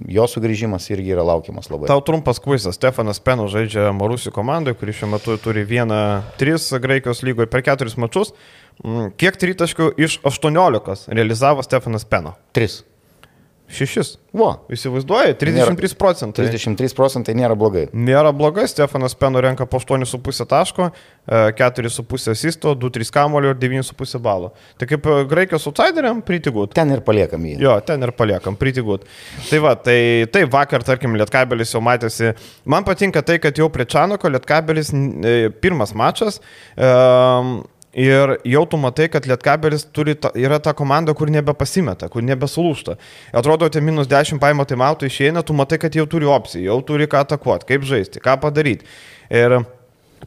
jo 0.10 0.26
sugrįžimas 0.30 0.88
irgi 0.90 1.14
yra 1.14 1.26
laukiamas 1.28 1.70
labai. 1.70 1.90
Tau 1.92 2.02
trumpas 2.06 2.42
kvizas. 2.42 2.78
Stefanas 2.80 3.22
Peno 3.22 3.46
žaidžia 3.52 3.92
Marusių 3.96 4.34
komandai, 4.36 4.74
kuri 4.78 4.96
šiuo 4.98 5.12
metu 5.14 5.38
turi 5.42 5.66
vieną, 5.70 6.00
tris 6.42 6.72
Graikijos 6.82 7.22
lygoje 7.28 7.50
per 7.52 7.64
keturis 7.66 7.98
mačius. 8.02 8.34
Mm, 8.82 9.12
kiek 9.20 9.38
tritaškių 9.38 9.92
iš 10.02 10.20
18 10.26 11.12
realizavo 11.14 11.66
Stefanas 11.66 12.08
Peno? 12.10 12.34
3. 12.58 12.82
Šešis. 13.70 14.16
Vo. 14.34 14.50
Įsivaizduoji, 14.74 15.36
33 15.42 15.96
procentai. 15.98 16.46
33 16.50 16.96
procentai 16.98 17.34
nėra 17.38 17.56
blogai. 17.58 17.88
Nėra 17.94 18.32
blogai, 18.36 18.66
Stefanas 18.70 19.16
Peno 19.18 19.42
renka 19.42 19.66
po 19.70 19.80
8,5 19.82 20.46
taško, 20.50 20.90
e, 20.90 21.40
4,5 21.58 22.34
asisto, 22.34 22.74
2-3 22.78 23.14
kamulio 23.14 23.54
ir 23.54 23.60
9,5 23.62 24.22
balo. 24.26 24.52
Tai 24.78 24.90
kaip 24.90 25.06
e, 25.06 25.16
Graikijos 25.30 25.70
outsideriam, 25.70 26.22
pritigut. 26.26 26.74
Ten 26.78 26.94
ir 26.94 27.02
paliekam 27.06 27.46
jį. 27.46 27.56
Jo, 27.62 27.78
ten 27.86 28.06
ir 28.06 28.14
paliekam, 28.18 28.58
pritigut. 28.60 29.06
Tai 29.50 29.64
va, 29.66 29.74
tai, 29.78 30.00
tai 30.34 30.46
vakar, 30.50 30.86
tarkim, 30.86 31.18
Lietkabelis 31.18 31.74
jau 31.74 31.82
matėsi. 31.86 32.34
Man 32.70 32.86
patinka 32.88 33.26
tai, 33.26 33.38
kad 33.42 33.58
jau 33.58 33.70
prie 33.74 33.86
Čanoko 33.90 34.34
Lietkabelis 34.34 34.94
e, 34.94 35.36
pirmas 35.62 35.94
mačas. 35.98 36.42
E, 36.78 36.94
Ir 37.98 38.36
jau 38.46 38.62
tu 38.70 38.78
matai, 38.78 39.08
kad 39.10 39.26
Lietkabelis 39.26 39.88
ta, 40.22 40.30
yra 40.38 40.60
ta 40.62 40.76
komanda, 40.78 41.16
kur 41.18 41.32
nebepasimeta, 41.34 42.10
kur 42.14 42.22
nebesulūšta. 42.22 42.98
Atrodo, 43.34 43.70
tie 43.70 43.82
minus 43.82 44.08
10 44.08 44.38
paimo 44.40 44.66
taimautų 44.70 45.10
išeina, 45.10 45.42
tu 45.42 45.54
matai, 45.58 45.80
kad 45.82 45.96
jau 45.98 46.06
turi 46.06 46.30
opciją, 46.30 46.68
jau 46.70 46.80
turi 46.86 47.10
ką 47.10 47.24
atakuoti, 47.26 47.66
kaip 47.66 47.88
žaisti, 47.90 48.22
ką 48.22 48.38
padaryti. 48.44 48.86
Ir 49.34 49.58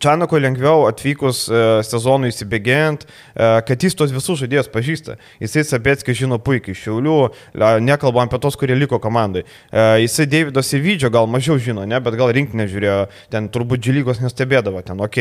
Čanako 0.00 0.38
lengviau 0.40 0.86
atvykus 0.88 1.44
e, 1.50 1.62
sezonui 1.86 2.30
įsibėgėjant, 2.32 3.04
e, 3.04 3.48
kad 3.68 3.84
jis 3.84 3.96
tos 3.98 4.12
visus 4.14 4.40
žaidėjus 4.40 4.70
pažįsta. 4.72 5.16
Jisai 5.42 5.64
Sabetskis 5.68 6.16
žino 6.18 6.38
puikiai, 6.42 6.76
Šiaulių, 6.78 7.16
nekalbam 7.84 8.30
apie 8.30 8.40
tos, 8.42 8.56
kurie 8.60 8.76
liko 8.78 9.00
komandai. 9.02 9.44
E, 9.68 9.84
Jisai 10.04 10.28
Davido 10.30 10.64
Sivydžio 10.64 11.12
gal 11.12 11.28
mažiau 11.30 11.58
žino, 11.60 11.84
ne, 11.88 12.00
bet 12.02 12.16
gal 12.18 12.32
rinkinį 12.32 12.68
žiūrėjo, 12.72 13.00
ten 13.32 13.50
turbūt 13.52 13.84
džilygos 13.84 14.22
nestebėdavo, 14.24 14.80
ten 14.86 15.02
ok. 15.02 15.20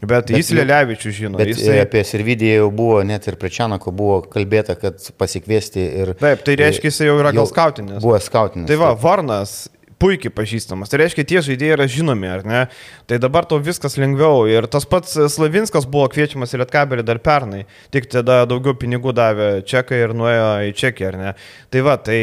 Bet, 0.00 0.30
bet 0.30 0.30
jis 0.32 0.52
Lelevičius 0.56 1.12
žino. 1.12 1.36
Bet 1.36 1.50
jisai... 1.52 1.82
apie 1.82 2.00
Sirvidį 2.08 2.54
jau 2.54 2.70
buvo, 2.72 3.02
net 3.04 3.26
ir 3.28 3.36
prie 3.40 3.50
Čianako 3.52 3.92
buvo 3.92 4.22
kalbėta, 4.32 4.78
kad 4.80 4.96
pasikviesti 5.20 5.82
ir... 6.04 6.14
Taip, 6.20 6.40
tai 6.46 6.56
reiškia, 6.60 6.88
jisai 6.88 7.10
jau 7.10 7.18
yra 7.20 7.34
gal 7.36 7.48
skautinės. 7.50 8.00
Buvo 8.00 8.16
skautinės. 8.24 8.68
Tai 8.70 8.78
va, 8.80 8.94
Varnas 8.96 9.58
puikiai 10.00 10.32
pažįstamas. 10.34 10.90
Tai 10.90 11.00
reiškia, 11.02 11.24
tie 11.28 11.42
žaidėjai 11.44 11.76
yra 11.76 11.86
žinomi, 11.90 12.28
ar 12.32 12.44
ne? 12.48 12.62
Tai 13.10 13.18
dabar 13.22 13.46
tau 13.48 13.60
viskas 13.62 13.98
lengviau. 14.00 14.46
Ir 14.50 14.68
tas 14.72 14.86
pats 14.88 15.18
Slavinskas 15.34 15.86
buvo 15.90 16.08
kviečiamas 16.12 16.54
į 16.56 16.62
Lietkabelį 16.62 17.04
dar 17.06 17.20
pernai. 17.24 17.66
Tik 17.94 18.08
tada 18.12 18.42
daugiau 18.48 18.76
pinigų 18.80 19.14
davė 19.16 19.50
Čekai 19.68 20.00
ir 20.06 20.16
nuėjo 20.16 20.48
į 20.70 20.74
Čekiją, 20.80 21.12
ar 21.12 21.20
ne? 21.20 21.34
Tai 21.70 21.84
va, 21.86 21.96
tai 22.00 22.20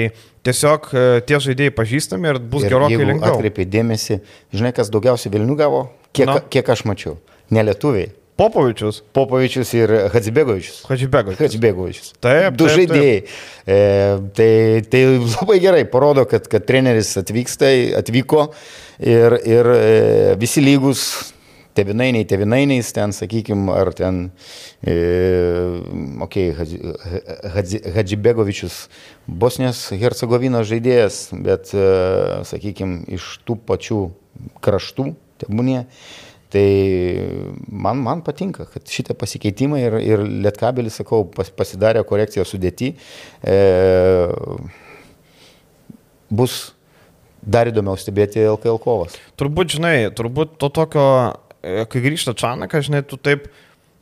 tiesiog 0.47 0.91
e, 0.91 1.07
tie 1.27 1.41
žaidėjai 1.43 1.75
pažįstami 1.77 2.33
ir 2.33 2.41
bus 2.41 2.65
Ir 2.65 2.73
gerokai 2.73 3.01
lengviau. 3.03 3.37
Atkreipiai 3.37 3.69
dėmesį, 3.77 4.21
žinai, 4.55 4.73
kas 4.75 4.91
daugiausiai 4.93 5.33
Vilnių 5.33 5.57
gavo, 5.59 5.83
kiek, 6.15 6.29
Na. 6.29 6.39
kiek 6.41 6.73
aš 6.73 6.87
mačiau. 6.89 7.17
Ne 7.53 7.63
lietuviai. 7.67 8.11
Popovičius, 8.37 9.01
Popovičius 9.17 9.71
ir 9.73 9.91
Hadzibegovičius. 10.13 10.83
Hadžibegas. 10.85 11.39
Hadzibegovičius. 11.39 12.11
Taip, 12.21 12.57
Du 12.57 12.67
taip, 12.67 12.75
žaidėjai. 12.77 13.15
E, 13.65 13.77
tai, 14.37 14.51
tai 14.91 15.01
labai 15.23 15.57
gerai 15.63 15.87
parodo, 15.89 16.27
kad, 16.29 16.45
kad 16.51 16.67
treneris 16.69 17.15
atvyksta, 17.17 17.71
atvyko 17.97 18.51
ir, 19.01 19.39
ir 19.41 19.71
e, 19.73 19.89
visi 20.41 20.61
lygus. 20.61 21.07
Tevinainiai, 21.77 22.25
tevinainiais, 22.25 22.87
ten, 22.89 23.11
sakykime, 23.13 23.69
ar 23.69 23.91
ten, 23.93 24.23
e, 24.81 24.95
okei, 26.25 26.47
okay, 26.49 27.91
Hadžibegovičius, 27.93 28.79
Bosnijos 29.29 29.83
Hercegovinos 29.93 30.65
žaidėjas, 30.71 31.19
bet, 31.45 31.69
e, 31.77 31.91
sakykime, 32.49 33.03
iš 33.19 33.35
tų 33.45 33.59
pačių 33.69 33.99
kraštų, 34.65 35.11
tebūnie. 35.45 35.83
Tai 36.53 36.67
man, 37.67 37.99
man 37.99 38.21
patinka, 38.23 38.67
kad 38.71 38.87
šitie 38.87 39.15
pasikeitimai 39.19 39.81
ir, 39.83 39.97
ir 39.99 40.23
Lietkabelis, 40.45 41.01
sakau, 41.01 41.25
pas, 41.35 41.49
pasidarė 41.51 42.05
korekciją 42.07 42.45
sudėti. 42.47 42.93
E, 43.43 43.57
bus 46.31 46.59
dar 47.43 47.67
įdomiau 47.71 47.99
stebėti 47.99 48.45
LKL 48.47 48.79
kovas. 48.83 49.19
Turbūt, 49.39 49.75
žinai, 49.77 49.95
turbūt 50.15 50.55
to 50.61 50.71
tokio, 50.73 51.07
e, 51.61 51.83
kai 51.91 52.03
grįžta 52.03 52.35
Čanakas, 52.37 52.87
žinai, 52.87 53.03
tu 53.07 53.19
taip 53.19 53.49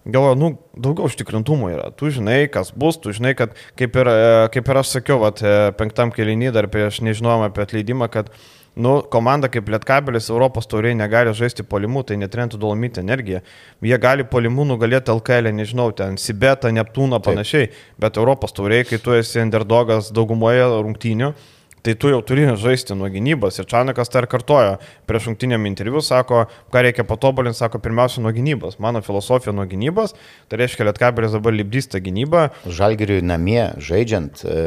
galvoju, 0.05 0.37
nu, 0.37 0.51
daugiau 0.77 1.09
užtikrintumo 1.09 1.71
yra. 1.73 1.89
Tu 1.97 2.11
žinai, 2.13 2.45
kas 2.51 2.71
bus, 2.77 2.99
tu 3.01 3.13
žinai, 3.15 3.33
kad 3.37 3.55
kaip 3.79 3.97
ir, 3.97 4.09
e, 4.09 4.35
kaip 4.53 4.69
ir 4.69 4.81
aš 4.81 4.93
sakiau, 4.99 5.19
vat, 5.25 5.41
e, 5.41 5.71
penktam 5.79 6.13
kelinį 6.13 6.53
dar 6.55 6.69
prieš 6.69 7.01
nežinojom 7.05 7.47
apie 7.47 7.65
atleidimą, 7.65 8.09
kad 8.13 8.29
Nu, 8.75 8.97
komanda 9.07 9.47
kaip 9.47 9.69
Lietkabelis 9.71 10.25
Europos 10.29 10.67
tauriai 10.67 10.97
negali 10.99 11.31
žaisti 11.31 11.63
polimų, 11.63 12.01
tai 12.09 12.17
netrentų 12.19 12.59
dolomyti 12.59 12.99
energiją. 12.99 13.39
Jie 13.87 13.99
gali 14.03 14.25
polimų 14.27 14.65
nugalėti 14.73 15.13
LKL, 15.13 15.47
nežinau, 15.55 15.93
ten 15.95 16.17
Sibetą, 16.19 16.73
Neptūną, 16.75 17.21
panašiai, 17.23 17.69
bet 18.03 18.19
Europos 18.19 18.51
tauriai, 18.57 18.83
kai 18.83 18.99
tu 18.99 19.15
esi 19.15 19.39
underdogas 19.39 20.11
daugumoje 20.11 20.67
rungtynių, 20.73 21.31
tai 21.85 21.93
tu 21.95 22.09
jau 22.09 22.21
turi 22.25 22.47
žaisti 22.57 22.95
nuo 22.97 23.07
gynybos. 23.13 23.59
Ir 23.61 23.67
Čanakas 23.69 24.09
tai 24.09 24.23
ir 24.23 24.27
kartojo 24.31 24.77
prieš 25.05 25.27
rungtynėm 25.29 25.67
interviu, 25.69 26.01
sako, 26.01 26.45
ką 26.73 26.81
reikia 26.87 27.05
patobulinti, 27.05 27.59
sako, 27.59 27.81
pirmiausia 27.83 28.23
nuo 28.25 28.33
gynybos. 28.33 28.79
Mano 28.81 29.03
filosofija 29.05 29.53
nuo 29.53 29.67
gynybos, 29.69 30.15
tai 30.49 30.59
reiškia, 30.63 30.87
Lietkabelis 30.89 31.35
dabar 31.37 31.53
libdys 31.53 31.89
tą 31.91 32.01
gynybą. 32.01 32.47
Žalgiriui 32.65 33.21
namie 33.25 33.67
žaidžiant, 33.85 34.41
e, 34.41 34.63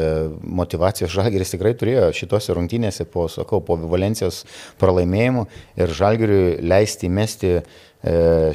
motivacijos 0.60 1.10
Žalgiris 1.14 1.54
tikrai 1.56 1.74
turėjo 1.78 2.12
šitose 2.14 2.54
rungtynėse 2.54 3.08
po, 3.10 3.26
sakau, 3.32 3.60
po 3.64 3.78
Valencijos 3.82 4.44
pralaimėjimų 4.78 5.48
ir 5.82 5.96
Žalgiriui 5.98 6.46
leisti 6.62 7.10
įmesti 7.10 7.52
e, 7.58 7.62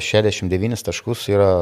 69 0.00 0.88
taškus 0.88 1.28
yra 1.34 1.52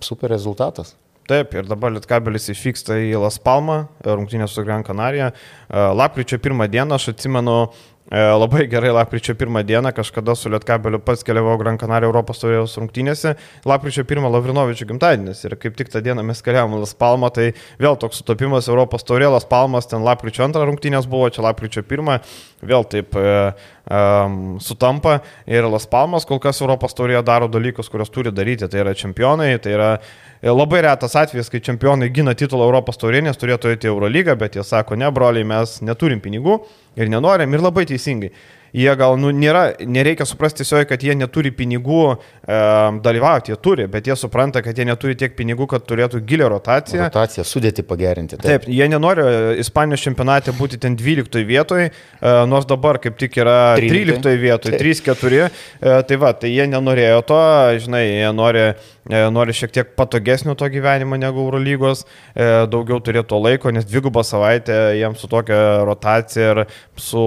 super 0.00 0.32
rezultatas. 0.32 0.96
Taip, 1.30 1.52
ir 1.54 1.68
dabar 1.70 1.92
Lietkabelis 1.94 2.48
išvyksta 2.50 2.96
į 3.04 3.12
Las 3.22 3.36
Palmą, 3.38 3.84
rungtynės 4.02 4.50
su 4.56 4.64
Gran 4.66 4.82
Canaria. 4.82 5.28
E, 5.30 5.82
Lapkričio 5.94 6.40
pirmą 6.42 6.66
dieną, 6.66 6.96
aš 6.96 7.12
atsimenu, 7.12 7.52
e, 8.10 8.24
labai 8.34 8.64
gerai 8.72 8.90
lapkričio 8.96 9.36
pirmą 9.38 9.62
dieną, 9.62 9.92
kažkada 9.94 10.34
su 10.34 10.50
Lietkabeliu 10.50 10.98
pats 11.06 11.22
keliavau 11.22 11.54
Gran 11.60 11.78
Canaria 11.78 12.08
Europos 12.10 12.42
taurės 12.42 12.74
rungtynėse. 12.80 13.36
Lapkričio 13.62 14.02
pirmą 14.10 14.26
Lavrinovičių 14.34 14.88
gimtadienis 14.90 15.44
ir 15.46 15.54
kaip 15.62 15.76
tik 15.78 15.92
tą 15.92 16.02
dieną 16.02 16.24
mes 16.26 16.42
keliavom 16.42 16.74
į 16.74 16.80
Las 16.82 16.96
Palmą, 16.98 17.30
tai 17.30 17.52
vėl 17.78 17.94
toks 17.94 18.18
sutapimas 18.24 18.66
Europos 18.66 19.06
taurė, 19.06 19.28
Las 19.30 19.46
Palmas, 19.46 19.86
ten 19.86 20.02
lapkričio 20.02 20.42
antrą 20.48 20.66
rungtynės 20.66 21.06
buvo, 21.06 21.28
čia 21.30 21.46
lapkričio 21.46 21.84
pirmą, 21.86 22.18
vėl 22.66 22.88
taip 22.90 23.14
e, 23.14 23.28
um, 23.86 24.58
sutampa 24.58 25.20
ir 25.46 25.70
Las 25.70 25.86
Palmas 25.86 26.26
kol 26.26 26.42
kas 26.42 26.58
Europos 26.58 26.98
taurėje 26.98 27.22
daro 27.22 27.46
dalykus, 27.46 27.86
kuriuos 27.86 28.10
turi 28.10 28.34
daryti. 28.34 28.66
Tai 28.66 28.82
yra 28.82 28.98
čempionai, 28.98 29.52
tai 29.62 29.78
yra 29.78 29.92
e, 29.94 30.29
labai 30.48 30.80
retas 30.86 31.16
atvejis, 31.20 31.50
kai 31.52 31.60
čempionai 31.60 32.08
gina 32.14 32.32
titulą 32.34 32.64
Europos 32.70 32.96
taurėnės, 33.00 33.36
turėtų 33.40 33.74
eiti 33.74 33.90
Eurolygą, 33.90 34.38
bet 34.40 34.56
jie 34.56 34.64
sako, 34.64 34.96
ne, 34.96 35.10
broliai, 35.12 35.44
mes 35.44 35.80
neturim 35.84 36.22
pinigų 36.24 36.62
ir 36.96 37.12
nenorim 37.12 37.52
ir 37.52 37.60
labai 37.60 37.84
teisingai. 37.90 38.32
Jie 38.76 38.94
gal, 38.98 39.16
nu, 39.20 39.32
nėra, 39.34 39.64
nereikia 39.82 40.26
suprasti 40.28 40.62
tiesiog, 40.62 40.84
kad 40.90 41.02
jie 41.02 41.16
neturi 41.18 41.52
pinigų 41.54 42.02
e, 42.10 42.16
dalyvauti, 43.04 43.54
jie 43.54 43.58
turi, 43.62 43.86
bet 43.90 44.10
jie 44.10 44.16
supranta, 44.18 44.62
kad 44.64 44.78
jie 44.78 44.86
neturi 44.88 45.16
tiek 45.18 45.34
pinigų, 45.38 45.68
kad 45.70 45.86
turėtų 45.88 46.22
gilę 46.26 46.50
rotaciją. 46.52 47.08
Rotaciją 47.08 47.46
sudėti 47.48 47.84
pagerinti. 47.86 48.38
Taip, 48.40 48.68
jie 48.70 48.90
nenori 48.90 49.26
e, 49.26 49.56
Ispanijos 49.64 50.04
čempionate 50.06 50.54
būti 50.56 50.80
ten 50.80 50.96
12 50.98 51.44
vietoje, 51.48 51.90
nors 52.20 52.66
dabar 52.68 53.00
kaip 53.02 53.18
tik 53.20 53.38
yra 53.40 53.74
13. 53.80 54.20
13 54.20 54.40
vietoje, 54.40 54.78
Taip. 54.78 54.86
3-4. 54.86 55.50
Tai 56.06 56.18
va, 56.20 56.32
tai 56.36 56.50
jie 56.52 56.66
nenorėjo 56.70 57.20
to, 57.28 57.40
žinai, 57.82 58.02
jie 58.06 58.30
nori, 58.36 58.64
e, 59.08 59.22
nori 59.34 59.54
šiek 59.56 59.74
tiek 59.74 59.92
patogesnio 59.98 60.54
to 60.58 60.68
gyvenimo 60.72 61.18
negu 61.20 61.44
Eurolygos, 61.44 62.04
e, 62.34 62.48
daugiau 62.70 63.00
turėtų 63.04 63.40
laiko, 63.42 63.72
nes 63.74 63.86
dvigubą 63.88 64.24
savaitę 64.26 64.78
jiems 64.98 65.22
su 65.22 65.30
tokia 65.30 65.60
rotacija 65.88 66.52
ir 66.54 66.62
su, 67.00 67.24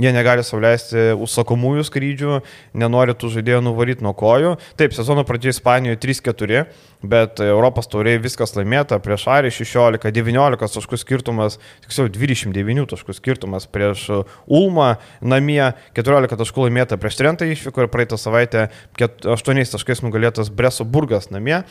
jie 0.00 0.14
negali 0.16 0.44
sauliaisti 0.70 1.14
užsakomųjų 1.20 1.84
skrydžių, 1.88 2.40
nenori 2.74 3.14
tų 3.14 3.30
žaidėjų 3.34 3.62
nuvaryti 3.64 4.04
nuo 4.04 4.12
kojų. 4.14 4.56
Taip, 4.78 4.94
sezono 4.94 5.24
pradžioje 5.24 5.56
Ispanijoje 5.56 5.98
3-4, 6.00 6.64
bet 7.02 7.40
Europos 7.40 7.88
tauriai 7.90 8.20
viskas 8.20 8.54
laimėta, 8.56 9.00
prieš 9.02 9.26
Arį 9.28 9.50
16, 9.50 10.10
19 10.10 10.70
taškų 10.76 11.00
skirtumas, 11.00 11.58
tiksliau 11.84 12.10
29 12.10 12.86
taškų 12.90 13.16
skirtumas 13.16 13.66
prieš 13.66 14.06
Ulmą 14.46 14.96
namie, 15.20 15.72
14 15.96 16.36
taškų 16.40 16.68
laimėta 16.68 17.00
prieš 17.00 17.20
Trentą 17.20 17.48
išvyko 17.48 17.86
ir 17.86 17.92
praeitą 17.92 18.18
savaitę 18.20 18.68
8 18.98 19.64
taškais 19.74 20.04
nugalėtas 20.04 20.52
Breso 20.52 20.84
Burgas 20.84 21.30
namie. 21.30 21.64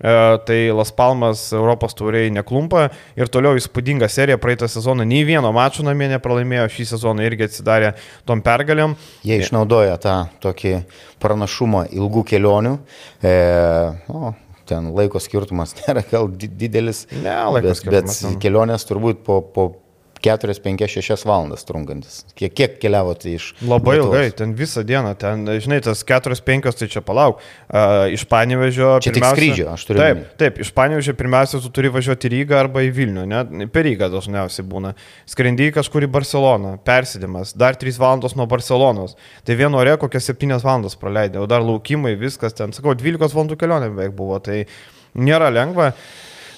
E, 0.00 0.12
Tai 0.46 0.58
Las 0.74 0.90
Palmas 0.92 1.52
Europos 1.54 1.94
tauriai 1.94 2.30
neklumpa 2.34 2.88
ir 3.16 3.28
toliau 3.32 3.54
įspūdinga 3.60 4.08
serija 4.10 4.38
praeitą 4.42 4.66
sezoną. 4.70 5.06
Nei 5.06 5.22
vieno 5.28 5.52
mačo 5.54 5.84
namie 5.86 6.08
nepralaimėjo, 6.10 6.66
šį 6.74 6.86
sezoną 6.94 7.22
irgi 7.28 7.46
atsidarė 7.46 7.92
tom 8.26 8.42
pergalėm. 8.44 8.96
Jie 9.26 9.38
išnaudoja 9.44 9.94
tą 10.02 10.16
tokį 10.42 10.74
pranašumą 11.22 11.86
ilgų 11.94 12.24
kelionių. 12.32 12.74
E, 13.22 13.34
o, 14.10 14.34
ten 14.68 14.90
laiko 14.96 15.20
skirtumas 15.22 15.76
nėra 15.82 16.02
gal 16.10 16.28
di- 16.32 16.50
didelis. 16.50 17.04
Ne, 17.20 17.30
laiko 17.54 17.70
bet, 17.70 17.80
skirtumas 17.82 18.22
Bet 18.26 18.40
kelionės 18.42 18.88
turbūt 18.90 19.22
po, 19.26 19.40
po 19.54 19.68
4, 20.24 20.54
5, 20.64 20.84
6 20.88 21.26
valandas 21.28 21.66
trunkantis. 21.68 22.22
Kiek, 22.38 22.54
kiek 22.56 22.78
keliavote 22.80 23.34
iš... 23.36 23.50
Labai 23.60 23.98
Lietuvos? 23.98 24.14
ilgai, 24.14 24.32
ten 24.38 24.54
visą 24.56 24.84
dieną, 24.86 25.12
ten, 25.20 25.44
žinai, 25.60 25.82
tas 25.84 26.00
4-5, 26.08 26.70
tai 26.80 26.88
čia 26.90 27.02
palauk. 27.04 27.42
Uh, 27.68 28.06
iš 28.14 28.24
Panevežio. 28.30 28.94
Čia 29.04 29.12
tik 29.16 29.26
skrydžio, 29.28 29.68
aš 29.74 29.86
turiu 29.88 30.02
Taip, 30.02 30.24
taip, 30.40 30.60
iš 30.64 30.72
Panevežio 30.76 31.16
pirmiausia, 31.18 31.60
tu 31.60 31.72
turi 31.74 31.92
važiuoti 31.92 32.30
į 32.30 32.32
Rygą 32.38 32.58
arba 32.64 32.84
į 32.86 32.90
Vilnių, 32.96 33.26
ne? 33.30 33.68
Per 33.74 33.84
Rygą 33.86 34.08
dažniausiai 34.12 34.66
būna. 34.70 34.94
Skrendy 35.30 35.70
kažkur 35.76 36.08
į 36.08 36.10
Barceloną, 36.16 36.76
persidimas, 36.88 37.54
dar 37.58 37.78
3 37.80 38.00
valandos 38.00 38.36
nuo 38.38 38.48
Barcelonos. 38.50 39.18
Tai 39.44 39.58
vieno 39.60 39.80
ore 39.82 39.96
kokias 40.00 40.32
7 40.32 40.56
valandas 40.56 40.96
praleidė, 41.00 41.42
o 41.44 41.48
dar 41.50 41.64
laukimai, 41.64 42.16
viskas 42.20 42.56
ten, 42.56 42.72
sakau, 42.76 42.96
12 42.96 43.36
valandų 43.36 43.60
kelionė 43.60 43.92
beveik 43.92 44.16
buvo, 44.16 44.40
tai 44.44 44.64
nėra 45.14 45.52
lengva. 45.54 45.92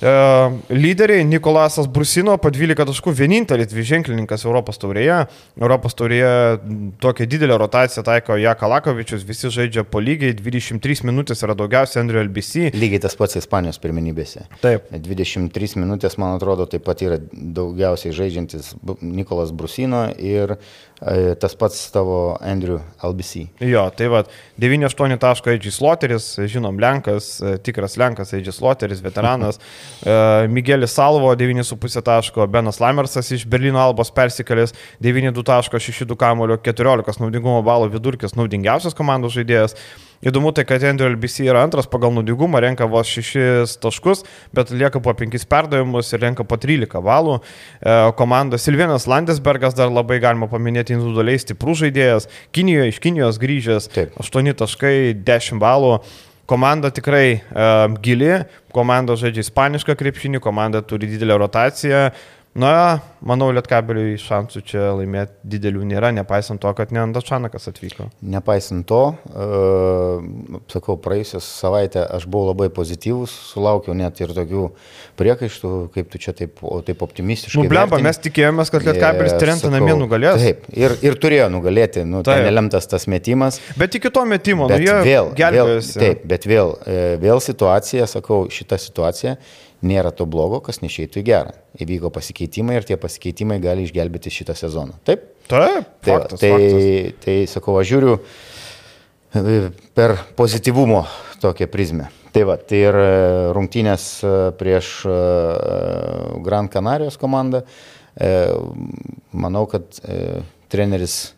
Lyderiai 0.01 1.25
Nikolasas 1.25 1.89
Brusino 1.89 2.37
po 2.37 2.51
12 2.53 2.85
taškų 2.91 3.13
vienintelis 3.17 3.71
dviženklininkas 3.71 4.45
Europos 4.45 4.81
taurėje. 4.83 5.23
Europos 5.57 5.97
taurėje 5.97 6.33
m, 6.59 6.91
tokią 7.01 7.27
didelę 7.33 7.57
rotaciją 7.63 8.05
taiko 8.05 8.37
Jaka 8.37 8.69
Lakovičius, 8.69 9.25
visi 9.25 9.49
žaidžia 9.53 9.87
po 9.89 10.03
lygiai, 10.05 10.37
23 10.37 11.07
minutės 11.09 11.41
yra 11.47 11.57
daugiausia 11.57 12.03
Andriu 12.03 12.21
LBC. 12.27 12.75
Lygiai 12.77 13.01
tas 13.07 13.17
pats 13.17 13.39
Ispanijos 13.41 13.81
pirmenybėse. 13.81 14.45
Taip. 14.61 14.91
23 14.93 15.81
minutės, 15.81 16.19
man 16.21 16.37
atrodo, 16.37 16.69
taip 16.69 16.85
pat 16.87 17.01
yra 17.07 17.21
daugiausiai 17.33 18.13
žaidžiantis 18.17 18.75
Nikolas 19.01 19.55
Brusino 19.57 20.07
ir 20.21 20.59
tas 21.41 21.55
pats 21.55 21.91
tavo 21.93 22.39
Andrew 22.41 22.79
LBC. 23.05 23.47
Jo, 23.61 23.85
tai 23.93 24.09
va, 24.09 24.23
9-8 24.61 25.19
taško 25.21 25.53
Eidžis 25.53 25.81
Loteris, 25.85 26.29
žinom, 26.49 26.79
Lenkas, 26.81 27.29
e, 27.41 27.57
tikras 27.61 27.99
Lenkas 28.01 28.33
Eidžis 28.33 28.63
Loteris, 28.65 29.03
veteranas. 29.05 29.61
E, 30.01 30.17
Miguelis 30.49 30.97
Salvo 30.97 31.35
9,5 31.37 32.01
taško, 32.07 32.47
Benas 32.49 32.81
Lamersas 32.81 33.29
iš 33.37 33.45
Berlyno 33.45 33.83
Albos 33.83 34.13
persikėlęs 34.17 34.73
9,2 35.05 35.45
taško, 35.45 35.77
6,2 35.77 36.17
kamulio, 36.21 36.57
14 36.57 37.21
naudingumo 37.21 37.61
balų 37.67 37.93
vidurkis, 37.99 38.37
naudingiausias 38.39 38.97
komandos 38.97 39.37
žaidėjas. 39.37 39.77
Įdomu 40.25 40.53
tai, 40.57 40.65
kad 40.69 40.85
Andrew 40.87 41.11
LBC 41.13 41.45
yra 41.51 41.61
antras 41.67 41.89
pagal 41.91 42.15
naudingumą, 42.17 42.61
renka 42.65 42.87
vos 42.89 43.11
6 43.13 43.77
taškus, 43.83 44.25
bet 44.57 44.73
lieka 44.73 45.03
po 45.05 45.13
5 45.13 45.45
perdavimus 45.51 46.13
ir 46.15 46.25
renka 46.25 46.47
po 46.49 46.57
13 46.61 47.03
balų. 47.05 47.41
E, 47.41 47.97
komanda 48.17 48.61
Silvinas 48.61 49.09
Landesbergas 49.11 49.77
dar 49.77 49.93
labai 49.93 50.21
galima 50.25 50.49
paminėti 50.49 50.97
individualiai 50.97 51.43
stiprus 51.43 51.83
žaidėjas. 51.85 52.31
Kinijoje 52.57 52.95
iš 52.95 53.03
Kinijos 53.05 53.43
grįžęs 53.43 53.91
Taip. 53.93 54.17
8 54.23 54.57
taškai, 54.63 54.97
10 55.27 55.61
balų. 55.63 55.99
Komanda 56.47 56.93
tikrai 56.95 57.41
uh, 57.43 57.89
gili, 57.99 58.29
komanda 58.71 59.17
žaidžia 59.19 59.43
ispanišką 59.43 59.97
krepšinį, 59.99 60.39
komanda 60.45 60.79
turi 60.79 61.09
didelę 61.11 61.41
rotaciją. 61.43 62.05
Na, 62.57 63.03
manau, 63.21 63.51
Lietkabeliui 63.53 64.15
šansų 64.21 64.63
čia 64.65 64.85
laimėti 64.97 65.35
didelių 65.57 65.83
nėra, 65.91 66.09
nepaisant 66.17 66.61
to, 66.63 66.71
kad 66.79 66.93
ne 66.95 67.03
Andačanakas 67.03 67.69
atvyko. 67.69 68.07
Nepaisant 68.25 68.87
to, 68.89 69.01
e, 69.29 70.61
sakau, 70.73 70.97
praėjusią 71.05 71.43
savaitę 71.45 72.07
aš 72.17 72.25
buvau 72.31 72.55
labai 72.55 72.71
pozityvus, 72.73 73.35
sulaukiau 73.51 73.97
net 73.99 74.23
ir 74.25 74.33
tokių 74.37 74.71
priekaištų, 75.21 75.73
kaip 75.97 76.09
tu 76.13 76.23
čia 76.23 76.33
taip, 76.39 76.63
taip 76.89 77.05
optimistiškai. 77.05 77.61
Nu, 77.61 77.73
blemba, 77.73 78.01
mes 78.05 78.23
tikėjomės, 78.25 78.73
kad 78.73 78.89
Lietkabelis 78.89 79.37
Trentą 79.43 79.73
namie 79.75 79.93
nugalės. 80.01 80.41
Taip, 80.41 80.65
ir, 80.73 80.97
ir 81.05 81.21
turėjo 81.21 81.51
nugalėti, 81.53 82.07
nu, 82.09 82.25
tai 82.25 82.39
nelemtas 82.47 82.89
tas 82.89 83.05
metimas. 83.11 83.61
Bet 83.77 84.01
iki 84.01 84.13
to 84.15 84.25
metimo, 84.29 84.71
nu, 84.73 84.81
jie 84.81 84.97
vėl, 84.97 85.05
vėl, 85.05 85.31
gelbėjosi. 85.37 86.01
taip, 86.01 86.25
bet 86.33 86.49
vėl, 86.49 86.73
e, 86.89 87.07
vėl 87.21 87.45
situacija, 87.45 88.09
sakau, 88.17 88.47
šita 88.53 88.81
situacija 88.81 89.37
nėra 89.85 90.13
to 90.15 90.27
blogo, 90.29 90.61
kas 90.65 90.81
neišeitų 90.83 91.21
į 91.21 91.25
gerą. 91.27 91.55
Įvyko 91.83 92.11
pasikeitimai 92.15 92.79
ir 92.79 92.87
tie 92.89 92.97
pasikeitimai 93.01 93.59
gali 93.63 93.85
išgelbėti 93.87 94.33
šitą 94.33 94.57
sezoną. 94.57 94.97
Taip? 95.07 95.27
Taip, 95.47 95.91
Tai, 96.03 96.13
faktas, 96.13 96.41
tai, 96.41 96.51
faktas. 96.51 97.19
tai 97.25 97.37
sakau, 97.51 97.77
aš 97.81 97.91
žiūriu 97.93 98.15
e, 98.17 99.59
per 99.95 100.17
pozityvumo 100.39 101.05
tokią 101.43 101.69
prizmę. 101.71 102.09
Tai 102.35 102.43
va, 102.49 102.57
tai 102.59 102.81
ir 102.83 102.99
e, 103.01 103.11
rungtynės 103.57 104.09
e, 104.25 104.35
prieš 104.59 104.95
Gran 106.47 106.73
Canarijos 106.73 107.21
komandą. 107.21 107.63
Manau, 109.37 109.67
kad 109.69 109.99
treneris 110.73 111.36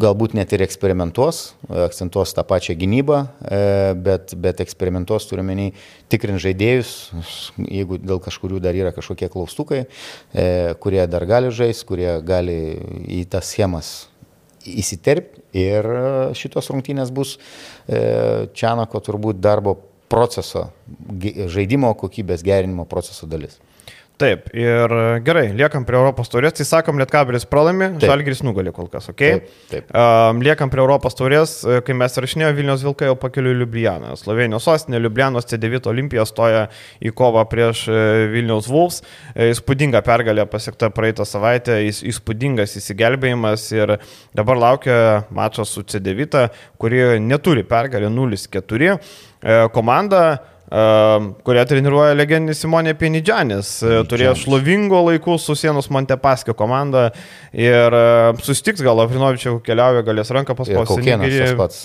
galbūt 0.00 0.34
net 0.36 0.52
ir 0.52 0.64
eksperimentuos, 0.64 1.54
akcentuos 1.86 2.34
tą 2.36 2.44
pačią 2.46 2.76
gynybą, 2.78 3.20
e, 3.48 3.60
bet, 4.06 4.34
bet 4.40 4.60
eksperimentuos 4.64 5.28
turiuomenį 5.30 5.70
tikrint 6.12 6.42
žaidėjus, 6.42 6.90
jeigu 7.64 7.98
dėl 8.02 8.20
kažkurių 8.24 8.60
dar 8.64 8.76
yra 8.76 8.92
kažkokie 8.96 9.30
klaustukai, 9.32 9.86
e, 9.86 10.74
kurie 10.82 11.02
dar 11.08 11.26
gali 11.28 11.52
žaisti, 11.54 11.88
kurie 11.88 12.10
gali 12.26 12.58
į 13.18 13.24
tas 13.32 13.54
schemas 13.54 13.94
įsiterpti 14.66 15.44
ir 15.56 15.86
šitos 16.36 16.68
rungtynės 16.72 17.12
bus 17.14 17.36
e, 17.38 18.48
Čianako 18.52 19.00
turbūt 19.00 19.40
darbo 19.40 19.78
proceso, 20.12 20.68
žaidimo 21.50 21.92
kokybės 21.98 22.44
gerinimo 22.46 22.84
proceso 22.88 23.26
dalis. 23.30 23.58
Taip, 24.16 24.46
ir 24.56 24.92
e, 24.96 25.00
gerai, 25.20 25.50
liekam 25.52 25.84
prie 25.84 25.98
Europos 25.98 26.30
taurės, 26.32 26.54
tai 26.56 26.64
sakom, 26.64 26.96
Lietkabelis 26.96 27.44
pralaimi. 27.50 27.90
Žalgiris 28.00 28.40
nugali 28.46 28.72
kol 28.72 28.86
kas, 28.88 29.10
ok? 29.12 29.18
Taip, 29.20 29.50
taip. 29.68 29.90
Um, 29.92 30.38
liekam 30.40 30.70
prie 30.72 30.80
Europos 30.80 31.12
taurės, 31.18 31.58
e, 31.68 31.82
kai 31.84 31.92
mes 32.00 32.16
rašinėjome 32.24 32.56
Vilnius 32.56 32.84
Vilkai 32.86 33.10
jau 33.10 33.18
pakeliu 33.20 33.52
į 33.52 33.58
Liublianą. 33.60 34.14
Slovenijos 34.16 34.64
sostinė 34.70 35.02
Liublianos 35.04 35.44
C9 35.50 35.90
Olimpija 35.92 36.24
stoja 36.30 36.62
į 37.04 37.12
kovą 37.12 37.44
prieš 37.52 37.84
Vilniaus 38.32 38.70
Vulfs. 38.72 39.02
Įspūdinga 39.36 40.00
pergalė 40.06 40.48
pasiekta 40.48 40.88
praeitą 40.96 41.28
savaitę, 41.28 41.76
įs- 41.84 42.00
įspūdingas 42.08 42.72
įsigelbėjimas 42.80 43.68
ir 43.76 43.98
dabar 44.36 44.56
laukia 44.64 44.98
mačas 45.28 45.76
su 45.76 45.84
C9, 45.84 46.48
kuri 46.80 47.04
neturi 47.20 47.68
pergalę 47.68 48.08
0-4. 48.08 48.96
E, 49.46 49.68
Komanda 49.76 50.24
kurią 50.66 51.62
treniruoja 51.70 52.16
legendinis 52.18 52.58
Simonė 52.64 52.96
Pienidžianis. 52.98 53.70
Uh, 53.86 54.00
turėjo 54.10 54.34
šlovingo 54.40 55.04
laikų 55.06 55.36
su 55.38 55.54
sienos 55.58 55.86
Montepaskio 55.94 56.56
komanda 56.58 57.08
ir 57.54 57.94
uh, 57.94 58.32
susitiks 58.42 58.82
gal 58.82 58.98
Lavrinovičiau 58.98 59.60
keliauja, 59.66 60.02
galės 60.06 60.34
ranką 60.34 60.58
paspausti. 60.58 60.98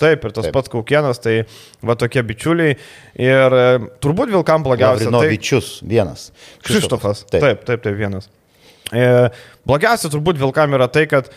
Taip, 0.02 0.26
ir 0.26 0.36
tas 0.38 0.50
Taip. 0.50 0.58
Pats 0.58 0.74
Kaukienas, 0.74 1.22
tai 1.22 1.38
va 1.86 1.98
tokie 2.00 2.26
bičiuliai. 2.26 2.78
Ir 3.22 3.58
uh, 3.62 3.90
turbūt 4.02 4.34
Vilkam 4.34 4.66
blogiausia. 4.66 5.12
Tai, 5.12 5.18
Lavrinovičius 5.20 5.74
vienas. 5.86 6.32
Krištofas. 6.66 7.28
Taip, 7.30 7.44
taip, 7.46 7.68
taip, 7.70 7.86
taip 7.86 8.00
vienas. 8.02 8.32
E, 8.92 9.32
blogiausia 9.68 10.10
turbūt 10.12 10.40
Vilkam 10.42 10.74
yra 10.76 10.88
tai, 10.92 11.06
kad 11.12 11.30
e, 11.32 11.34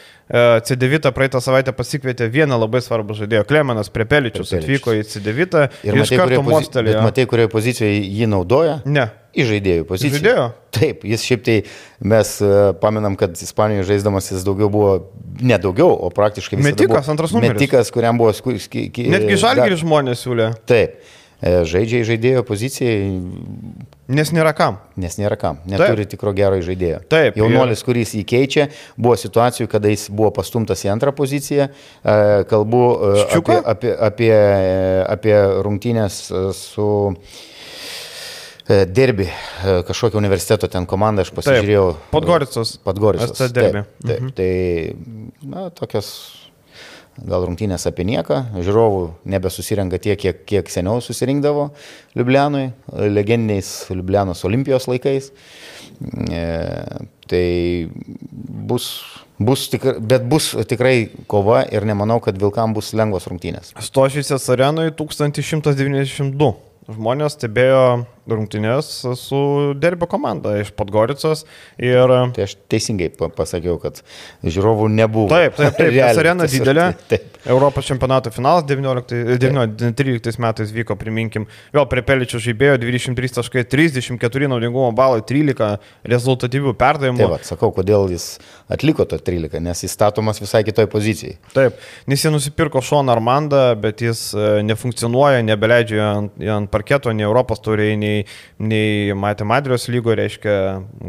C9 0.66 1.12
praeitą 1.14 1.40
savaitę 1.44 1.74
pasikvietė 1.76 2.26
vieną 2.32 2.58
labai 2.58 2.82
svarbų 2.82 3.16
žaidėją. 3.20 3.44
Klemenas 3.48 3.92
Prepeličius 3.94 4.50
Prepeličius. 4.50 4.64
atvyko 4.64 4.96
į 4.98 5.04
C9 5.12 5.62
ir, 5.86 6.00
iš 6.02 6.14
karto 6.18 6.42
bet 6.82 6.98
matai, 7.04 7.28
kurioje 7.30 7.52
pozicijoje 7.52 8.00
jį 8.02 8.30
naudoja? 8.34 8.80
Ne. 8.86 9.06
Į 9.34 9.48
žaidėjų 9.50 9.86
poziciją. 9.88 10.18
žaidėjo? 10.18 10.44
Taip, 10.74 11.02
jis 11.10 11.24
šiaip 11.26 11.42
tai 11.46 11.56
mes 12.02 12.36
e, 12.42 12.52
paminam, 12.82 13.16
kad 13.18 13.34
Ispanijoje 13.34 13.88
žaisdamas 13.92 14.30
jis 14.30 14.46
daugiau 14.46 14.70
buvo, 14.70 14.92
ne 15.42 15.58
daugiau, 15.62 15.90
o 15.94 16.10
praktiškai 16.14 16.58
visada 16.58 16.74
Metikas, 16.74 17.10
antras 17.10 17.34
numeris. 17.34 17.54
Metikas, 17.54 17.90
kuriam 17.94 18.18
buvo... 18.18 18.30
Sku, 18.34 18.54
ski, 18.62 18.88
ki, 18.94 19.08
Netgi 19.14 19.38
žalgirį 19.42 19.78
žmonės 19.82 20.22
siūlė, 20.22 20.52
Taip, 20.70 21.02
žaidžia 21.42 22.02
į 22.02 22.08
žaidėjo 22.12 22.46
pozicijai, 22.46 23.10
nes 24.08 24.32
nėra 24.34 24.52
kam. 24.56 24.78
nes 25.00 25.16
nėra 25.18 25.36
kam, 25.40 25.58
neturi 25.68 26.06
tikro 26.06 26.34
gero 26.36 26.60
žaidėjo. 26.62 27.00
Taip, 27.10 27.38
Jaunuolis, 27.40 27.82
kuris 27.86 28.14
jį 28.14 28.22
keičia, 28.28 28.68
buvo 28.96 29.16
situacijų, 29.18 29.66
kada 29.70 29.90
jis 29.90 30.06
buvo 30.10 30.30
pastumtas 30.34 30.84
į 30.86 30.92
antrą 30.94 31.14
poziciją. 31.16 31.70
E, 31.70 32.44
Kalbu 32.50 32.84
e, 32.92 33.10
Ščiuko? 33.24 33.58
apie, 33.64 33.90
apie, 33.96 34.30
apie, 34.36 34.36
apie 35.16 35.34
rungtynės 35.66 36.20
e, 36.30 36.46
su 36.58 36.88
Derbi, 38.64 39.26
kažkokio 39.84 40.16
universiteto 40.16 40.70
ten 40.72 40.86
komanda, 40.88 41.20
aš 41.26 41.34
pasižiūrėjau. 41.36 41.88
Podgoricas. 42.80 43.34
SC 43.34 43.50
Derby. 43.52 43.82
Taip, 43.84 44.06
taip, 44.08 44.22
mhm. 44.22 44.30
Tai, 44.38 45.50
na, 45.52 45.66
tokios 45.76 46.14
gal 47.22 47.44
rungtynės 47.46 47.86
apie 47.88 48.06
nieką, 48.08 48.40
žiūrovų 48.58 49.02
nebesusirenka 49.30 50.00
tiek, 50.02 50.18
kiek, 50.20 50.40
kiek 50.48 50.70
seniau 50.72 51.02
susirinkdavo 51.04 51.68
Liublianui, 52.18 52.68
legendiniais 53.14 53.70
Liublianos 53.92 54.44
olimpijos 54.48 54.88
laikais. 54.90 55.30
E, 56.26 56.42
tai 57.30 57.46
bus, 58.68 58.88
bus 59.38 59.68
tikrai, 59.72 59.96
bet 60.02 60.26
bus 60.30 60.50
tikrai 60.70 60.96
kova 61.30 61.62
ir 61.70 61.86
nemanau, 61.86 62.18
kad 62.24 62.38
Vilkam 62.40 62.74
bus 62.76 62.92
lengvos 62.96 63.28
rungtynės. 63.30 63.74
Stošysias 63.78 64.48
arenoje 64.52 64.96
1192. 64.98 66.52
Žmonės 66.94 67.38
stebėjo 67.38 67.84
rungtynės 68.30 68.90
su 69.20 69.40
Derbio 69.80 70.08
komanda 70.10 70.56
iš 70.60 70.72
Podgoricos. 70.76 71.44
Ir... 71.78 72.14
Tai 72.34 72.46
aš 72.46 72.56
teisingai 72.72 73.10
pasakiau, 73.36 73.76
kad 73.82 74.00
žiūrovų 74.44 74.88
nebuvo. 74.94 75.28
Taip, 75.32 75.56
taip, 75.58 75.76
taip. 75.76 75.90
Realiai, 75.90 76.24
arena 76.24 76.48
didelė. 76.50 76.90
Taip. 77.10 77.30
Europos 77.44 77.84
čempionato 77.84 78.30
finalas 78.32 78.64
19, 78.64 79.36
19, 79.36 79.92
13 79.92 80.38
metais 80.40 80.70
vyko, 80.72 80.96
priminkim, 80.96 81.44
vėl 81.74 81.84
prie 81.90 82.00
Peličių 82.06 82.40
žaidėjo 82.40 82.78
23 82.80 83.34
taškai, 83.36 83.64
34 83.68 84.48
naudingumo 84.48 84.88
balai, 84.96 85.20
13 85.28 85.76
rezultatyvių 86.08 86.72
perdavimų. 86.80 87.20
Taip, 87.20 87.32
va, 87.34 87.40
sakau, 87.44 87.68
kodėl 87.76 88.08
jis 88.14 88.38
atliko 88.72 89.04
to 89.08 89.18
13, 89.20 89.60
nes 89.64 89.84
jis 89.84 89.92
statomas 89.92 90.40
visai 90.40 90.62
kitoj 90.64 90.88
pozicijai. 90.92 91.36
Taip, 91.52 91.76
nes 92.08 92.24
jie 92.24 92.32
nusipirko 92.32 92.80
Šoną 92.84 93.12
Armandą, 93.12 93.66
bet 93.80 94.00
jis 94.04 94.30
e, 94.32 94.48
nefunkcionuoja, 94.64 95.44
nebeleidžia 95.44 96.06
ant, 96.06 96.40
ant 96.56 96.72
parketo, 96.72 97.12
nei 97.12 97.28
Europos 97.28 97.60
turėjai, 97.64 98.00
nei, 98.00 98.13
nei 98.62 99.16
Matė 99.18 99.46
Madrijos 99.48 99.88
lygo, 99.92 100.14
reiškia, 100.16 100.54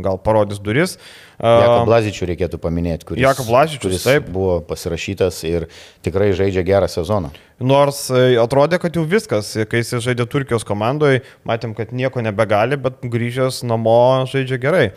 gal 0.06 0.20
parodys 0.26 0.62
duris. 0.64 0.98
Jakob 1.40 1.90
Blazičių 1.90 2.30
reikėtų 2.32 2.60
paminėti, 2.64 3.10
kuris, 3.10 3.24
Jakob 3.24 3.50
Blazičius, 3.50 3.84
kuris 3.84 4.06
taip. 4.08 4.30
buvo 4.32 4.62
pasirašytas 4.68 5.42
ir 5.50 5.68
tikrai 6.06 6.32
žaidžia 6.38 6.64
gerą 6.68 6.88
sezoną. 6.92 7.34
Nors 7.56 8.10
e, 8.12 8.36
atrodė, 8.36 8.76
kad 8.84 8.98
jau 8.98 9.06
viskas, 9.08 9.54
kai 9.72 9.80
jis 9.80 10.02
žaidė 10.04 10.26
Turkijos 10.28 10.66
komandoje, 10.68 11.22
matėm, 11.48 11.72
kad 11.76 11.94
nieko 11.96 12.20
nebegali, 12.20 12.76
bet 12.76 13.00
grįžęs 13.00 13.62
namo 13.64 14.26
žaidžia 14.28 14.60
gerai. 14.60 14.90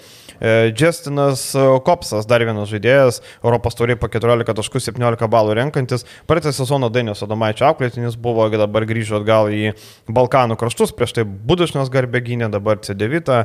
E, 0.43 0.73
Justinas 0.75 1.53
Kopsas, 1.87 2.27
dar 2.27 2.43
vienas 2.43 2.67
žaidėjas, 2.71 3.21
Europos 3.45 3.79
tauriai 3.79 3.99
po 3.99 4.11
14 4.11 4.59
taškų 4.59 4.83
17 4.83 5.31
balų 5.31 5.55
renkantis. 5.61 6.03
Praeitą 6.27 6.51
sezoną 6.55 6.91
Dainius 6.91 7.23
Adomaičio 7.23 7.69
auklėtinis 7.69 8.19
buvo, 8.19 8.49
dabar 8.51 8.87
grįžo 8.91 9.21
atgal 9.21 9.53
į 9.55 9.77
Balkanų 10.11 10.59
kraštus, 10.59 10.91
prieš 10.99 11.15
tai 11.15 11.27
Budušnas 11.29 11.93
garbėginė, 11.95 12.51
dabar 12.51 12.83
C9, 12.83 13.39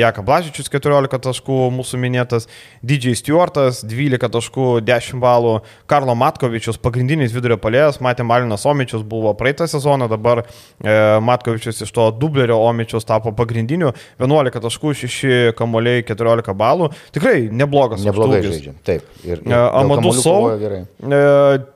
Jaka 0.00 0.26
Blažičius 0.26 0.70
14 0.74 1.22
taškų, 1.30 1.60
mūsų 1.78 2.02
minėtas, 2.20 2.48
DJ 2.86 3.16
Stewartas 3.18 3.82
12 3.82 4.30
taškų 4.36 4.68
10 4.86 5.20
balų, 5.20 5.56
Karlo 5.90 6.16
Matkovičius 6.18 6.80
pagrindinis 6.80 7.34
vidurio 7.34 7.58
palėjas, 7.60 8.00
matėm 8.04 8.30
Alinas 8.30 8.66
Omičius 8.68 9.02
buvo 9.02 9.34
praeitą 9.34 9.66
sezoną, 9.70 10.08
dabar 10.10 10.44
e, 10.44 10.96
Matkovičius 11.24 11.82
iš 11.84 11.94
to 11.96 12.10
dublerio 12.14 12.60
Omičius 12.64 13.08
tapo 13.08 13.34
pagrindiniu, 13.36 13.92
11 14.22 14.62
taškų 14.62 14.96
6 15.04 15.58
kamoliai 15.58 16.06
14 16.06 16.20
14 16.20 16.56
balų. 16.56 16.90
Tikrai 17.14 17.48
neblogas. 17.52 18.02
Neblogai 18.04 18.42
žaidžia. 18.44 18.74
Taip. 18.86 19.06
Ir, 19.24 19.42
ir 19.44 19.56
Amadou 19.56 20.12
Sau. 20.16 20.50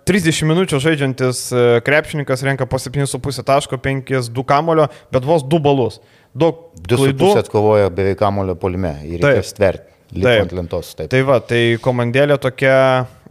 30 0.04 0.50
minučių 0.50 0.80
žaidžiantis 0.84 1.46
e, 1.52 1.64
krepšininkas 1.86 2.44
renka 2.46 2.68
po 2.68 2.80
7,5 2.80 3.40
taško, 3.46 3.80
5-2 3.80 4.44
kamulio, 4.48 4.90
bet 5.14 5.26
vos 5.26 5.46
2 5.46 5.62
balus. 5.64 6.00
Daug 6.34 6.74
2,5 6.90 7.44
atkovojo 7.44 7.90
beveik 7.94 8.18
kamulio 8.20 8.58
polime 8.58 8.96
ir 9.06 9.22
reikės 9.22 9.54
tverti. 9.56 9.93
Taip, 10.12 10.52
lentos, 10.54 10.92
taip. 10.94 11.08
Tai 11.10 11.20
va, 11.26 11.38
tai 11.42 11.76
komandėlė 11.82 12.36
tokia, 12.38 12.74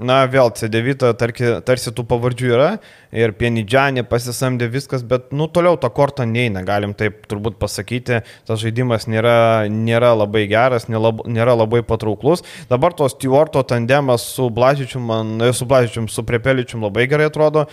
na 0.04 0.18
vėl 0.28 0.50
C9, 0.58 1.14
tarki, 1.20 1.46
tarsi 1.64 1.94
tų 1.96 2.04
pavardžių 2.10 2.50
yra 2.50 2.70
ir 3.14 3.36
Pienidžianė 3.38 4.04
pasisamdė 4.10 4.68
viskas, 4.74 5.06
bet 5.08 5.30
nu 5.32 5.48
toliau 5.54 5.78
tą 5.80 5.92
kortą 5.94 6.26
neina, 6.28 6.66
galim 6.66 6.96
taip 6.98 7.24
turbūt 7.32 7.60
pasakyti, 7.62 8.24
tas 8.50 8.60
žaidimas 8.60 9.08
nėra, 9.08 9.70
nėra 9.72 10.12
labai 10.18 10.44
geras, 10.52 10.90
nėra, 10.92 11.14
nėra 11.30 11.56
labai 11.62 11.84
patrauklus. 11.88 12.44
Dabar 12.72 12.98
tos 12.98 13.16
Stewarto 13.16 13.64
tandemas 13.64 14.26
su 14.34 14.50
Blažičium, 14.52 15.08
man, 15.08 15.36
su 15.54 15.70
Blažičium, 15.70 16.10
su 16.12 16.26
Prepeličium 16.28 16.84
labai 16.90 17.08
gerai 17.12 17.30
atrodo. 17.32 17.70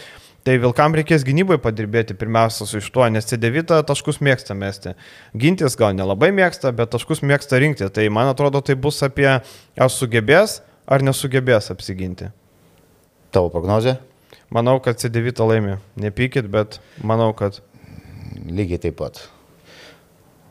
Tai 0.50 0.56
Vilkam 0.58 0.96
reikės 0.98 1.22
gynybai 1.22 1.60
padirbėti 1.62 2.16
pirmiausia 2.18 2.64
su 2.66 2.80
iš 2.80 2.88
tuo, 2.90 3.04
nes 3.06 3.28
C9 3.28 3.84
taškus 3.86 4.16
mėgsta 4.18 4.56
mesti. 4.58 4.96
Gintis 5.38 5.76
gal 5.78 5.92
nelabai 5.94 6.32
mėgsta, 6.34 6.72
bet 6.74 6.90
taškus 6.90 7.20
mėgsta 7.22 7.60
rinkti. 7.62 7.86
Tai 7.94 8.08
man 8.10 8.26
atrodo, 8.32 8.58
tai 8.58 8.74
bus 8.74 8.98
apie 9.06 9.28
ar 9.30 9.92
sugebės 9.94 10.56
ar 10.90 11.04
nesugebės 11.06 11.70
apsiginti. 11.70 12.32
Tavo 13.30 13.52
prognozija? 13.54 14.00
Manau, 14.50 14.80
kad 14.82 14.98
C9 14.98 15.46
laimi. 15.46 15.76
Nepykit, 16.02 16.48
bet 16.50 16.80
manau, 16.98 17.28
kad. 17.38 17.60
Lygiai 18.50 18.82
taip 18.88 18.96
pat. 18.98 19.20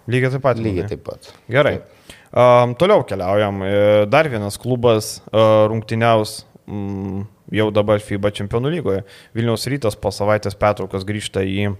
Lygiai 0.07 0.31
taip 0.37 0.45
pat. 0.47 0.63
Lygiai 0.63 0.87
taip 0.93 1.03
pat. 1.09 1.27
Gerai. 1.51 1.81
Taip. 1.81 2.15
Um, 2.29 2.77
toliau 2.79 3.03
keliaujam. 3.03 3.59
E, 3.67 3.75
dar 4.07 4.31
vienas 4.31 4.55
klubas 4.63 5.17
uh, 5.33 5.67
rungtyniaus. 5.67 6.45
Um, 6.71 7.27
jau 7.51 7.69
dabar 7.75 8.01
FIBA 8.03 8.33
čempionų 8.41 8.73
lygoje. 8.77 9.05
Vilniaus 9.37 9.67
rytas 9.71 9.97
po 9.99 10.13
savaitės 10.15 10.57
pertraukos 10.59 11.07
grįžta 11.07 11.45
į 11.45 11.71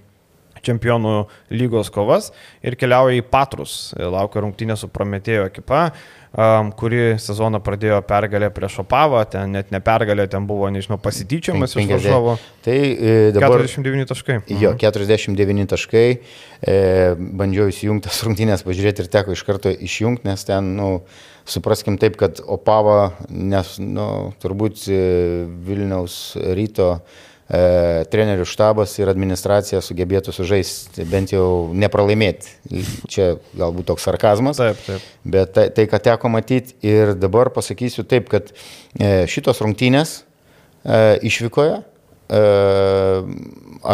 čempionų 0.65 1.24
lygos 1.55 1.91
kovas 1.93 2.32
ir 2.65 2.78
keliauja 2.80 3.20
į 3.20 3.26
Patrus. 3.32 3.93
Laukia 3.95 4.43
rungtynė 4.43 4.78
su 4.80 4.89
Prometėjo 4.91 5.47
ekipa, 5.49 5.89
kuri 6.80 7.15
sezoną 7.22 7.61
pradėjo 7.65 8.01
pergalę 8.07 8.51
prieš 8.53 8.80
Opavą, 8.84 9.24
ten 9.32 9.55
net 9.55 9.72
ne 9.74 9.82
pergalė, 9.84 10.28
ten 10.30 10.45
buvo, 10.49 10.70
nežinau, 10.74 10.99
pasityčiamas 11.01 11.74
iš 11.74 11.89
varžovo. 11.89 12.36
Tai 12.65 12.78
e, 12.78 13.15
dabar 13.36 13.63
49 13.65 14.11
taškai. 14.11 14.38
Jo, 14.61 14.76
49 14.78 15.39
mhm. 15.39 15.72
taškai. 15.74 16.05
E, 16.59 16.78
bandžiau 17.17 17.72
įsijungti 17.72 18.09
tas 18.09 18.22
rungtynės, 18.28 18.65
pažiūrėti 18.67 19.05
ir 19.05 19.11
teko 19.15 19.34
iš 19.34 19.45
karto 19.47 19.74
išjungti, 19.74 20.28
nes 20.30 20.45
ten, 20.45 20.76
nu, 20.78 20.91
supraskim 21.52 21.97
taip, 22.02 22.18
kad 22.20 22.39
Opava, 22.47 23.14
nes, 23.30 23.76
nu, 23.82 24.06
turbūt 24.41 24.86
e, 24.91 25.00
Vilniaus 25.66 26.38
ryto 26.56 26.89
e, 26.95 28.06
trenerių 28.12 28.45
štabas 28.50 28.95
ir 29.00 29.12
administracija 29.12 29.82
sugebėtų 29.86 30.34
sužaisti, 30.36 31.06
bent 31.10 31.34
jau 31.34 31.70
nepralaimėti. 31.74 32.56
Čia 33.12 33.32
galbūt 33.58 33.89
toks 33.91 34.08
sarkazmas. 34.08 34.62
Taip, 34.62 34.82
taip. 34.86 35.08
Bet 35.24 35.54
tai, 35.58 35.70
tai 35.76 35.88
ką 35.91 36.02
teko 36.10 36.32
matyti 36.34 36.78
ir 36.86 37.16
dabar 37.18 37.52
pasakysiu 37.56 38.06
taip, 38.08 38.30
kad 38.32 38.54
e, 38.54 39.26
šitos 39.30 39.64
rungtynės 39.66 40.20
e, 40.20 41.18
išvykoje, 41.30 41.82
e, 41.82 42.43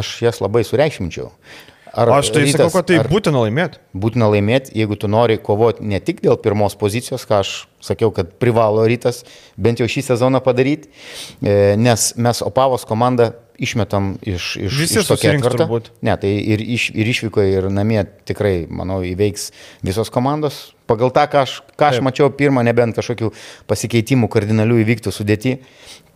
aš 0.02 0.18
jas 0.26 0.44
labai 0.44 0.66
sureikšminčiau. 0.68 1.32
Ar 1.96 2.12
Aš 2.18 2.34
tai 2.36 2.44
rytas, 2.44 2.60
sakau, 2.60 2.82
kad 2.82 2.90
tai 2.90 2.98
būtina 3.08 3.40
laimėti. 3.46 3.80
Būtina 3.96 4.28
laimėti, 4.28 4.74
jeigu 4.76 4.98
tu 5.00 5.08
nori 5.08 5.38
kovoti 5.40 5.86
ne 5.88 6.02
tik 6.04 6.20
dėl 6.26 6.36
pirmos 6.44 6.76
pozicijos, 6.76 7.24
ką 7.30 7.40
aš 7.40 7.54
sakiau, 7.84 8.12
kad 8.12 8.34
privalo 8.42 8.84
rytas 8.90 9.24
bent 9.56 9.80
jau 9.80 9.88
šį 9.88 10.04
sezoną 10.10 10.42
padaryti, 10.44 10.92
e, 11.40 11.76
nes 11.80 12.10
mes 12.20 12.44
Opavos 12.44 12.84
komandą 12.90 13.32
išmetam 13.56 14.18
iš, 14.28 14.56
iš, 14.60 14.78
Visi 14.80 15.00
iš 15.00 15.08
to 15.08 15.16
ketvirto. 15.22 15.80
Ne, 16.04 16.18
tai 16.20 16.34
ir, 16.36 16.60
iš, 16.60 16.90
ir 16.92 17.08
išvyko, 17.14 17.44
ir 17.48 17.70
namie 17.72 18.04
tikrai, 18.28 18.66
manau, 18.68 19.00
įveiks 19.08 19.54
visos 19.86 20.12
komandos. 20.12 20.76
Pagal 20.90 21.14
tą, 21.16 21.24
ką 21.32 21.46
aš, 21.46 21.58
ką 21.80 21.94
aš 21.94 22.02
mačiau 22.04 22.28
pirmą, 22.36 22.66
nebent 22.68 22.98
kažkokių 23.00 23.32
pasikeitimų 23.72 24.30
kardinalių 24.36 24.84
įvyktų 24.84 25.16
sudėti, 25.16 25.58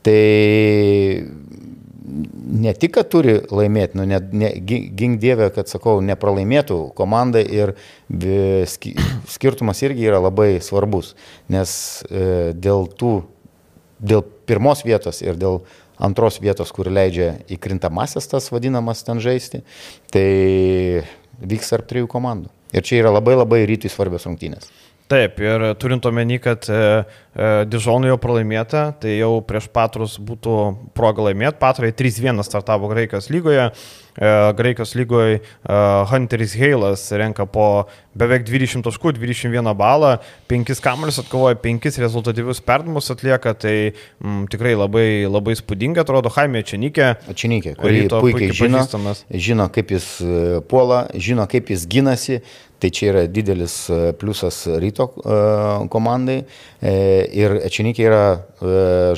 tai 0.03 0.19
ne 2.09 2.73
tik, 2.73 2.93
kad 2.97 3.09
turi 3.11 3.37
laimėti, 3.53 3.97
nu, 3.99 4.05
ne, 4.09 4.19
ne, 4.31 4.51
gink 4.59 5.19
dievę, 5.21 5.49
kad, 5.55 5.69
sakau, 5.71 5.99
nepralaimėtų 6.05 6.79
komanda 6.97 7.41
ir 7.41 7.75
skirtumas 9.35 9.83
irgi 9.85 10.09
yra 10.09 10.21
labai 10.23 10.57
svarbus, 10.63 11.15
nes 11.51 11.71
e, 12.09 12.51
dėl 12.57 12.89
tų, 12.99 13.13
dėl 13.99 14.25
pirmos 14.49 14.83
vietos 14.87 15.21
ir 15.25 15.39
dėl 15.39 15.61
antros 15.99 16.39
vietos, 16.41 16.71
kur 16.71 16.87
leidžia 16.91 17.33
įkrintamasias 17.51 18.29
tas 18.31 18.47
vadinamas 18.53 19.03
ten 19.03 19.19
žaisti, 19.23 19.63
tai 20.13 21.03
vyks 21.39 21.73
tarp 21.75 21.89
trijų 21.89 22.07
komandų. 22.11 22.51
Ir 22.75 22.85
čia 22.85 23.01
yra 23.01 23.11
labai 23.11 23.35
labai 23.35 23.63
rytui 23.67 23.89
svarbios 23.91 24.27
rungtynės. 24.29 24.69
Taip, 25.09 25.39
ir 25.41 25.63
turint 25.81 26.05
omeny, 26.05 26.35
kad 26.37 26.67
e, 26.69 26.81
e, 27.33 27.47
Dižonui 27.65 28.11
jau 28.11 28.17
pralaimėta, 28.21 28.83
tai 29.01 29.15
jau 29.15 29.39
prieš 29.41 29.65
Patrus 29.73 30.19
būtų 30.21 30.57
proga 30.93 31.25
laimėti. 31.25 31.57
Patrai 31.57 31.89
3-1 31.97 32.43
startavo 32.45 32.91
Graikijos 32.91 33.31
lygoje. 33.33 33.71
E, 34.17 34.53
Graikijos 34.57 34.95
lygoje 34.95 35.39
Hunteris 36.09 36.55
Heilas 36.57 37.05
renka 37.11 37.45
po 37.45 37.87
beveik 38.19 38.45
20 38.47 38.83
taškų, 38.85 39.13
21 39.17 39.73
balą, 39.77 40.15
5 40.51 40.81
kamuolius 40.83 41.21
atkovoja, 41.23 41.57
5 41.61 41.99
rezultatyvius 42.03 42.61
perdamus 42.65 43.11
atlieka, 43.13 43.53
tai 43.55 43.75
m, 43.89 43.93
mm, 44.23 44.47
tikrai 44.53 44.75
labai, 44.77 45.07
labai 45.29 45.55
spūdinga 45.59 46.03
atrodo 46.03 46.31
Jaime 46.35 46.63
Čianikė. 46.65 47.11
Čianikė, 47.31 47.75
kurį 47.79 48.07
puikiai, 48.11 48.49
puikiai 48.49 48.57
žino, 48.63 49.13
žino, 49.29 49.69
kaip 49.73 49.93
jis 49.95 50.09
e, 50.23 50.39
puola, 50.69 51.05
žino, 51.15 51.47
kaip 51.49 51.71
jis 51.75 51.85
ginasi, 51.89 52.41
Tai 52.79 52.87
čia 52.95 53.09
yra 53.11 53.21
didelis 53.27 53.73
e, 53.91 53.95
pliusas 54.15 54.61
ryto 54.79 55.09
komandai. 55.91 56.37
Ir 56.79 57.57
Ečenikė 57.67 58.07
yra 58.07 58.23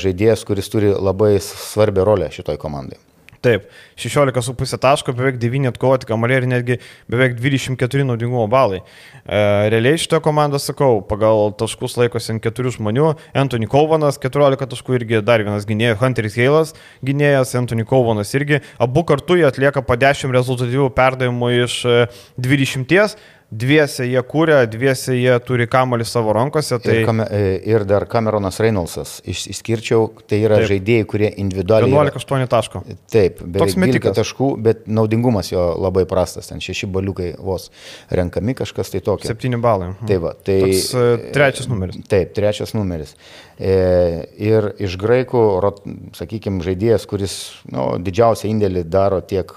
žaidėjas, 0.01 0.47
kuris 0.49 0.73
turi 0.73 0.89
labai 0.97 1.35
svarbią 1.45 2.07
rolę 2.09 2.31
šitoj 2.33 2.57
komandai. 2.57 2.97
Taip, 3.41 3.63
16,5 3.97 4.77
taško, 4.77 5.15
beveik 5.17 5.39
9 5.41 5.65
atkovoti 5.71 6.05
kamalė 6.05 6.35
ir 6.43 6.45
netgi 6.45 6.75
beveik 7.09 7.33
24 7.39 8.05
naudingumo 8.05 8.43
balai. 8.51 8.83
E, 9.25 9.39
realiai 9.73 9.97
šitą 9.97 10.19
komandą, 10.21 10.59
sakau, 10.61 10.99
pagal 11.09 11.49
taškus 11.57 11.97
laikosi 11.97 12.35
ant 12.35 12.43
keturių 12.43 12.75
žmonių. 12.77 13.07
Anthony 13.41 13.65
Kovanas 13.71 14.21
14 14.21 14.69
taškų 14.75 14.99
irgi 14.99 15.23
dar 15.25 15.41
vienas 15.41 15.65
gynėjas, 15.65 15.97
Hunteris 16.03 16.37
Heilas 16.37 16.75
gynėjas, 17.01 17.55
Anthony 17.57 17.87
Kovanas 17.89 18.35
irgi. 18.37 18.61
Abu 18.77 19.01
kartu 19.09 19.39
jie 19.41 19.49
atlieka 19.49 19.81
po 19.81 19.97
10 19.97 20.37
rezultatyvių 20.37 20.91
perdavimų 21.01 21.53
iš 21.63 21.81
20. 22.37 23.17
Dviese 23.51 24.05
jie 24.07 24.21
kūrė, 24.23 24.61
dviese 24.71 25.15
jie 25.17 25.33
turi 25.43 25.67
kamolį 25.71 26.05
savo 26.07 26.33
rankose. 26.35 26.77
Tai... 26.81 26.93
Ir, 26.95 27.07
kame, 27.07 27.25
e, 27.27 27.51
ir 27.67 27.83
dar 27.87 28.05
Cameronas 28.11 28.61
Reynoldsas, 28.63 29.17
iš, 29.27 29.43
išskirčiau, 29.51 30.07
tai 30.29 30.39
yra 30.45 30.61
Taip. 30.61 30.69
žaidėjai, 30.71 31.07
kurie 31.11 31.31
individualiai... 31.43 31.91
11-8 31.91 32.47
taško. 32.51 32.83
Taip, 33.11 33.43
beveik 33.43 33.75
12 33.75 34.15
taškų, 34.21 34.49
bet 34.63 34.87
naudingumas 34.87 35.51
jo 35.51 35.65
labai 35.75 36.05
prastas, 36.09 36.47
ten 36.51 36.63
6 36.63 36.87
baliukai 36.95 37.33
vos 37.43 37.69
renkami 38.11 38.55
kažkas 38.61 38.93
tai 38.95 39.03
tokio. 39.03 39.27
7 39.35 39.59
balai. 39.61 39.91
Tai 40.07 40.19
va, 40.23 40.33
tai... 40.39 40.59
Toks, 40.63 40.87
e, 40.95 41.31
trečias 41.35 41.71
numeris. 41.71 42.01
Taip, 42.11 42.33
trečias 42.37 42.75
numeris. 42.77 43.15
E, 43.59 43.75
ir 44.41 44.71
iš 44.81 44.95
graikų, 45.01 45.43
sakykime, 46.17 46.63
žaidėjas, 46.65 47.05
kuris 47.09 47.37
nu, 47.69 47.91
didžiausią 48.01 48.49
indėlį 48.55 48.87
daro 48.89 49.19
tiek 49.21 49.51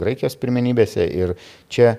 Graikijos 0.00 0.34
pirmenybėse 0.40 1.04
ir 1.04 1.36
čia 1.72 1.94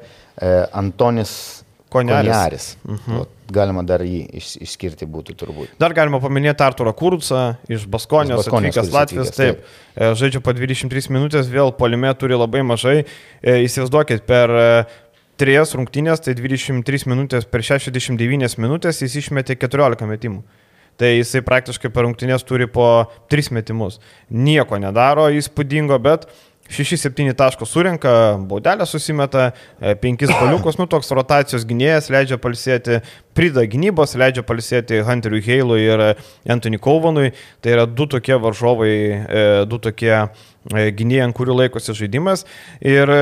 Antonis 0.76 1.64
Koneris. 1.96 2.32
Koneris. 2.32 2.78
Mhm. 2.88 3.24
Galima 3.56 3.84
dar 3.86 4.02
jį 4.02 4.24
iš, 4.40 4.56
išskirti 4.66 5.06
būtų 5.08 5.36
turbūt. 5.38 5.76
Dar 5.80 5.94
galima 5.94 6.18
paminėti 6.20 6.66
Arturą 6.66 6.92
Kurcą 6.98 7.44
iš 7.70 7.86
Baskonijos, 7.86 8.42
Baskonijos 8.42 8.80
atvykęs 8.80 8.96
Latvijos. 8.96 9.32
Taip, 9.36 9.62
taip. 9.62 9.76
E, 9.94 10.10
žaidžia 10.18 10.42
po 10.44 10.56
23 10.58 11.14
minutės, 11.14 11.52
vėl 11.52 11.70
polime 11.78 12.10
turi 12.18 12.36
labai 12.36 12.66
mažai. 12.66 12.98
E, 13.06 13.60
įsivaizduokit, 13.68 14.26
per 14.26 14.56
trejas 15.40 15.76
rungtynės, 15.78 16.26
tai 16.26 16.36
23 16.40 17.06
minutės 17.12 17.48
per 17.48 17.64
69 17.64 18.58
minutės 18.64 19.04
jis 19.06 19.20
išmetė 19.22 19.60
14 19.62 20.10
metimų. 20.10 20.42
Tai 20.96 21.10
jisai 21.12 21.42
praktiškai 21.44 21.92
per 21.92 22.08
rungtynės 22.08 22.46
turi 22.48 22.68
po 22.72 23.06
3 23.32 23.52
metimus. 23.56 24.00
Nieko 24.32 24.80
nedaro 24.80 25.28
įspūdingo, 25.36 26.00
bet 26.00 26.28
6-7 26.70 27.34
taškus 27.38 27.70
surinka, 27.70 28.12
baudelę 28.50 28.86
susimeta, 28.86 29.52
5 30.02 30.24
e, 30.24 30.28
paliukus, 30.40 30.80
nu 30.80 30.88
toks 30.90 31.12
rotacijos 31.14 31.66
gynėjas 31.70 32.10
leidžia 32.10 32.40
palsėti, 32.42 33.00
prida 33.38 33.68
gynybos, 33.70 34.16
leidžia 34.18 34.42
palsėti 34.48 35.04
Hunteriui 35.06 35.44
Heilui 35.46 35.84
ir 35.86 36.04
Anthony 36.50 36.82
Kovanui. 36.82 37.32
Tai 37.62 37.78
yra 37.78 37.86
du 37.86 38.10
tokie 38.10 38.40
varžovai, 38.42 38.92
e, 38.92 39.46
du 39.70 39.80
tokie 39.82 40.14
e, 40.18 40.28
gynėjai, 40.98 41.30
ant 41.30 41.38
kurių 41.38 41.62
laikosi 41.62 41.94
žaidimas. 41.94 42.48
Ir 42.82 43.14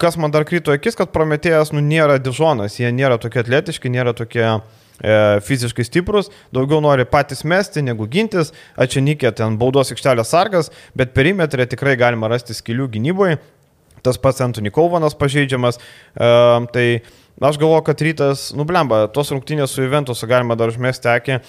kas 0.00 0.16
man 0.16 0.32
dar 0.32 0.46
krito 0.48 0.72
akis, 0.72 0.96
kad 0.96 1.12
Prometėjas 1.12 1.74
nu, 1.76 1.84
nėra 1.84 2.16
dižonas, 2.22 2.80
jie 2.80 2.88
nėra 2.94 3.20
tokie 3.20 3.42
atletiški, 3.44 3.92
nėra 3.92 4.16
tokie 4.16 4.46
e, 4.46 4.60
fiziškai 5.00 5.86
stiprus, 5.86 6.28
daugiau 6.54 6.82
nori 6.84 7.06
patys 7.08 7.44
mesti 7.48 7.82
negu 7.84 8.08
gintis, 8.10 8.52
ačianikė 8.80 9.32
ten 9.36 9.56
baudos 9.60 9.92
aikštelės 9.94 10.32
sargas, 10.34 10.70
bet 10.96 11.14
perimetrė 11.16 11.66
tikrai 11.70 11.96
galima 12.00 12.30
rasti 12.32 12.56
skilių 12.56 12.90
gynyboje. 12.96 13.40
Tas 14.04 14.16
pats 14.20 14.40
Antony 14.40 14.72
Kauvanas 14.72 15.16
pažeidžiamas. 15.20 15.76
E, 15.76 16.28
tai 16.72 16.86
aš 17.40 17.58
galvoju, 17.60 17.84
kad 17.84 18.04
rytas, 18.04 18.46
nublemba, 18.56 19.02
tos 19.12 19.32
rungtynės 19.32 19.74
su 19.74 19.84
Juventusu 19.84 20.28
galima 20.30 20.56
dar 20.56 20.72
užmesti 20.72 21.10
akį. 21.12 21.40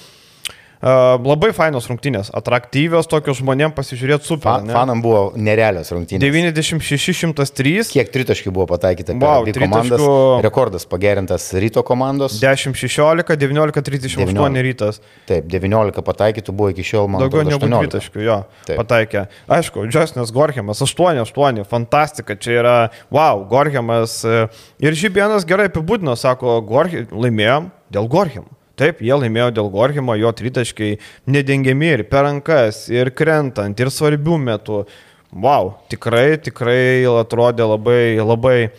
Labai 0.81 1.51
fainos 1.53 1.85
rungtynės, 1.85 2.31
atraktyvios, 2.33 3.05
tokios 3.09 3.37
žmonėm 3.37 3.73
pasižiūrėti 3.77 4.25
super. 4.25 4.63
Fa, 4.65 4.73
fanam 4.73 5.01
buvo 5.03 5.19
nerealios 5.37 5.91
rungtynės. 5.93 6.23
96-103. 6.25 7.91
Kiek 7.91 8.09
tritaškių 8.09 8.53
buvo 8.55 8.65
pataikyta? 8.71 9.13
Wow, 9.21 9.45
tritaškių. 9.45 10.07
Rekordas 10.41 10.87
pagerintas 10.89 11.45
ryto 11.53 11.83
komandos. 11.85 12.39
10-16, 12.41 13.37
19-38 13.37 14.57
rytas. 14.65 15.01
Taip, 15.29 15.45
19 15.51 16.01
pataikytų 16.07 16.55
buvo 16.55 16.71
iki 16.73 16.85
šiol, 16.87 17.11
man 17.13 17.21
Daugiau 17.27 17.45
negu 17.45 17.69
tritaškių, 17.69 18.23
jo, 18.25 18.37
Taip. 18.65 18.79
pataikė. 18.81 19.27
Aišku, 19.53 19.85
Džesnas 19.91 20.33
Gorhemas 20.33 20.81
8-8, 20.81 21.61
fantastika, 21.69 22.37
čia 22.41 22.57
yra, 22.57 22.77
wow, 23.13 23.45
Gorhemas. 23.51 24.17
E, 24.25 24.47
ir 24.81 24.97
Žibienas 24.97 25.45
gerai 25.45 25.69
apibūdino, 25.69 26.17
sako, 26.17 26.57
Gorhe, 26.65 27.05
laimėjom 27.13 27.69
dėl 27.93 28.09
Gorhemo. 28.09 28.49
Taip, 28.79 29.01
jie 29.03 29.15
laimėjo 29.17 29.49
dėl 29.57 29.69
Gorhimo, 29.73 30.15
jo 30.19 30.31
tritaškai 30.35 30.93
nedengiami 31.31 31.91
ir 31.97 32.05
per 32.09 32.25
rankas, 32.27 32.85
ir 32.93 33.11
krentant, 33.15 33.79
ir 33.79 33.91
svarbių 33.91 34.39
metų. 34.47 34.85
Wow, 35.31 35.75
tikrai, 35.91 36.35
tikrai 36.43 37.03
atrodė 37.21 37.67
labai, 37.67 38.03
labai 38.19 38.57
e, 38.67 38.71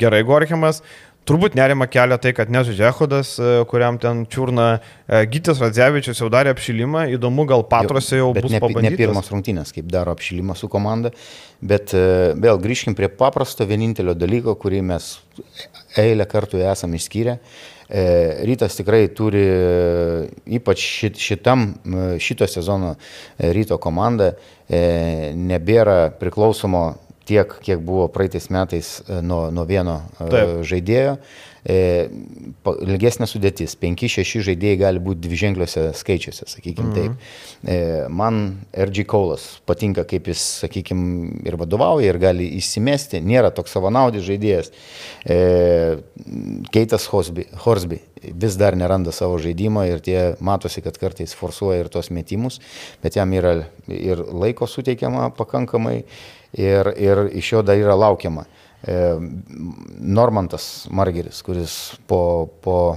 gerai 0.00 0.22
Gorhimas. 0.24 0.80
Turbūt 1.26 1.56
nerima 1.58 1.88
kelia 1.90 2.20
tai, 2.22 2.30
kad 2.38 2.50
nežaidžia 2.54 2.92
Ehodas, 2.92 3.32
e, 3.42 3.54
kuriam 3.66 3.96
ten 3.98 4.22
čiurna 4.30 4.66
e, 4.76 5.24
Gytis 5.26 5.58
Radzevičius 5.58 6.20
jau 6.22 6.28
darė 6.30 6.52
apšilimą, 6.54 7.08
įdomu, 7.16 7.48
gal 7.50 7.64
patrose 7.66 8.20
jau 8.20 8.28
bus 8.36 8.52
ne, 8.52 8.60
pabandytas. 8.62 8.94
Ne 8.94 9.00
pirmas 9.00 9.30
rungtynės, 9.32 9.72
kaip 9.74 9.88
daro 9.90 10.14
apšilimą 10.14 10.54
su 10.54 10.70
komanda, 10.70 11.10
bet 11.58 11.96
e, 11.98 12.04
vėl 12.38 12.62
grįžkim 12.62 12.94
prie 12.94 13.10
paprasto 13.10 13.66
vienintelio 13.66 14.14
dalyko, 14.14 14.54
kurį 14.62 14.84
mes 14.92 15.16
eilę 15.98 16.28
kartų 16.30 16.62
esame 16.70 17.00
išskyrę. 17.02 17.40
Rytas 17.88 18.74
tikrai 18.80 19.04
turi, 19.14 19.44
ypač 20.58 20.82
šitam, 21.22 21.68
šito 22.18 22.48
sezono 22.50 22.96
ryto 23.38 23.78
komanda, 23.78 24.32
nebėra 24.66 26.08
priklausomo 26.18 26.86
tiek, 27.26 27.50
kiek 27.62 27.82
buvo 27.82 28.06
praeitais 28.12 28.48
metais 28.54 29.00
e, 29.02 29.20
nuo, 29.22 29.50
nuo 29.50 29.66
vieno 29.68 30.00
e, 30.20 30.28
Taip. 30.30 30.54
žaidėjo. 30.70 31.16
E, 31.66 32.06
ilgesnė 32.86 33.26
sudėtis, 33.26 33.74
5-6 33.80 34.44
žaidėjai 34.46 34.78
gali 34.84 35.02
būti 35.02 35.24
dviženkliuose 35.24 35.88
skaičiuose, 35.98 36.46
sakykime 36.50 36.86
mhm. 36.86 36.94
taip. 36.94 37.30
E, 37.66 37.78
man 38.06 38.42
RG 38.86 39.06
Kaulas 39.10 39.48
patinka, 39.66 40.04
kaip 40.06 40.30
jis, 40.30 40.42
sakykime, 40.62 41.42
ir 41.48 41.58
vadovauja, 41.58 42.12
ir 42.12 42.20
gali 42.22 42.46
įsimesti, 42.60 43.18
nėra 43.24 43.50
toks 43.54 43.74
savanaudis 43.74 44.26
žaidėjas. 44.28 44.70
E, 45.26 45.40
Keitas 46.70 47.08
Horsby, 47.10 47.48
Horsby 47.64 48.00
vis 48.22 48.56
dar 48.56 48.76
neranda 48.78 49.12
savo 49.12 49.38
žaidimo 49.42 49.82
ir 49.86 50.00
tie 50.04 50.20
matosi, 50.44 50.82
kad 50.84 50.98
kartais 51.02 51.34
forsuoja 51.36 51.82
ir 51.82 51.90
tos 51.92 52.12
metimus, 52.14 52.60
bet 53.02 53.18
jam 53.18 53.32
yra 53.34 53.56
ir 53.90 54.22
laiko 54.30 54.68
suteikiama 54.70 55.32
pakankamai 55.36 55.98
ir, 56.56 56.92
ir 56.94 57.26
iš 57.34 57.52
jo 57.56 57.66
dar 57.66 57.78
yra 57.80 57.98
laukiama. 57.98 58.46
E, 58.84 58.96
Normantas 59.98 60.86
Margeris, 60.90 61.42
kuris 61.42 61.96
po, 62.06 62.48
po 62.62 62.96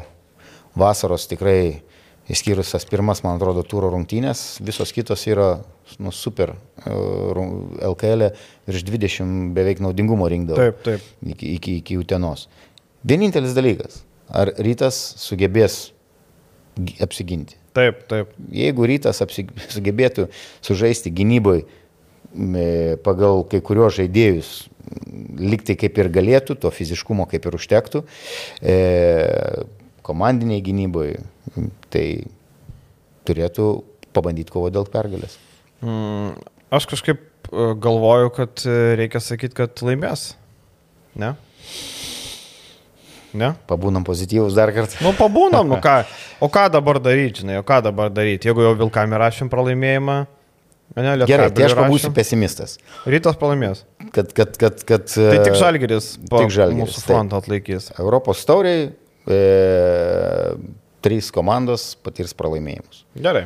vasaros 0.78 1.28
tikrai, 1.30 1.82
išskyrus 2.30 2.74
tas 2.76 2.86
pirmas, 2.86 3.24
man 3.26 3.40
atrodo, 3.40 3.64
tūro 3.66 3.90
rungtynės, 3.94 4.60
visos 4.66 4.92
kitos 4.94 5.26
yra 5.30 5.52
nu, 6.02 6.14
super. 6.14 6.54
LKL 6.86 8.28
e 8.28 8.34
virš 8.70 8.86
20 8.92 9.54
beveik 9.56 9.82
naudingumo 9.84 10.30
rinkdavo. 10.30 10.60
Taip, 10.60 10.84
taip. 10.86 11.08
Iki, 11.36 11.56
iki, 11.58 11.78
iki 11.82 11.98
Utenos. 12.00 12.48
Vienintelis 13.08 13.56
dalykas, 13.58 14.04
ar 14.30 14.52
rytas 14.60 15.00
sugebės 15.24 15.90
apsiginti. 17.02 17.58
Taip, 17.74 18.04
taip. 18.12 18.32
Jeigu 18.54 18.88
rytas 18.90 19.22
apsig... 19.24 19.52
sugebėtų 19.74 20.28
sužaisti 20.66 21.12
gynyboje 21.14 21.66
pagal 23.02 23.42
kai 23.50 23.62
kuriuos 23.66 23.96
žaidėjus 23.98 24.69
liktai 25.40 25.76
kaip 25.80 25.98
ir 26.00 26.10
galėtų, 26.14 26.58
to 26.60 26.72
fiziškumo 26.74 27.28
kaip 27.30 27.46
ir 27.46 27.58
užtektų, 27.58 28.04
e, 28.62 28.76
komandiniai 30.06 30.64
gynyboje, 30.66 31.22
tai 31.94 32.06
turėtų 33.28 33.70
pabandyti 34.16 34.54
kovo 34.54 34.72
dėl 34.74 34.88
pergalės. 34.90 35.38
Mm, 35.86 36.34
aš 36.76 36.90
kažkaip 36.92 37.22
e, 37.22 37.70
galvoju, 37.82 38.34
kad 38.36 38.66
e, 38.66 38.80
reikia 39.00 39.22
sakyti, 39.24 39.58
kad 39.62 39.84
laimės. 39.86 40.34
Ne? 41.20 41.36
Ne? 43.38 43.54
Pabūnam 43.70 44.06
pozityvus 44.08 44.56
dar 44.58 44.72
kartą. 44.74 44.98
Nu, 45.06 45.14
pabūnam, 45.18 45.70
nu 45.70 45.78
ką. 45.86 46.02
O 46.42 46.50
ką 46.52 46.70
dabar 46.74 47.02
daryti, 47.04 47.44
žinai, 47.44 47.60
o 47.62 47.66
ką 47.68 47.82
dabar 47.86 48.12
daryti, 48.14 48.50
jeigu 48.50 48.64
jau 48.64 48.76
Vilkam 48.80 49.14
įrašym 49.16 49.52
pralaimėjimą? 49.52 50.22
Ne, 50.98 51.14
Gerai, 51.30 51.52
tai 51.54 51.68
aš 51.68 51.76
pabūsiu 51.78 52.10
pesimistas. 52.16 52.78
Rytas 53.10 53.38
pralaimės. 53.40 53.84
Kad, 54.16 54.32
kad, 54.34 54.56
kad, 54.58 54.82
kad, 54.90 55.06
tai 55.14 55.38
tik 55.46 55.58
Žalgeris, 55.60 56.08
tik 56.24 56.50
Žalgeris 56.56 56.82
mūsų 56.82 57.04
frontą 57.06 57.38
atlaikys. 57.44 57.92
Europos 58.02 58.42
tauriai 58.50 58.88
e, 59.30 59.40
trys 61.06 61.30
komandos 61.36 61.92
patirs 62.04 62.34
pralaimėjimus. 62.38 63.04
Gerai. 63.22 63.46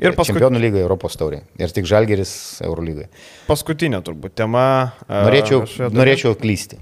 Ir 0.00 0.14
paskut... 0.16 0.38
Čempionų 0.38 0.62
lygai 0.62 0.84
Europos 0.84 1.18
tauriai. 1.20 1.42
Ir 1.60 1.74
tik 1.76 1.88
Žalgeris 1.90 2.32
Eurolygai. 2.64 3.10
Paskutinė 3.50 4.00
turbūt 4.06 4.38
tema. 4.38 4.64
Norėčiau, 5.10 5.66
norėčiau 5.92 6.38
klysti. 6.40 6.78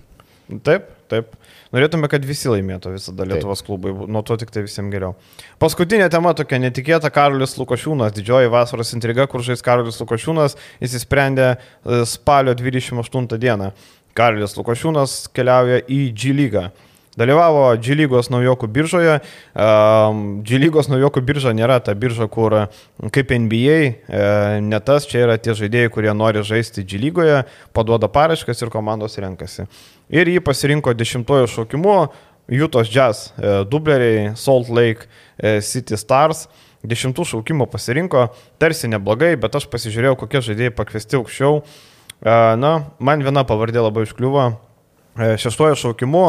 Taip, 0.68 0.92
taip. 1.10 1.32
Norėtume, 1.74 2.08
kad 2.08 2.24
visi 2.24 2.48
laimėtų 2.48 2.94
visada 2.94 3.26
Lietuvos 3.28 3.60
Taip. 3.60 3.68
klubai, 3.68 3.92
nuo 4.08 4.22
to 4.24 4.38
tik 4.40 4.52
tai 4.54 4.64
visiems 4.64 4.92
geriau. 4.92 5.14
Paskutinė 5.60 6.08
tema 6.12 6.32
tokia 6.36 6.60
netikėta- 6.62 7.10
Karolis 7.16 7.58
Lukošiūnas, 7.60 8.14
didžioji 8.16 8.48
vasaros 8.52 8.94
intriga, 8.96 9.26
kur 9.28 9.44
žais 9.44 9.62
Karolis 9.62 10.00
Lukošiūnas, 10.00 10.56
jis 10.80 10.96
įsprendė 11.02 11.48
e, 11.56 12.04
spalio 12.08 12.54
28 12.54 13.38
dieną. 13.38 13.72
Karolis 14.14 14.56
Lukošiūnas 14.56 15.28
keliauja 15.36 15.82
į 15.84 16.00
G 16.16 16.32
lygą. 16.32 16.70
Dalyvavo 17.18 17.64
G 17.82 17.96
lygos 17.98 18.28
naujokų 18.30 18.68
biržoje. 18.70 19.16
G 20.46 20.60
lygos 20.62 20.90
naujokų 20.90 21.22
birža 21.26 21.54
nėra 21.56 21.80
ta 21.82 21.94
birža, 21.98 22.28
kur 22.30 22.54
kaip 23.14 23.32
NBA, 23.34 23.78
e, 23.80 24.22
ne 24.62 24.80
tas, 24.84 25.06
čia 25.08 25.24
yra 25.26 25.38
tie 25.42 25.56
žaidėjai, 25.58 25.90
kurie 25.94 26.14
nori 26.14 26.44
žaisti 26.46 26.84
G 26.86 27.00
lygoje, 27.02 27.42
paduoda 27.74 28.10
paraškas 28.12 28.62
ir 28.62 28.70
komandos 28.74 29.18
renkasi. 29.18 29.66
Ir 30.14 30.30
jį 30.30 30.44
pasirinko 30.46 30.94
dešimtojo 30.94 31.50
šaukimu, 31.50 31.98
Jutos 32.48 32.88
Jazz 32.92 33.32
e, 33.34 33.58
dubleriai, 33.68 34.30
Salt 34.38 34.70
Lake 34.70 35.10
e, 35.36 35.58
City 35.64 35.98
Stars. 35.98 36.46
Dešimtų 36.86 37.24
šaukimo 37.26 37.66
pasirinko, 37.66 38.28
tarsi 38.62 38.86
neblogai, 38.86 39.32
bet 39.42 39.56
aš 39.58 39.66
pasižiūrėjau, 39.72 40.14
kokie 40.20 40.38
žaidėjai 40.46 40.76
pakviesti 40.78 41.18
aukščiau. 41.18 41.58
Na, 42.22 42.70
man 43.02 43.22
viena 43.26 43.42
pavardė 43.46 43.82
labai 43.82 44.04
užkliuvo. 44.06 44.44
Šeštojo 45.18 45.74
šaukimu 45.78 46.22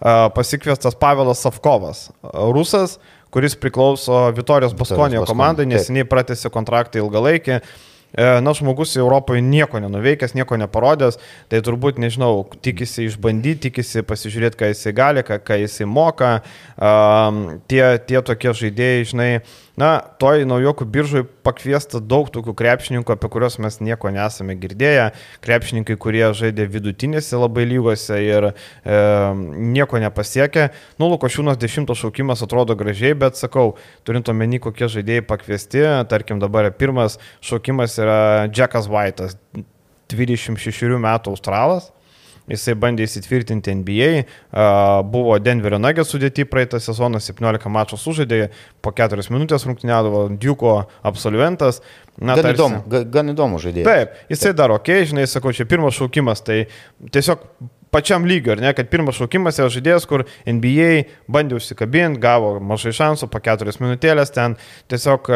pasikviestas 0.00 0.96
Pavelas 0.98 1.42
Savkovas, 1.42 2.08
rusas, 2.54 2.98
kuris 3.34 3.56
priklauso 3.58 4.28
Vitorijos 4.36 4.74
Baskonio 4.78 5.24
komandai, 5.28 5.66
neseniai 5.68 6.08
pratęsė 6.08 6.52
kontraktą 6.54 7.02
ilgalaikį. 7.02 7.60
E, 8.08 8.28
na, 8.40 8.54
žmogus 8.56 8.94
Europoje 8.96 9.42
nieko 9.44 9.82
nenuveikęs, 9.84 10.32
nieko 10.32 10.56
neparodęs, 10.56 11.18
tai 11.52 11.60
turbūt, 11.64 11.98
nežinau, 12.00 12.46
tikisi 12.64 13.04
išbandyti, 13.04 13.68
tikisi 13.68 14.00
pasižiūrėti, 14.08 14.56
ką 14.56 14.70
jisai 14.72 14.94
gali, 14.96 15.24
ką, 15.28 15.36
ką 15.44 15.58
jisai 15.60 15.84
moka. 15.84 16.38
Tie, 17.68 17.82
tie 18.08 18.22
tokie 18.24 18.54
žaidėjai, 18.62 19.08
žinai, 19.12 19.30
na, 19.78 19.90
toj 20.20 20.42
naujokų 20.48 20.86
biržui 20.90 21.22
pakviesta 21.46 22.00
daug 22.02 22.30
tokių 22.34 22.54
krepšininkų, 22.58 23.14
apie 23.14 23.30
kuriuos 23.30 23.58
mes 23.62 23.78
nieko 23.84 24.10
nesame 24.14 24.56
girdėję. 24.58 25.10
Krepšininkai, 25.44 25.96
kurie 26.00 26.24
žaidė 26.36 26.66
vidutinėse 26.72 27.38
labai 27.38 27.66
lygose 27.70 28.18
ir 28.24 28.50
e, 28.50 28.54
nieko 29.76 30.00
nepasiekė. 30.02 30.68
Nu, 30.98 31.10
Lukošiūnas 31.14 31.60
dešimtas 31.62 32.00
šaukimas 32.02 32.42
atrodo 32.44 32.76
gražiai, 32.78 33.14
bet 33.18 33.38
sakau, 33.38 33.76
turint 34.08 34.28
omeny, 34.32 34.60
kokie 34.62 34.90
žaidėjai 34.90 35.26
pakviesti, 35.28 35.84
tarkim 36.10 36.42
dabar 36.42 36.70
pirmas 36.74 37.20
šaukimas 37.44 37.98
yra 38.02 38.20
Jackas 38.50 38.90
White'as, 38.90 39.38
26 40.10 40.98
metų 40.98 41.36
australas. 41.36 41.92
Jisai 42.48 42.74
bandė 42.80 43.06
įsitvirtinti 43.08 43.74
NBA, 43.80 44.10
buvo 45.12 45.36
Denverio 45.42 45.80
Nuggets 45.82 46.12
sudėti 46.14 46.46
praeitą 46.48 46.80
sezoną, 46.82 47.20
17 47.22 47.72
mačų 47.74 48.00
sužaidė, 48.00 48.40
po 48.82 48.92
4 48.96 49.28
minutės 49.34 49.66
rungtyniavo 49.68 50.26
Duko 50.40 50.78
absolventas. 51.06 51.82
Na, 52.18 52.34
gan, 52.34 52.48
tarsi, 52.48 52.56
įdomu, 52.56 52.82
gan, 52.90 53.08
gan 53.14 53.32
įdomu 53.34 53.62
žaidėjas. 53.62 53.86
Taip, 53.86 54.20
jisai 54.32 54.54
daro, 54.58 54.78
okei, 54.80 55.02
okay, 55.04 55.10
žinai, 55.12 55.26
sakau, 55.30 55.52
čia 55.54 55.68
pirmas 55.70 55.94
šaukimas, 55.94 56.42
tai 56.42 56.64
tiesiog 57.14 57.44
pačiam 57.94 58.26
lygiu, 58.28 58.56
ar 58.56 58.62
ne, 58.64 58.72
kad 58.74 58.90
pirmas 58.90 59.16
šaukimas 59.20 59.60
yra 59.60 59.70
žaidėjas, 59.72 60.06
kur 60.08 60.26
NBA 60.48 60.90
bandė 61.30 61.60
užsikabinti, 61.60 62.20
gavo 62.22 62.56
mažai 62.60 62.94
šansų, 62.98 63.30
po 63.30 63.40
4 63.44 63.76
minutėlės 63.84 64.34
ten 64.34 64.58
tiesiog 64.90 65.30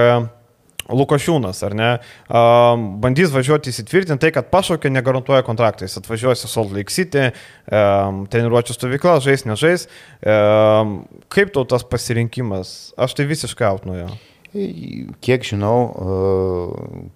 Lukošiūnas, 0.90 1.60
ar 1.66 1.76
ne, 1.78 1.90
um, 2.26 2.86
bandys 3.02 3.30
važiuoti 3.34 3.70
įsitvirtinti, 3.70 4.20
tai 4.24 4.32
kad 4.34 4.50
pašaukė 4.52 4.90
negarantuoja 4.90 5.44
kontraktai. 5.46 5.86
Jis 5.86 6.00
atvažiuosi 6.02 6.50
Salt 6.50 6.74
Lake 6.74 6.94
City, 6.94 7.28
um, 7.70 8.24
treniruočių 8.32 8.76
stovykla, 8.76 9.20
žais, 9.22 9.46
nežais. 9.48 9.86
Um, 10.26 11.02
kaip 11.32 11.54
tau 11.54 11.64
tas 11.68 11.86
pasirinkimas? 11.86 12.92
Aš 12.98 13.16
tai 13.18 13.28
visiškai 13.30 13.68
out 13.70 13.86
nuo 13.88 14.00
jo. 14.00 14.10
Kiek 15.24 15.46
žinau, 15.48 15.76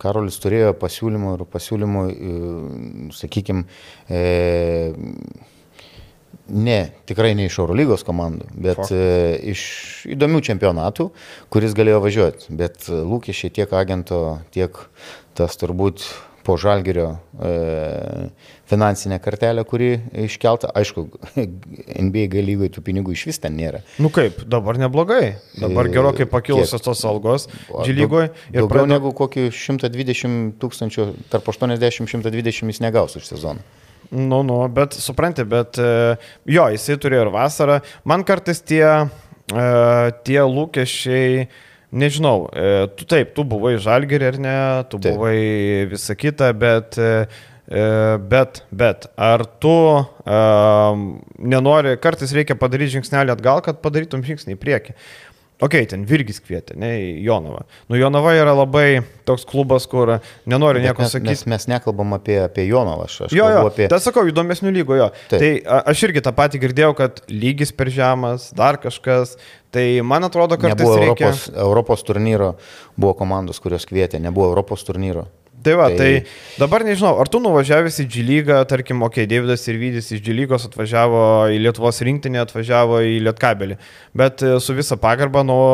Karolis 0.00 0.38
turėjo 0.40 0.70
pasiūlymų 0.80 1.34
ir 1.36 1.42
pasiūlymų, 1.52 2.04
sakykime, 3.12 3.66
Ne, 6.46 6.92
tikrai 7.08 7.32
ne 7.34 7.48
iš 7.48 7.58
Eurolygos 7.58 8.04
komandų, 8.06 8.46
bet 8.54 8.78
Fakt. 8.78 8.92
e, 8.94 9.34
iš 9.50 9.62
įdomių 10.14 10.44
čempionatų, 10.46 11.08
kuris 11.50 11.74
galėjo 11.74 11.98
važiuoti. 12.04 12.54
Bet 12.54 12.86
lūkesčiai 12.86 13.50
tiek 13.56 13.72
agento, 13.74 14.38
tiek 14.54 14.78
tas 15.34 15.58
turbūt 15.58 16.06
po 16.46 16.54
žalgerio 16.54 17.16
e, 17.42 18.28
finansinę 18.70 19.18
kartelę, 19.18 19.64
kuri 19.66 19.88
iškelta. 20.26 20.70
Aišku, 20.78 21.08
NBA 22.06 22.44
lygoje 22.46 22.70
tų 22.76 22.84
pinigų 22.86 23.16
iš 23.16 23.24
vis 23.32 23.42
ten 23.42 23.58
nėra. 23.58 23.82
Nu 23.98 24.12
kaip, 24.14 24.44
dabar 24.46 24.78
neblogai. 24.78 25.40
Dabar 25.58 25.90
e, 25.90 25.94
gerokai 25.96 26.28
pakilusios 26.30 26.84
tos 26.84 27.02
algos 27.08 27.48
lygoje. 27.90 28.30
Daugiau 28.52 28.70
pradė... 28.70 28.92
negu 28.94 29.10
kokį 29.18 29.48
120 29.50 30.54
tūkstančių, 30.62 31.08
tarp 31.32 31.50
80-120 31.50 32.70
jis 32.70 32.82
negaus 32.84 33.18
už 33.18 33.26
sezoną. 33.32 33.66
Nu, 34.10 34.42
nu, 34.42 34.58
bet 34.68 34.92
supranti, 34.92 35.44
bet 35.44 35.78
e, 35.82 36.16
jo, 36.50 36.66
jisai 36.74 36.98
turėjo 37.02 37.26
ir 37.26 37.32
vasarą. 37.34 37.80
Man 38.06 38.24
kartais 38.26 38.62
tie, 38.62 38.84
e, 38.84 39.66
tie 40.26 40.38
lūkesčiai, 40.46 41.48
nežinau, 41.96 42.46
e, 42.52 42.86
tu 42.98 43.08
taip, 43.08 43.34
tu 43.36 43.46
buvai 43.48 43.76
žalgerį 43.82 44.30
ar 44.30 44.40
ne, 44.42 44.56
tu 44.90 45.00
taip. 45.00 45.16
buvai 45.16 45.36
visą 45.90 46.18
kitą, 46.18 46.54
bet 46.56 46.98
Bet, 47.66 48.60
bet, 48.70 49.08
ar 49.18 49.42
tu 49.58 49.72
nenori, 51.50 51.96
kartais 51.98 52.30
reikia 52.30 52.54
padaryti 52.54 52.92
žingsnelį 52.92 53.32
atgal, 53.34 53.58
kad 53.66 53.80
padarytum 53.82 54.22
žingsnį 54.22 54.54
į 54.54 54.60
priekį. 54.62 54.94
Ok, 55.56 55.72
ten 55.88 56.02
Virgis 56.04 56.36
kvietė, 56.44 56.74
ne, 56.76 56.90
Jonava. 57.24 57.62
Nu, 57.88 57.96
Jonava 57.96 58.34
yra 58.36 58.52
labai 58.52 59.00
toks 59.24 59.46
klubas, 59.48 59.86
kur 59.88 60.18
nenori 60.44 60.82
nieko 60.84 61.00
mes, 61.00 61.14
sakyti. 61.14 61.30
Mes, 61.30 61.44
mes 61.48 61.64
nekalbam 61.72 62.12
apie, 62.18 62.36
apie 62.44 62.66
Jonavą, 62.68 63.06
aš, 63.08 63.14
aš 63.28 63.36
jo, 63.38 63.46
jo, 63.54 63.62
apie... 63.70 63.86
Tai 63.88 63.96
sakau, 64.04 64.26
įdomesnių 64.28 64.74
lygų 64.76 64.98
jo. 65.00 65.06
Taip. 65.32 65.40
Tai 65.40 65.80
aš 65.94 66.02
irgi 66.10 66.24
tą 66.26 66.34
patį 66.36 66.60
girdėjau, 66.66 66.92
kad 66.98 67.22
lygis 67.32 67.72
per 67.72 67.88
žemas, 67.94 68.50
dar 68.56 68.76
kažkas. 68.82 69.38
Tai 69.72 69.86
man 70.04 70.28
atrodo, 70.28 70.60
kad... 70.60 70.76
Nebuvo 70.76 71.00
reikia... 71.00 71.32
Europos, 71.32 71.48
Europos 71.56 72.04
turnyro, 72.04 72.52
buvo 72.92 73.16
komandos, 73.16 73.62
kurios 73.64 73.88
kvietė, 73.88 74.20
nebuvo 74.20 74.50
Europos 74.52 74.84
turnyro. 74.84 75.24
Tai 75.66 75.74
va, 75.74 75.88
tai... 75.90 75.96
tai 75.98 76.58
dabar 76.62 76.84
nežinau, 76.86 77.16
ar 77.18 77.26
tu 77.26 77.40
nuvažiavęs 77.42 77.96
į 78.04 78.06
G 78.06 78.22
lygą, 78.22 78.60
tarkim, 78.70 79.00
okei, 79.02 79.24
okay, 79.24 79.30
Davidas 79.32 79.66
ir 79.66 79.80
Vydis 79.80 80.12
iš 80.14 80.20
G 80.22 80.36
lygos 80.36 80.68
atvažiavo 80.68 81.22
į 81.50 81.56
Lietuvos 81.64 81.98
rinktinę, 82.06 82.38
atvažiavo 82.44 83.00
į 83.02 83.16
Lietkabelį, 83.26 83.78
bet 84.14 84.44
e, 84.46 84.52
su 84.62 84.76
visa 84.78 84.94
pagarba 85.02 85.42
nuo 85.42 85.64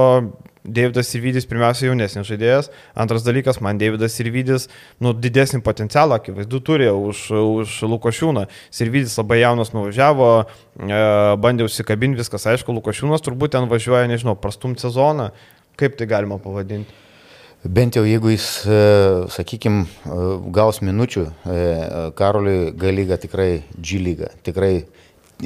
Davidas 0.64 1.12
ir 1.12 1.24
Vydis 1.26 1.48
pirmiausia 1.50 1.90
jaunesnis 1.90 2.24
žaidėjas, 2.30 2.70
antras 3.04 3.26
dalykas, 3.26 3.60
man 3.60 3.82
Davidas 3.82 4.16
ir 4.22 4.32
Vydis, 4.32 4.68
nu, 5.02 5.12
didesnį 5.12 5.60
potencialą, 5.66 6.22
akivaizdu, 6.22 6.62
turi 6.64 6.88
už, 6.88 7.26
už 7.36 7.76
Lukošiūną. 7.92 8.48
Sirvidis 8.72 9.18
labai 9.20 9.42
jaunas 9.42 9.74
nuvažiavo, 9.76 10.32
e, 10.40 11.04
bandė 11.42 11.68
užsikabinti, 11.68 12.22
viskas 12.24 12.48
aišku, 12.54 12.72
Lukošiūnas 12.80 13.28
turbūt 13.28 13.58
ten 13.58 13.68
važiuoja, 13.68 14.08
nežinau, 14.08 14.38
prastum 14.40 14.78
sezoną, 14.80 15.34
kaip 15.76 16.00
tai 16.00 16.08
galima 16.08 16.40
pavadinti. 16.40 17.02
Bent 17.62 17.94
jau 17.94 18.02
jeigu 18.02 18.32
jis, 18.32 18.46
e, 18.66 18.78
sakykime, 19.30 19.84
gaus 20.50 20.80
minučių, 20.82 21.22
e, 21.46 21.58
Karoliui 22.18 22.72
G 22.74 22.90
lyga 22.90 23.18
tikrai 23.22 23.62
G 23.78 24.00
lyga, 24.02 24.32
tikrai 24.42 24.82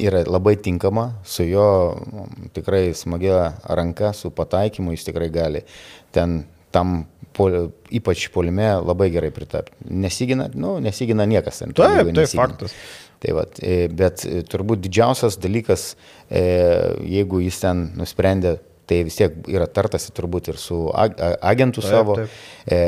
yra 0.00 0.22
labai 0.24 0.54
tinkama, 0.56 1.10
su 1.24 1.44
jo 1.44 1.66
tikrai 2.56 2.94
smagia 2.96 3.52
ranka, 3.68 4.14
su 4.16 4.30
pataikymu 4.32 4.94
jis 4.96 5.04
tikrai 5.10 5.28
gali 5.32 5.60
ten 6.12 6.46
tam 6.72 7.02
pol, 7.36 7.68
ypač 7.92 8.30
polime 8.32 8.70
labai 8.80 9.10
gerai 9.12 9.30
pritapti. 9.30 9.76
Nesigina, 9.84 10.48
nu, 10.54 10.78
nesigina 10.80 11.28
niekas 11.28 11.60
ten. 11.60 11.76
Taip, 11.76 12.14
tai 12.16 12.24
faktas. 12.32 12.72
Tai 13.20 13.34
va, 13.36 13.44
e, 13.60 13.90
bet 13.92 14.24
turbūt 14.48 14.80
didžiausias 14.88 15.36
dalykas, 15.40 15.84
jeigu 16.32 17.42
jis 17.44 17.60
ten 17.60 17.90
nusprendė 18.00 18.56
tai 18.86 19.02
vis 19.06 19.18
tiek 19.18 19.34
yra 19.50 19.66
tartasi 19.66 20.12
turbūt 20.14 20.52
ir 20.52 20.60
su 20.60 20.78
agentu 20.94 21.82
taip, 21.82 21.90
savo. 21.90 22.16
Taip. 22.20 22.36
E, 22.66 22.78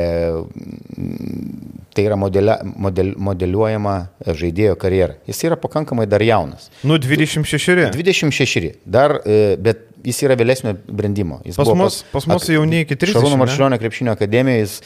tai 1.95 2.05
yra 2.07 2.17
modelia, 2.19 2.59
model, 2.63 3.13
modeliuojama 3.29 3.95
žaidėjo 4.39 4.77
karjera. 4.79 5.19
Jis 5.27 5.43
yra 5.49 5.59
pakankamai 5.59 6.07
dar 6.09 6.23
jaunas. 6.23 6.69
Nu, 6.87 6.99
26. 7.01 7.89
26. 7.95 8.73
Dar, 8.87 9.19
e, 9.25 9.55
bet 9.59 9.89
jis 10.05 10.21
yra 10.23 10.37
vėlesnio 10.39 10.75
brandimo. 10.87 11.39
Jis 11.47 11.59
pas 11.59 11.71
mus, 11.75 12.01
pas, 12.11 12.23
pas 12.23 12.29
mus 12.31 12.49
jau 12.51 12.63
ne 12.67 12.83
iki 12.85 12.97
30. 12.99 13.17
Šarūno 13.17 13.39
Maršilionio 13.41 13.79
krepšinio 13.81 14.15
akademijoje 14.15 14.65
jis 14.65 14.77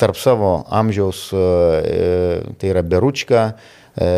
tarp 0.00 0.18
savo 0.20 0.54
amžiaus, 0.80 1.28
e, 1.32 2.56
tai 2.60 2.72
yra 2.74 2.84
Beručka, 2.86 3.46
e, 3.96 4.10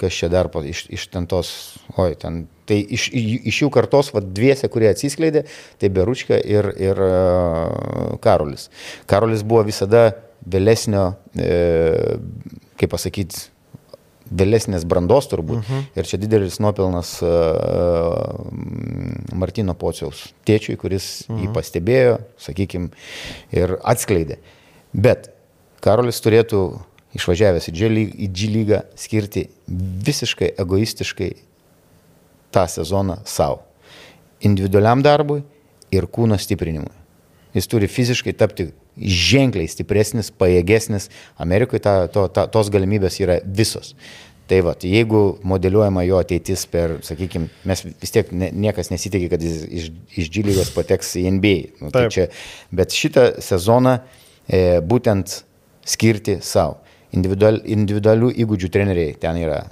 kas 0.00 0.18
čia 0.18 0.30
dar 0.32 0.50
iš, 0.64 0.86
iš 0.90 1.06
ten 1.12 1.30
tos, 1.30 1.52
oi, 1.96 2.14
ten 2.18 2.46
Tai 2.70 2.78
iš, 2.78 3.08
iš 3.10 3.62
jų 3.64 3.70
kartos, 3.74 4.12
va, 4.14 4.22
dviese, 4.22 4.70
kurie 4.70 4.86
atsiskleidė, 4.92 5.42
tai 5.82 5.90
Beručka 5.90 6.38
ir, 6.38 6.70
ir 6.78 7.00
uh, 7.02 8.18
Karolis. 8.22 8.68
Karolis 9.10 9.42
buvo 9.42 9.64
visada 9.66 10.12
vėlesnio, 10.46 11.02
e, 11.34 11.48
kaip 12.80 12.92
pasakyti, 12.94 13.48
vėlesnės 14.30 14.86
brandos 14.88 15.26
turbūt. 15.30 15.58
Uh 15.58 15.66
mhm. 15.66 15.80
-huh. 15.80 15.98
Ir 15.98 16.06
čia 16.06 16.20
didelis 16.22 16.60
nuopelnas 16.62 17.16
uh, 17.22 18.38
Martino 19.34 19.74
Pociaus 19.74 20.28
tėčiui, 20.46 20.76
kuris 20.76 21.26
uh 21.26 21.34
-huh. 21.34 21.40
jį 21.42 21.48
mhm. 21.48 21.54
pastebėjo, 21.58 22.18
sakykime, 22.38 22.90
ir 23.52 23.76
atskleidė. 23.82 24.38
Bet 24.92 25.30
Karolis 25.80 26.20
turėtų 26.22 26.80
išvažiavęs 27.14 27.68
į 27.68 28.28
G 28.30 28.48
lygą 28.54 28.82
skirti 28.94 29.48
visiškai 30.06 30.54
egoistiškai 30.58 31.32
tą 32.54 32.66
sezoną 32.68 33.20
savo. 33.24 33.62
Individualiam 34.40 35.02
darbui 35.02 35.42
ir 35.92 36.06
kūno 36.06 36.38
stiprinimui. 36.40 36.92
Jis 37.54 37.66
turi 37.66 37.88
fiziškai 37.90 38.34
tapti 38.38 38.70
ženkliai 39.00 39.68
stipresnis, 39.70 40.30
pajėgesnis. 40.30 41.08
Amerikoje 41.40 41.82
ta, 41.82 41.94
to, 42.12 42.26
ta, 42.32 42.46
tos 42.50 42.70
galimybės 42.72 43.18
yra 43.22 43.40
visos. 43.44 43.94
Tai 44.50 44.58
va, 44.66 44.72
jeigu 44.82 45.38
modeliuojama 45.46 46.02
jo 46.08 46.18
ateitis 46.18 46.64
per, 46.70 46.96
sakykime, 47.06 47.46
mes 47.70 47.84
vis 47.86 48.14
tiek 48.14 48.32
ne, 48.34 48.48
niekas 48.50 48.90
nesitikė, 48.90 49.28
kad 49.30 49.44
jis 49.46 49.60
iš, 49.62 49.84
iš 50.18 50.30
Džilygos 50.34 50.72
pateks 50.74 51.12
į 51.20 51.28
NBA. 51.36 51.58
Nu, 51.84 51.90
tai 51.94 52.08
čia, 52.10 52.26
bet 52.74 52.94
šitą 52.94 53.28
sezoną 53.46 54.00
e, 54.00 54.80
būtent 54.82 55.36
skirti 55.86 56.40
savo. 56.42 56.80
Individual, 57.14 57.60
individualių 57.62 58.32
įgūdžių 58.42 58.72
treneriai 58.74 59.14
ten 59.22 59.38
yra 59.38 59.62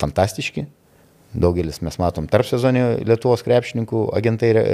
fantastiški, 0.00 0.66
Daugelis 1.32 1.78
mes 1.80 1.96
matom 1.96 2.26
tarp 2.28 2.44
sezonį 2.44 2.82
Lietuvos 3.08 3.40
krepšininkų, 3.46 4.02
agentai 4.18 4.50
re, 4.52 4.64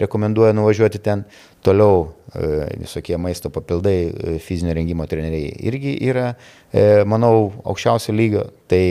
rekomenduoja 0.00 0.54
nuvažiuoti 0.56 1.00
ten. 1.04 1.26
Toliau 1.64 2.06
e, 2.32 2.48
visokie 2.80 3.18
maisto 3.20 3.50
papildai, 3.52 3.96
e, 4.08 4.36
fizinio 4.44 4.72
rengimo 4.76 5.04
treneriai 5.08 5.52
irgi 5.68 5.94
yra, 6.08 6.30
e, 6.72 7.04
manau, 7.08 7.50
aukščiausio 7.68 8.16
lygio. 8.16 8.46
Tai 8.70 8.84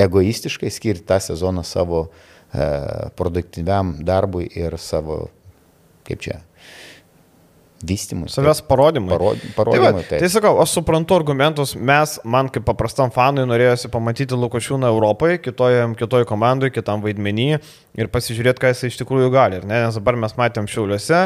egoistiškai 0.00 0.72
skirti 0.72 1.04
tą 1.08 1.20
sezoną 1.20 1.66
savo 1.66 2.08
produktyviam 3.18 3.90
darbui 4.08 4.46
ir 4.56 4.78
savo, 4.80 5.26
kaip 6.08 6.22
čia, 6.24 6.38
vystymui. 7.82 8.28
Savęs 8.28 8.62
parodymui. 8.66 9.12
Parod, 9.12 9.42
parodymui 9.56 10.02
tai, 10.02 10.18
va, 10.18 10.20
tai 10.22 10.30
sakau, 10.32 10.58
aš 10.62 10.74
suprantu 10.78 11.14
argumentus, 11.14 11.74
mes, 11.76 12.16
man 12.26 12.50
kaip 12.52 12.66
paprastam 12.66 13.12
fanui 13.14 13.46
norėjosi 13.46 13.90
pamatyti 13.92 14.38
Lukošiūną 14.38 14.90
Europoje, 14.90 15.38
kitoje, 15.42 15.84
kitoje 16.00 16.26
komandoje, 16.28 16.74
kitam 16.74 17.04
vaidmenį 17.04 17.48
ir 17.98 18.10
pasižiūrėti, 18.14 18.62
ką 18.62 18.72
jis 18.72 18.84
iš 18.90 18.98
tikrųjų 19.02 19.30
gali. 19.34 19.62
Ne? 19.62 19.84
Nes 19.86 19.98
dabar 19.98 20.18
mes 20.18 20.34
matėm 20.38 20.66
Šiauliuose, 20.70 21.22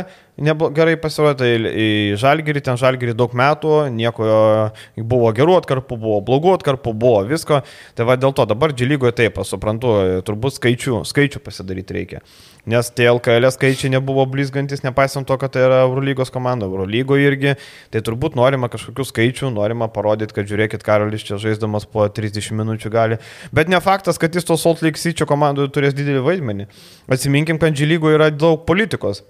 gerai 0.76 0.96
pasirodė 1.00 1.48
į 1.56 1.88
Žalgirį, 2.20 2.64
ten 2.68 2.80
Žalgirį 2.80 3.16
daug 3.16 3.34
metų, 3.36 3.74
nieko 3.92 4.28
buvo 4.96 5.32
gerų 5.36 5.58
atkarpų, 5.62 5.98
buvo 6.04 6.20
blogų 6.24 6.56
atkarpų, 6.58 6.94
buvo 6.96 7.24
visko. 7.28 7.62
Tai 7.96 8.08
va 8.08 8.16
dėl 8.20 8.36
to 8.36 8.46
dabar 8.48 8.76
džilygoje 8.76 9.16
taip, 9.24 9.40
aš 9.40 9.56
suprantu, 9.56 9.94
turbūt 10.26 10.60
skaičių, 10.60 11.02
skaičių 11.08 11.44
pasidaryti 11.44 11.96
reikia. 11.96 12.24
Nes 12.62 12.86
tie 12.94 13.08
LKL 13.10 13.48
skaičiai 13.50 13.90
nebuvo 13.90 14.22
blizgantis, 14.30 14.84
nepaisant 14.86 15.26
to, 15.26 15.34
kad 15.34 15.50
tai 15.50 15.64
yra 15.66 15.80
Eurolygos 15.82 16.30
komanda, 16.30 16.68
Eurolygoje 16.70 17.26
irgi, 17.26 17.54
tai 17.90 18.02
turbūt 18.06 18.38
norima 18.38 18.70
kažkokių 18.70 19.06
skaičių, 19.08 19.50
norima 19.50 19.88
parodyti, 19.90 20.36
kad 20.36 20.46
žiūrėkit, 20.46 20.86
Karolis 20.86 21.26
čia 21.26 21.40
žaisdamas 21.42 21.88
po 21.90 22.06
30 22.06 22.54
minučių 22.62 22.94
gali. 22.94 23.18
Bet 23.50 23.72
ne 23.72 23.82
faktas, 23.82 24.20
kad 24.22 24.38
jis 24.38 24.46
to 24.46 24.54
Salt 24.54 24.86
Lake 24.86 25.02
City 25.02 25.26
komandoje 25.26 25.74
turės 25.74 25.98
didelį 25.98 26.22
vaidmenį. 26.28 26.70
Atsiminkim, 27.10 27.58
kad 27.58 27.74
Džilygoje 27.74 28.20
yra 28.20 28.30
daug 28.30 28.62
politikos 28.68 29.24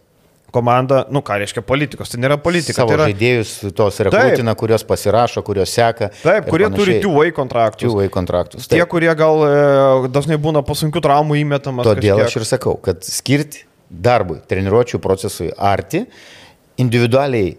komanda, 0.53 1.03
nu 1.11 1.23
ką 1.25 1.39
reiškia 1.41 1.65
politikos, 1.67 2.13
tai 2.13 2.21
nėra 2.23 2.37
politika. 2.43 2.77
Savo 2.83 2.93
tai 2.93 2.99
yra 2.99 3.09
žaidėjus 3.11 3.53
tos 3.79 4.01
rekrutina, 4.07 4.55
kurios 4.59 4.85
pasirašo, 4.87 5.43
kurios 5.47 5.73
seka. 5.73 6.11
Taip, 6.21 6.51
kurie 6.53 6.69
panašiai. 6.69 6.85
turi 6.85 6.97
two-way 7.05 7.33
kontraktus. 7.37 7.87
Two-way 7.87 8.13
kontraktus. 8.13 8.69
Taip. 8.69 8.77
Tie, 8.77 8.87
kurie 8.93 9.11
gal 9.19 9.45
e, 9.47 9.53
dažnai 10.13 10.39
būna 10.43 10.65
po 10.67 10.77
sunkių 10.79 11.03
traumų 11.05 11.41
įmetamas. 11.41 11.89
Todėl 11.89 12.21
kažkiek. 12.21 12.29
aš 12.29 12.39
ir 12.43 12.49
sakau, 12.53 12.77
kad 12.85 13.01
skirti 13.09 13.65
darbui, 13.93 14.41
treniruočio 14.49 15.01
procesui 15.05 15.51
arti, 15.57 16.05
individualiai 16.81 17.57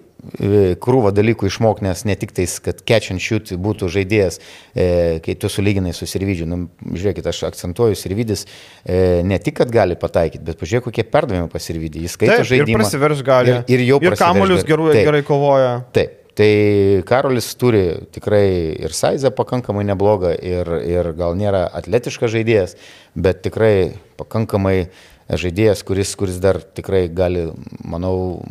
krūvą 0.84 1.12
dalykų 1.16 1.50
išmok, 1.50 1.82
nes 1.86 2.04
ne 2.08 2.16
tik 2.20 2.32
tais, 2.36 2.56
kad 2.64 2.82
catch 2.88 3.14
and 3.14 3.24
shoot 3.24 3.52
būtų 3.60 3.90
žaidėjas, 3.92 4.40
e, 4.74 4.88
kai 5.26 5.36
tu 5.40 5.52
sulyginai 5.52 5.94
su 5.96 6.08
Sirvidžiu. 6.10 6.48
Nu, 6.50 6.60
žiūrėkit, 6.88 7.28
aš 7.30 7.44
akcentuoju, 7.52 8.00
Sirvidis 8.00 8.46
e, 8.46 9.22
ne 9.28 9.40
tik, 9.44 9.58
kad 9.62 9.72
gali 9.74 10.00
pataikyti, 10.00 10.44
bet 10.48 10.60
pažiūrėk, 10.62 10.88
kokie 10.90 11.08
perdavimai 11.08 11.52
pas 11.52 11.70
Sirvidį. 11.70 12.08
Jis 12.08 12.18
skaito 12.18 12.42
žaidimą. 12.48 12.78
Ir 12.78 12.82
prasiverš 12.82 13.24
gali. 13.28 13.56
Ir, 13.68 13.80
ir 13.80 13.88
jau 13.92 14.02
ir 14.04 14.18
kamuolius 14.20 14.68
gerai, 14.68 15.00
gerai 15.04 15.24
kovoja. 15.28 15.80
Taip. 15.96 16.20
Tai 16.34 17.04
Karolis 17.06 17.52
turi 17.62 17.84
tikrai 18.10 18.74
ir 18.82 18.94
Saizą 18.98 19.30
pakankamai 19.38 19.84
neblogą, 19.86 20.32
ir, 20.34 20.70
ir 20.82 21.12
gal 21.14 21.38
nėra 21.38 21.68
atletiškas 21.78 22.32
žaidėjas, 22.34 22.74
bet 23.14 23.44
tikrai 23.46 24.00
pakankamai 24.18 24.88
žaidėjas, 25.30 25.84
kuris, 25.86 26.16
kuris 26.18 26.40
dar 26.42 26.58
tikrai 26.64 27.06
gali, 27.14 27.52
manau, 27.86 28.42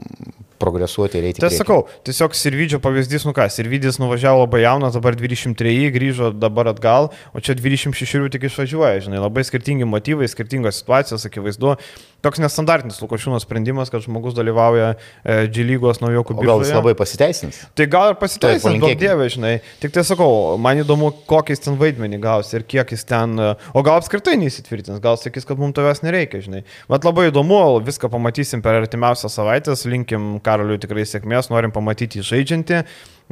progresuoti 0.63 1.21
ir 1.21 1.29
eiti. 1.31 1.43
Tai 1.43 1.51
sakau, 1.53 1.83
tiesiog 2.07 2.37
Sirvidžio 2.39 2.81
pavyzdys, 2.83 3.27
nu 3.29 3.35
ką, 3.37 3.49
Sirvidis 3.53 3.99
nuvažiavo 4.03 4.45
labai 4.45 4.63
jaunas, 4.65 4.97
dabar 4.97 5.19
23, 5.19 5.91
grįžo 5.95 6.31
dabar 6.37 6.73
atgal, 6.73 7.11
o 7.35 7.43
čia 7.43 7.59
26 7.59 8.31
tik 8.33 8.49
išvažiuoja, 8.49 9.05
žinai, 9.09 9.21
labai 9.23 9.45
skirtingi 9.49 9.89
motyvai, 9.89 10.31
skirtingos 10.31 10.81
situacijos, 10.83 11.27
akivaizdu. 11.29 11.77
Toks 12.23 12.39
nestandartinis 12.39 13.01
Lukošiūno 13.03 13.41
sprendimas, 13.43 13.91
kad 13.91 14.05
žmogus 14.05 14.37
dalyvauja 14.37 14.93
e, 14.95 15.49
G 15.51 15.65
lygos 15.67 15.99
naujokų 15.99 16.37
biuruose. 16.39 16.69
Gal 16.69 16.69
jis 16.69 16.77
labai 16.77 16.93
pasiteisins? 16.95 17.59
Tai 17.75 17.87
gal 17.91 18.13
ir 18.13 18.19
pasiteisins, 18.21 18.79
daug 18.79 18.95
dievė, 19.01 19.27
žinai. 19.35 19.53
Tik 19.83 19.97
tai 19.97 20.05
sakau, 20.07 20.55
man 20.63 20.85
įdomu, 20.85 21.11
kokiais 21.27 21.65
ten 21.65 21.75
vaidmenį 21.81 22.21
gaus 22.23 22.53
ir 22.55 22.63
kiek 22.63 22.95
jis 22.95 23.03
ten, 23.11 23.35
e, 23.43 23.49
o 23.75 23.83
gal 23.83 23.99
apskritai 23.99 24.37
neįsitvirtins, 24.39 25.03
gal 25.03 25.19
sakys, 25.19 25.49
kad 25.49 25.59
mums 25.59 25.75
tavęs 25.75 26.05
nereikia, 26.07 26.45
žinai. 26.47 26.63
Vat 26.93 27.03
labai 27.09 27.27
įdomu, 27.33 27.59
viską 27.91 28.13
pamatysim 28.13 28.63
per 28.63 28.79
artimiausias 28.85 29.35
savaitės, 29.41 29.83
linkim 29.91 30.37
Karoliui 30.53 30.81
tikrai 30.83 31.07
sėkmės, 31.09 31.49
norim 31.53 31.73
pamatyti 31.73 32.21
jį 32.21 32.27
žaidžiantį, 32.29 32.81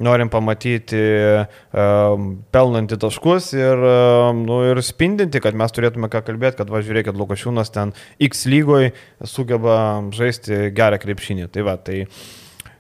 norim 0.00 0.30
pamatyti 0.32 1.00
um, 1.36 2.30
pelnantį 2.54 2.98
taškus 3.02 3.52
ir, 3.58 3.84
um, 3.84 4.44
nu, 4.48 4.60
ir 4.70 4.80
spindinti, 4.84 5.42
kad 5.44 5.58
mes 5.58 5.74
turėtume 5.76 6.08
ką 6.12 6.24
kalbėti, 6.26 6.60
kad 6.62 6.72
važiuokit, 6.72 7.16
Lukašiūnas 7.20 7.74
ten 7.74 7.92
X 8.30 8.46
lygoje 8.50 8.94
sugeba 9.28 9.76
žaisti 10.16 10.70
gerą 10.76 11.00
krepšinį. 11.02 11.50
Tai 11.52 11.66
va, 11.68 11.76
tai, 11.76 12.06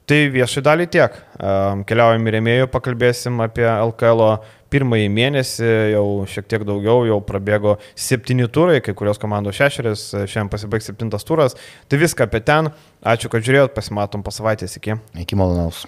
tai 0.08 0.22
viešai 0.32 0.64
dalį 0.70 0.88
tiek. 0.96 1.20
Um, 1.36 1.84
keliaujam 1.88 2.24
į 2.24 2.36
rėmėjų, 2.38 2.72
pakalbėsim 2.72 3.44
apie 3.44 3.68
LKL 3.68 4.24
pirmąjį 4.72 5.08
mėnesį, 5.14 5.70
jau 5.94 6.04
šiek 6.30 6.48
tiek 6.50 6.66
daugiau, 6.68 7.04
jau 7.08 7.18
prabėgo 7.26 7.78
septyni 7.98 8.48
turai, 8.52 8.80
kai 8.84 8.94
kurios 8.98 9.20
komandos 9.22 9.58
šešeris, 9.58 10.06
šiandien 10.24 10.52
pasibaigs 10.52 10.90
septintas 10.90 11.26
turas. 11.26 11.58
Tai 11.90 12.00
viską 12.00 12.28
apie 12.28 12.42
ten. 12.44 12.70
Ačiū, 13.00 13.32
kad 13.32 13.44
žiūrėjot, 13.46 13.74
pasimatom 13.76 14.24
po 14.26 14.34
savaitės 14.34 14.78
iki. 14.80 14.98
Iki 15.24 15.38
malonaus. 15.40 15.86